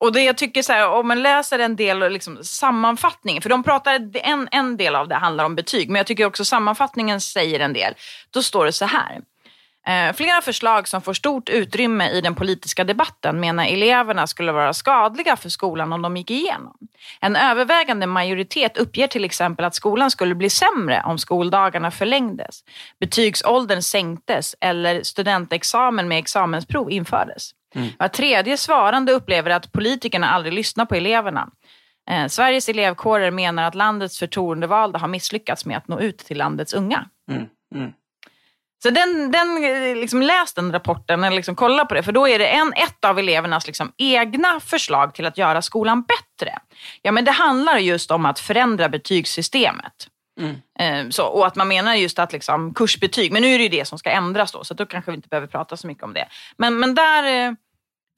Och 0.00 0.12
det 0.12 0.22
jag 0.22 0.38
tycker 0.38 0.62
så 0.62 0.72
här, 0.72 0.88
om 0.88 1.08
man 1.08 1.22
läser 1.22 1.58
en 1.58 1.76
del 1.76 2.12
liksom, 2.12 2.44
sammanfattningen, 2.44 3.42
för 3.42 3.50
de 3.50 3.62
pratar, 3.62 4.10
en, 4.14 4.48
en 4.50 4.76
del 4.76 4.94
av 4.94 5.08
det 5.08 5.14
handlar 5.14 5.44
om 5.44 5.54
betyg, 5.54 5.88
men 5.90 5.96
jag 5.96 6.06
tycker 6.06 6.24
också 6.24 6.44
sammanfattningen 6.44 7.20
säger 7.20 7.60
en 7.60 7.72
del. 7.72 7.94
Då 8.30 8.42
står 8.42 8.64
det 8.64 8.72
så 8.72 8.84
här. 8.84 9.20
Eh, 9.88 10.12
flera 10.12 10.42
förslag 10.42 10.88
som 10.88 11.02
får 11.02 11.14
stort 11.14 11.48
utrymme 11.48 12.10
i 12.10 12.20
den 12.20 12.34
politiska 12.34 12.84
debatten 12.84 13.40
menar 13.40 13.66
eleverna 13.66 14.26
skulle 14.26 14.52
vara 14.52 14.72
skadliga 14.72 15.36
för 15.36 15.48
skolan 15.48 15.92
om 15.92 16.02
de 16.02 16.16
gick 16.16 16.30
igenom. 16.30 16.76
En 17.20 17.36
övervägande 17.36 18.06
majoritet 18.06 18.76
uppger 18.76 19.06
till 19.06 19.24
exempel 19.24 19.64
att 19.64 19.74
skolan 19.74 20.10
skulle 20.10 20.34
bli 20.34 20.50
sämre 20.50 21.02
om 21.04 21.18
skoldagarna 21.18 21.90
förlängdes, 21.90 22.64
betygsåldern 23.00 23.82
sänktes 23.82 24.54
eller 24.60 25.02
studentexamen 25.02 26.08
med 26.08 26.18
examensprov 26.18 26.90
infördes. 26.90 27.50
Mm. 27.74 27.88
Var 27.98 28.08
tredje 28.08 28.56
svarande 28.56 29.12
upplever 29.12 29.50
att 29.50 29.72
politikerna 29.72 30.30
aldrig 30.30 30.52
lyssnar 30.52 30.84
på 30.84 30.94
eleverna. 30.94 31.50
Eh, 32.10 32.26
Sveriges 32.26 32.68
elevkårer 32.68 33.30
menar 33.30 33.62
att 33.62 33.74
landets 33.74 34.18
förtroendevalda 34.18 34.98
har 34.98 35.08
misslyckats 35.08 35.64
med 35.64 35.76
att 35.76 35.88
nå 35.88 36.00
ut 36.00 36.18
till 36.18 36.38
landets 36.38 36.72
unga. 36.72 37.08
Mm. 37.30 37.46
Mm. 37.74 37.92
Så 38.82 38.90
den, 38.90 39.30
den, 39.30 39.60
liksom 40.00 40.22
läs 40.22 40.54
den 40.54 40.72
rapporten, 40.72 41.24
eller 41.24 41.36
liksom 41.36 41.54
kolla 41.54 41.84
på 41.84 41.94
det, 41.94 42.02
för 42.02 42.12
då 42.12 42.28
är 42.28 42.38
det 42.38 42.46
en, 42.46 42.72
ett 42.72 43.04
av 43.04 43.18
elevernas 43.18 43.66
liksom 43.66 43.92
egna 43.96 44.60
förslag 44.60 45.14
till 45.14 45.26
att 45.26 45.38
göra 45.38 45.62
skolan 45.62 46.02
bättre. 46.02 46.58
Ja, 47.02 47.12
men 47.12 47.24
det 47.24 47.30
handlar 47.30 47.78
just 47.78 48.10
om 48.10 48.26
att 48.26 48.40
förändra 48.40 48.88
betygssystemet. 48.88 50.08
Mm. 50.38 50.56
Eh, 50.78 51.10
så, 51.10 51.26
och 51.26 51.46
att 51.46 51.56
man 51.56 51.68
menar 51.68 51.94
just 51.94 52.18
att 52.18 52.32
liksom, 52.32 52.74
kursbetyg, 52.74 53.32
men 53.32 53.42
nu 53.42 53.48
är 53.48 53.58
det 53.58 53.64
ju 53.64 53.70
det 53.70 53.84
som 53.84 53.98
ska 53.98 54.10
ändras 54.10 54.52
då, 54.52 54.64
så 54.64 54.74
då 54.74 54.86
kanske 54.86 55.10
vi 55.10 55.14
inte 55.14 55.28
behöver 55.28 55.46
prata 55.46 55.76
så 55.76 55.86
mycket 55.86 56.04
om 56.04 56.14
det. 56.14 56.28
Men, 56.56 56.78
men 56.78 56.94
där 56.94 57.46
eh, 57.48 57.52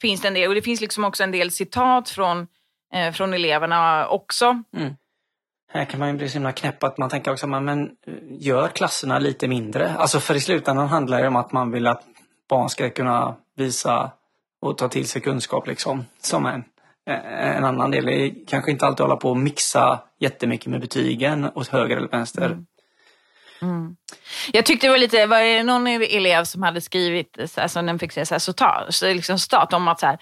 finns 0.00 0.20
det 0.20 0.28
en 0.28 0.34
del, 0.34 0.48
och 0.48 0.54
det 0.54 0.62
finns 0.62 0.80
liksom 0.80 1.04
också 1.04 1.22
en 1.22 1.30
del 1.30 1.50
citat 1.50 2.08
från, 2.08 2.46
eh, 2.94 3.12
från 3.12 3.34
eleverna 3.34 4.06
också. 4.06 4.62
Mm. 4.76 4.94
Här 5.72 5.84
kan 5.84 6.00
man 6.00 6.08
ju 6.08 6.14
bli 6.14 6.28
så 6.28 6.34
himla 6.34 6.52
knäpp 6.52 6.84
att 6.84 6.98
man 6.98 7.10
tänker 7.10 7.32
också, 7.32 7.46
men 7.46 7.68
eh, 7.78 7.86
gör 8.28 8.68
klasserna 8.68 9.18
lite 9.18 9.48
mindre. 9.48 9.94
Alltså 9.98 10.20
för 10.20 10.34
i 10.34 10.40
slutändan 10.40 10.88
handlar 10.88 11.22
det 11.22 11.28
om 11.28 11.36
att 11.36 11.52
man 11.52 11.70
vill 11.70 11.86
att 11.86 12.02
barn 12.48 12.68
ska 12.68 12.90
kunna 12.90 13.36
visa 13.56 14.10
och 14.62 14.78
ta 14.78 14.88
till 14.88 15.08
sig 15.08 15.22
kunskap 15.22 15.66
liksom. 15.66 16.04
Som 16.18 16.46
en, 16.46 16.64
eh, 17.10 17.56
en 17.56 17.64
annan 17.64 17.90
del. 17.90 18.04
Det 18.04 18.14
är 18.14 18.34
kanske 18.46 18.70
inte 18.70 18.86
alltid 18.86 19.00
hålla 19.00 19.16
på 19.16 19.30
och 19.30 19.36
mixa 19.36 20.00
jättemycket 20.20 20.66
med 20.66 20.80
betygen 20.80 21.50
åt 21.54 21.68
höger 21.68 21.96
eller 21.96 22.08
vänster. 22.08 22.46
Mm. 22.46 22.66
Mm. 23.62 23.96
Jag 24.52 24.66
tyckte 24.66 24.86
det 24.86 24.90
var 24.90 24.98
lite, 24.98 25.26
var 25.26 25.40
det 25.40 25.62
någon 25.62 25.86
elev 25.86 26.44
som 26.44 26.62
hade 26.62 26.80
skrivit, 26.80 27.38
alltså 27.56 27.82
den 27.82 27.98
fick 27.98 28.12
säga 28.12 28.26
så 28.26 28.34
här, 28.34 28.38
så 28.38 28.52
ta, 28.52 28.86
så 28.90 29.12
liksom 29.12 29.38
stat 29.38 29.72
om 29.72 29.88
att 29.88 30.00
så 30.00 30.06
här, 30.06 30.18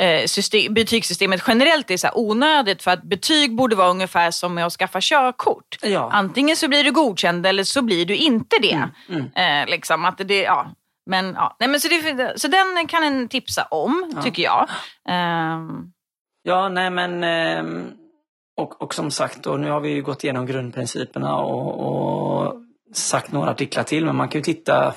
Eh, 0.00 0.26
system, 0.26 0.74
betygssystemet 0.74 1.42
generellt 1.46 1.90
är 1.90 1.96
så 1.96 2.08
onödigt 2.14 2.82
för 2.82 2.90
att 2.90 3.02
betyg 3.02 3.56
borde 3.56 3.76
vara 3.76 3.88
ungefär 3.88 4.30
som 4.30 4.54
med 4.54 4.66
att 4.66 4.72
skaffa 4.72 4.98
körkort. 5.00 5.78
Ja. 5.82 6.10
Antingen 6.12 6.56
så 6.56 6.68
blir 6.68 6.84
du 6.84 6.92
godkänd 6.92 7.46
eller 7.46 7.64
så 7.64 7.82
blir 7.82 8.06
du 8.06 8.16
inte 8.16 8.56
det. 8.62 8.88
Mm, 9.08 9.30
mm. 9.34 9.62
Eh, 9.62 9.70
liksom, 9.70 10.04
att 10.04 10.18
det 10.18 10.42
ja. 10.42 10.70
Men, 11.06 11.34
ja. 11.34 11.56
Nej, 11.60 11.68
men 11.68 11.80
så, 11.80 11.88
det, 11.88 12.32
så 12.36 12.48
den 12.48 12.86
kan 12.88 13.04
en 13.04 13.28
tipsa 13.28 13.62
om, 13.70 14.12
ja. 14.14 14.22
tycker 14.22 14.42
jag. 14.42 14.68
Um... 15.08 15.92
Ja, 16.42 16.68
nej 16.68 16.90
men 16.90 17.24
ehm, 17.24 17.90
och, 18.56 18.82
och 18.82 18.94
som 18.94 19.10
sagt, 19.10 19.46
och 19.46 19.60
nu 19.60 19.70
har 19.70 19.80
vi 19.80 19.90
ju 19.90 20.02
gått 20.02 20.24
igenom 20.24 20.46
grundprinciperna 20.46 21.36
och, 21.36 21.80
och 21.88 22.54
sagt 22.94 23.32
några 23.32 23.50
artiklar 23.50 23.82
till, 23.82 24.04
men 24.04 24.16
man 24.16 24.28
kan 24.28 24.38
ju 24.38 24.42
titta 24.42 24.94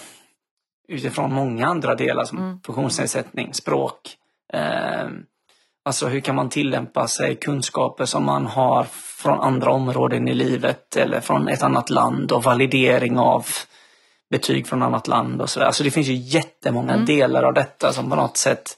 utifrån 0.87 1.33
många 1.33 1.67
andra 1.67 1.95
delar 1.95 2.25
som 2.25 2.37
mm. 2.37 2.59
funktionsnedsättning, 2.61 3.53
språk, 3.53 4.17
Eh, 4.53 5.07
alltså 5.85 6.07
hur 6.07 6.19
kan 6.19 6.35
man 6.35 6.49
tillämpa 6.49 7.07
sig 7.07 7.35
kunskaper 7.35 8.05
som 8.05 8.25
man 8.25 8.45
har 8.45 8.83
från 8.93 9.39
andra 9.39 9.71
områden 9.71 10.27
i 10.27 10.33
livet 10.33 10.95
eller 10.95 11.19
från 11.19 11.47
ett 11.47 11.63
annat 11.63 11.89
land 11.89 12.31
och 12.31 12.43
validering 12.43 13.17
av 13.17 13.45
betyg 14.29 14.67
från 14.67 14.83
annat 14.83 15.07
land 15.07 15.41
och 15.41 15.49
sådär. 15.49 15.67
Alltså 15.67 15.83
det 15.83 15.91
finns 15.91 16.07
ju 16.07 16.13
jättemånga 16.13 16.93
mm. 16.93 17.05
delar 17.05 17.43
av 17.43 17.53
detta 17.53 17.93
som 17.93 18.09
på 18.09 18.15
något 18.15 18.37
sätt 18.37 18.77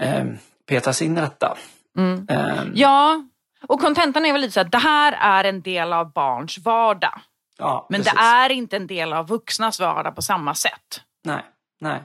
eh, 0.00 0.24
petas 0.68 1.02
in 1.02 1.18
i 1.18 1.20
detta. 1.20 1.56
Mm. 1.98 2.26
Eh, 2.28 2.64
ja, 2.74 3.24
och 3.66 3.80
kontentan 3.80 4.24
är 4.24 4.32
väl 4.32 4.40
lite 4.40 4.52
så 4.52 4.60
att 4.60 4.72
det 4.72 4.78
här 4.78 5.12
är 5.12 5.48
en 5.48 5.62
del 5.62 5.92
av 5.92 6.12
barns 6.12 6.58
vardag. 6.58 7.20
Ja, 7.58 7.86
Men 7.90 8.00
precis. 8.00 8.14
det 8.14 8.20
är 8.20 8.50
inte 8.50 8.76
en 8.76 8.86
del 8.86 9.12
av 9.12 9.26
vuxnas 9.26 9.80
vardag 9.80 10.14
på 10.16 10.22
samma 10.22 10.54
sätt. 10.54 11.00
Nej, 11.24 11.42
nej. 11.80 12.02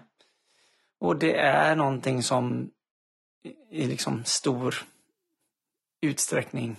Och 0.99 1.15
det 1.15 1.37
är 1.37 1.75
någonting 1.75 2.23
som 2.23 2.69
i 3.69 3.87
liksom 3.87 4.23
stor 4.25 4.75
utsträckning 6.01 6.75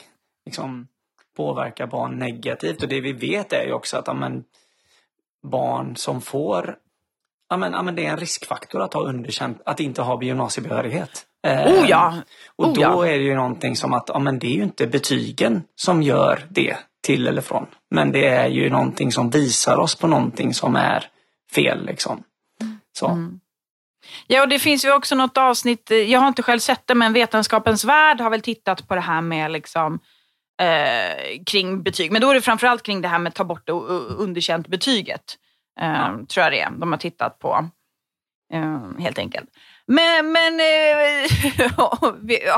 liksom 0.47 0.89
påverkar 1.37 1.87
barn 1.87 2.19
negativt. 2.19 2.83
Och 2.83 2.89
det 2.89 3.01
vi 3.01 3.13
vet 3.13 3.53
är 3.53 3.65
ju 3.65 3.73
också 3.73 3.97
att 3.97 4.09
amen, 4.09 4.45
barn 5.43 5.97
som 5.97 6.21
får 6.21 6.79
amen, 7.49 7.75
amen, 7.75 7.95
det 7.95 8.07
är 8.07 8.11
en 8.11 8.17
riskfaktor 8.17 8.83
att 8.83 8.95
ha 8.95 9.01
underkänt, 9.01 9.63
att 9.65 9.81
inte 9.81 10.03
ha 10.03 10.23
gymnasiebehörighet. 10.23 11.27
Eh, 11.45 11.67
oh 11.67 11.91
ja! 11.91 12.15
Och 12.57 12.67
oh 12.67 12.75
då 12.75 12.81
ja. 12.81 13.07
är 13.07 13.19
det 13.19 13.25
ju 13.25 13.35
någonting 13.35 13.77
som 13.77 13.93
att 13.93 14.11
amen, 14.11 14.39
det 14.39 14.47
är 14.47 14.57
ju 14.57 14.63
inte 14.63 14.87
betygen 14.87 15.63
som 15.77 16.03
gör 16.03 16.47
det 16.49 16.77
till 17.07 17.29
eller 17.29 17.43
från. 17.43 17.67
Men 17.91 18.13
det 18.13 18.27
är 18.27 18.49
ju 18.49 18.71
någonting 18.71 19.13
som 19.13 19.31
visar 19.31 19.77
oss 19.77 19.95
på 19.95 20.07
någonting 20.07 20.55
som 20.55 20.77
är 20.77 21.07
fel. 21.55 21.87
Liksom. 21.87 22.23
Så. 22.99 23.09
Mm. 23.09 23.41
Ja, 24.27 24.43
och 24.43 24.49
det 24.49 24.59
finns 24.59 24.85
ju 24.85 24.93
också 24.93 25.15
något 25.15 25.39
avsnitt, 25.39 25.91
eh, 25.91 25.97
jag 25.97 26.21
har 26.21 26.29
inte 26.29 26.43
själv 26.43 26.59
sett 26.59 26.87
det, 26.87 26.95
men 26.95 27.13
Vetenskapens 27.13 27.85
Värld 27.85 28.21
har 28.21 28.31
väl 28.31 28.41
tittat 28.41 28.89
på 28.89 28.95
det 28.95 29.01
här 29.01 29.21
med 29.21 29.51
liksom, 29.51 29.99
eh, 30.61 31.43
kring 31.47 31.83
betyg. 31.83 32.13
Men 32.13 32.21
då 32.21 32.31
är 32.31 32.35
det 32.35 32.41
framförallt 32.41 32.83
kring 32.83 33.03
det 33.03 33.09
här 33.09 33.19
med 33.19 33.31
att 33.31 33.35
ta 33.35 33.45
bort 33.45 33.69
och 33.69 34.21
underkänt 34.23 34.69
betyget. 34.69 35.39
Eh, 35.81 35.89
ja. 35.89 36.19
Tror 36.29 36.45
jag 36.45 36.53
det 36.53 36.61
är, 36.61 36.71
de 36.71 36.93
har 36.93 36.99
tittat 36.99 37.39
på. 37.39 37.69
Eh, 38.53 38.81
helt 38.99 39.19
enkelt. 39.19 39.49
Men, 39.87 40.33
men 40.33 40.61
eh, 40.61 41.73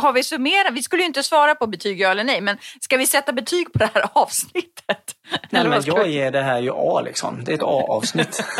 har 0.03 0.13
vi 0.13 0.23
summerat? 0.23 0.73
Vi 0.73 0.83
skulle 0.83 1.03
ju 1.03 1.07
inte 1.07 1.23
svara 1.23 1.55
på 1.55 1.67
betyg 1.67 2.01
ja 2.01 2.11
eller 2.11 2.25
nej, 2.25 2.41
men 2.41 2.57
ska 2.81 2.97
vi 2.97 3.07
sätta 3.07 3.33
betyg 3.33 3.73
på 3.73 3.79
det 3.79 3.91
här 3.95 4.05
avsnittet? 4.23 5.15
Nej, 5.51 5.69
men 5.69 5.83
jag 5.85 6.09
ger 6.09 6.31
det 6.31 6.43
här 6.43 6.61
ju 6.61 6.71
A 6.75 7.01
liksom. 7.01 7.45
Det 7.45 7.53
är 7.53 7.55
ett 7.55 7.63
A-avsnitt. 7.63 8.45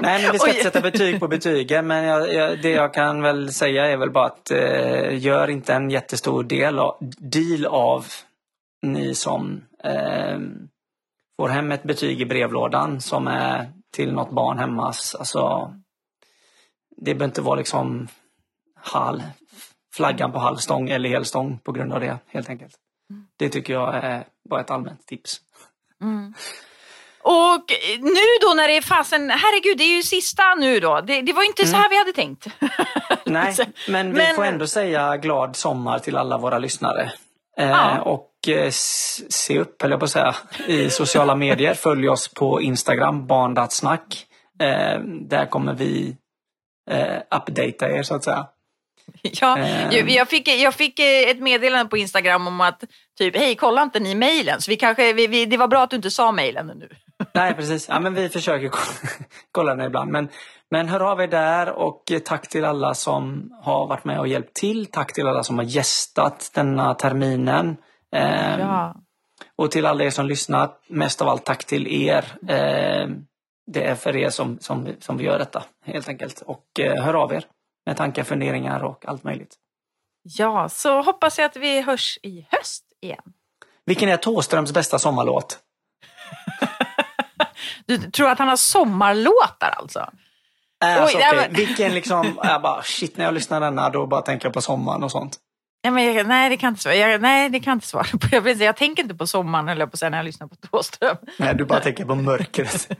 Nej, 0.00 0.22
men 0.22 0.32
vi 0.32 0.38
ska 0.38 0.48
inte 0.48 0.62
sätta 0.62 0.80
betyg 0.80 1.20
på 1.20 1.28
betygen. 1.28 1.86
Men 1.86 2.04
jag, 2.04 2.34
jag, 2.34 2.62
det 2.62 2.70
jag 2.70 2.94
kan 2.94 3.22
väl 3.22 3.52
säga 3.52 3.86
är 3.86 3.96
väl 3.96 4.10
bara 4.10 4.26
att 4.26 4.50
eh, 4.50 5.18
gör 5.18 5.50
inte 5.50 5.74
en 5.74 5.90
jättestor 5.90 6.42
del 6.42 6.78
av, 6.78 6.96
deal 7.18 7.66
av 7.66 8.06
ni 8.82 9.14
som 9.14 9.64
eh, 9.84 10.38
får 11.36 11.48
hem 11.48 11.72
ett 11.72 11.82
betyg 11.82 12.20
i 12.20 12.26
brevlådan 12.26 13.00
som 13.00 13.26
är 13.26 13.72
till 13.92 14.12
något 14.12 14.30
barn 14.30 14.58
hemma. 14.58 14.86
Alltså, 14.86 15.74
det 16.96 17.14
behöver 17.14 17.24
inte 17.24 17.42
vara 17.42 17.56
liksom 17.56 18.08
hal, 18.74 19.22
flaggan 19.94 20.32
på 20.32 20.38
halvstång 20.38 20.90
eller 20.90 21.08
helstång 21.08 21.58
på 21.58 21.72
grund 21.72 21.92
av 21.92 22.00
det 22.00 22.18
helt 22.26 22.48
enkelt. 22.48 22.74
Det 23.36 23.48
tycker 23.48 23.72
jag 23.72 23.94
är 23.94 24.24
bara 24.50 24.60
ett 24.60 24.70
allmänt 24.70 25.06
tips. 25.06 25.40
Mm. 26.02 26.34
Och 27.22 27.64
nu 28.00 28.24
då 28.42 28.54
när 28.54 28.68
det 28.68 28.76
är 28.76 28.82
fasen, 28.82 29.30
herregud 29.30 29.78
det 29.78 29.84
är 29.84 29.96
ju 29.96 30.02
sista 30.02 30.54
nu 30.54 30.80
då. 30.80 31.00
Det, 31.00 31.22
det 31.22 31.32
var 31.32 31.42
inte 31.42 31.62
mm. 31.62 31.72
så 31.72 31.76
här 31.76 31.90
vi 31.90 31.98
hade 31.98 32.12
tänkt. 32.12 32.46
Nej, 33.24 33.54
men 33.88 34.12
vi 34.12 34.16
men... 34.16 34.36
får 34.36 34.44
ändå 34.44 34.66
säga 34.66 35.16
glad 35.16 35.56
sommar 35.56 35.98
till 35.98 36.16
alla 36.16 36.38
våra 36.38 36.58
lyssnare. 36.58 37.12
Eh, 37.58 37.68
ja. 37.68 38.02
Och 38.02 38.48
eh, 38.48 38.70
se 38.70 39.58
upp, 39.58 39.82
höll 39.82 39.90
jag 39.90 40.00
på 40.00 40.04
att 40.04 40.10
säga, 40.10 40.34
i 40.66 40.90
sociala 40.90 41.34
medier. 41.34 41.74
Följ 41.74 42.08
oss 42.08 42.28
på 42.28 42.60
Instagram, 42.60 43.26
barndatsnack. 43.26 44.26
Eh, 44.60 45.00
där 45.04 45.46
kommer 45.46 45.74
vi 45.74 46.16
eh, 46.90 47.38
updata 47.38 47.90
er 47.90 48.02
så 48.02 48.14
att 48.14 48.24
säga. 48.24 48.46
Ja, 49.22 49.58
eh. 49.58 50.14
jag, 50.14 50.28
fick, 50.28 50.48
jag 50.48 50.74
fick 50.74 50.98
ett 50.98 51.40
meddelande 51.40 51.90
på 51.90 51.96
Instagram 51.96 52.46
om 52.46 52.60
att 52.60 52.84
typ, 53.18 53.36
hej 53.36 53.54
kolla 53.54 53.82
inte 53.82 54.00
ni 54.00 54.14
mejlen? 54.14 54.60
Så 54.60 54.70
vi 54.70 54.76
kanske, 54.76 55.12
vi, 55.12 55.26
vi, 55.26 55.46
det 55.46 55.56
var 55.56 55.68
bra 55.68 55.82
att 55.82 55.90
du 55.90 55.96
inte 55.96 56.10
sa 56.10 56.32
mejlen 56.32 56.66
nu. 56.66 56.88
Nej, 57.34 57.54
precis. 57.54 57.88
Ja, 57.88 58.00
men 58.00 58.14
vi 58.14 58.28
försöker 58.28 58.70
kolla 59.52 59.74
den 59.74 59.86
ibland. 59.86 60.10
Men, 60.10 60.28
men 60.70 60.88
hör 60.88 61.00
av 61.00 61.20
er 61.20 61.26
där 61.26 61.70
och 61.70 62.02
tack 62.24 62.48
till 62.48 62.64
alla 62.64 62.94
som 62.94 63.50
har 63.62 63.86
varit 63.86 64.04
med 64.04 64.18
och 64.18 64.28
hjälpt 64.28 64.54
till. 64.54 64.86
Tack 64.86 65.12
till 65.12 65.26
alla 65.26 65.42
som 65.42 65.58
har 65.58 65.64
gästat 65.64 66.50
denna 66.54 66.94
terminen. 66.94 67.76
Eh, 68.16 68.58
ja. 68.58 68.94
Och 69.56 69.70
till 69.70 69.86
alla 69.86 70.04
er 70.04 70.10
som 70.10 70.26
lyssnat, 70.26 70.80
mest 70.88 71.22
av 71.22 71.28
allt 71.28 71.44
tack 71.44 71.64
till 71.64 71.86
er. 71.86 72.24
Eh, 72.48 73.08
det 73.72 73.84
är 73.84 73.94
för 73.94 74.16
er 74.16 74.30
som, 74.30 74.58
som, 74.60 74.88
som 75.00 75.16
vi 75.16 75.24
gör 75.24 75.38
detta 75.38 75.64
helt 75.84 76.08
enkelt. 76.08 76.40
Och 76.46 76.80
eh, 76.80 77.04
hör 77.04 77.14
av 77.14 77.32
er 77.32 77.44
med 77.86 77.96
tankar, 77.96 78.24
funderingar 78.24 78.82
och 78.84 79.06
allt 79.08 79.24
möjligt. 79.24 79.54
Ja, 80.22 80.68
så 80.68 81.02
hoppas 81.02 81.38
jag 81.38 81.44
att 81.46 81.56
vi 81.56 81.80
hörs 81.80 82.18
i 82.22 82.46
höst 82.50 82.84
igen. 83.00 83.22
Vilken 83.86 84.08
är 84.08 84.16
Tåströms 84.16 84.72
bästa 84.72 84.98
sommarlåt? 84.98 85.58
Du 87.86 87.98
tror 88.10 88.28
att 88.28 88.38
han 88.38 88.48
har 88.48 88.56
sommarlåtar 88.56 89.74
alltså? 89.76 90.10
Alltså, 90.84 91.18
Oj, 91.18 91.24
men- 91.36 91.52
Vilken 91.52 91.94
liksom, 91.94 92.38
jag 92.42 92.62
bara 92.62 92.82
shit 92.82 93.16
när 93.16 93.24
jag 93.24 93.34
lyssnar 93.34 93.60
denna 93.60 93.90
då 93.90 94.06
bara 94.06 94.22
tänker 94.22 94.46
jag 94.46 94.54
på 94.54 94.60
sommaren 94.60 95.02
och 95.02 95.10
sånt. 95.10 95.38
Nej, 95.84 95.92
men 95.92 96.14
jag, 96.14 96.26
nej, 96.26 96.50
det 96.50 96.56
kan 96.56 96.68
inte 96.68 96.82
svara. 96.82 96.94
Jag, 96.94 97.20
nej, 97.20 97.50
det 97.50 97.60
kan 97.60 97.72
inte 97.72 97.86
svara 97.86 98.04
på. 98.04 98.18
Jag, 98.48 98.48
jag 98.62 98.76
tänker 98.76 99.02
inte 99.02 99.14
på 99.14 99.26
sommaren 99.26 99.68
eller 99.68 99.86
på 99.86 99.96
sen 99.96 100.10
när 100.10 100.18
jag 100.18 100.24
lyssnar 100.24 100.46
på 100.46 100.54
Thåström. 100.56 101.16
Nej, 101.38 101.54
du 101.54 101.64
bara 101.64 101.80
tänker 101.80 102.04
på 102.04 102.14
mörkret. 102.14 102.88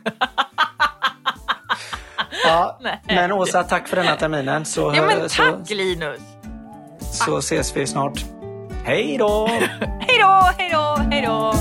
ja, 2.44 2.78
Nej. 2.82 3.00
men 3.06 3.32
Åsa, 3.32 3.62
tack 3.64 3.88
för 3.88 3.96
denna 3.96 4.16
terminen. 4.16 4.64
Så, 4.64 4.92
Ja, 4.96 5.06
men 5.06 5.28
så, 5.28 5.42
tack 5.42 5.70
Linus! 5.70 6.20
så 7.12 7.38
ses 7.38 7.76
vi 7.76 7.86
snart. 7.86 8.24
Hej 8.84 9.16
då! 9.18 9.46
Hej 10.00 10.18
då, 10.20 10.50
hej 10.58 10.70
då, 10.72 10.96
hej 11.10 11.22
då! 11.26 11.54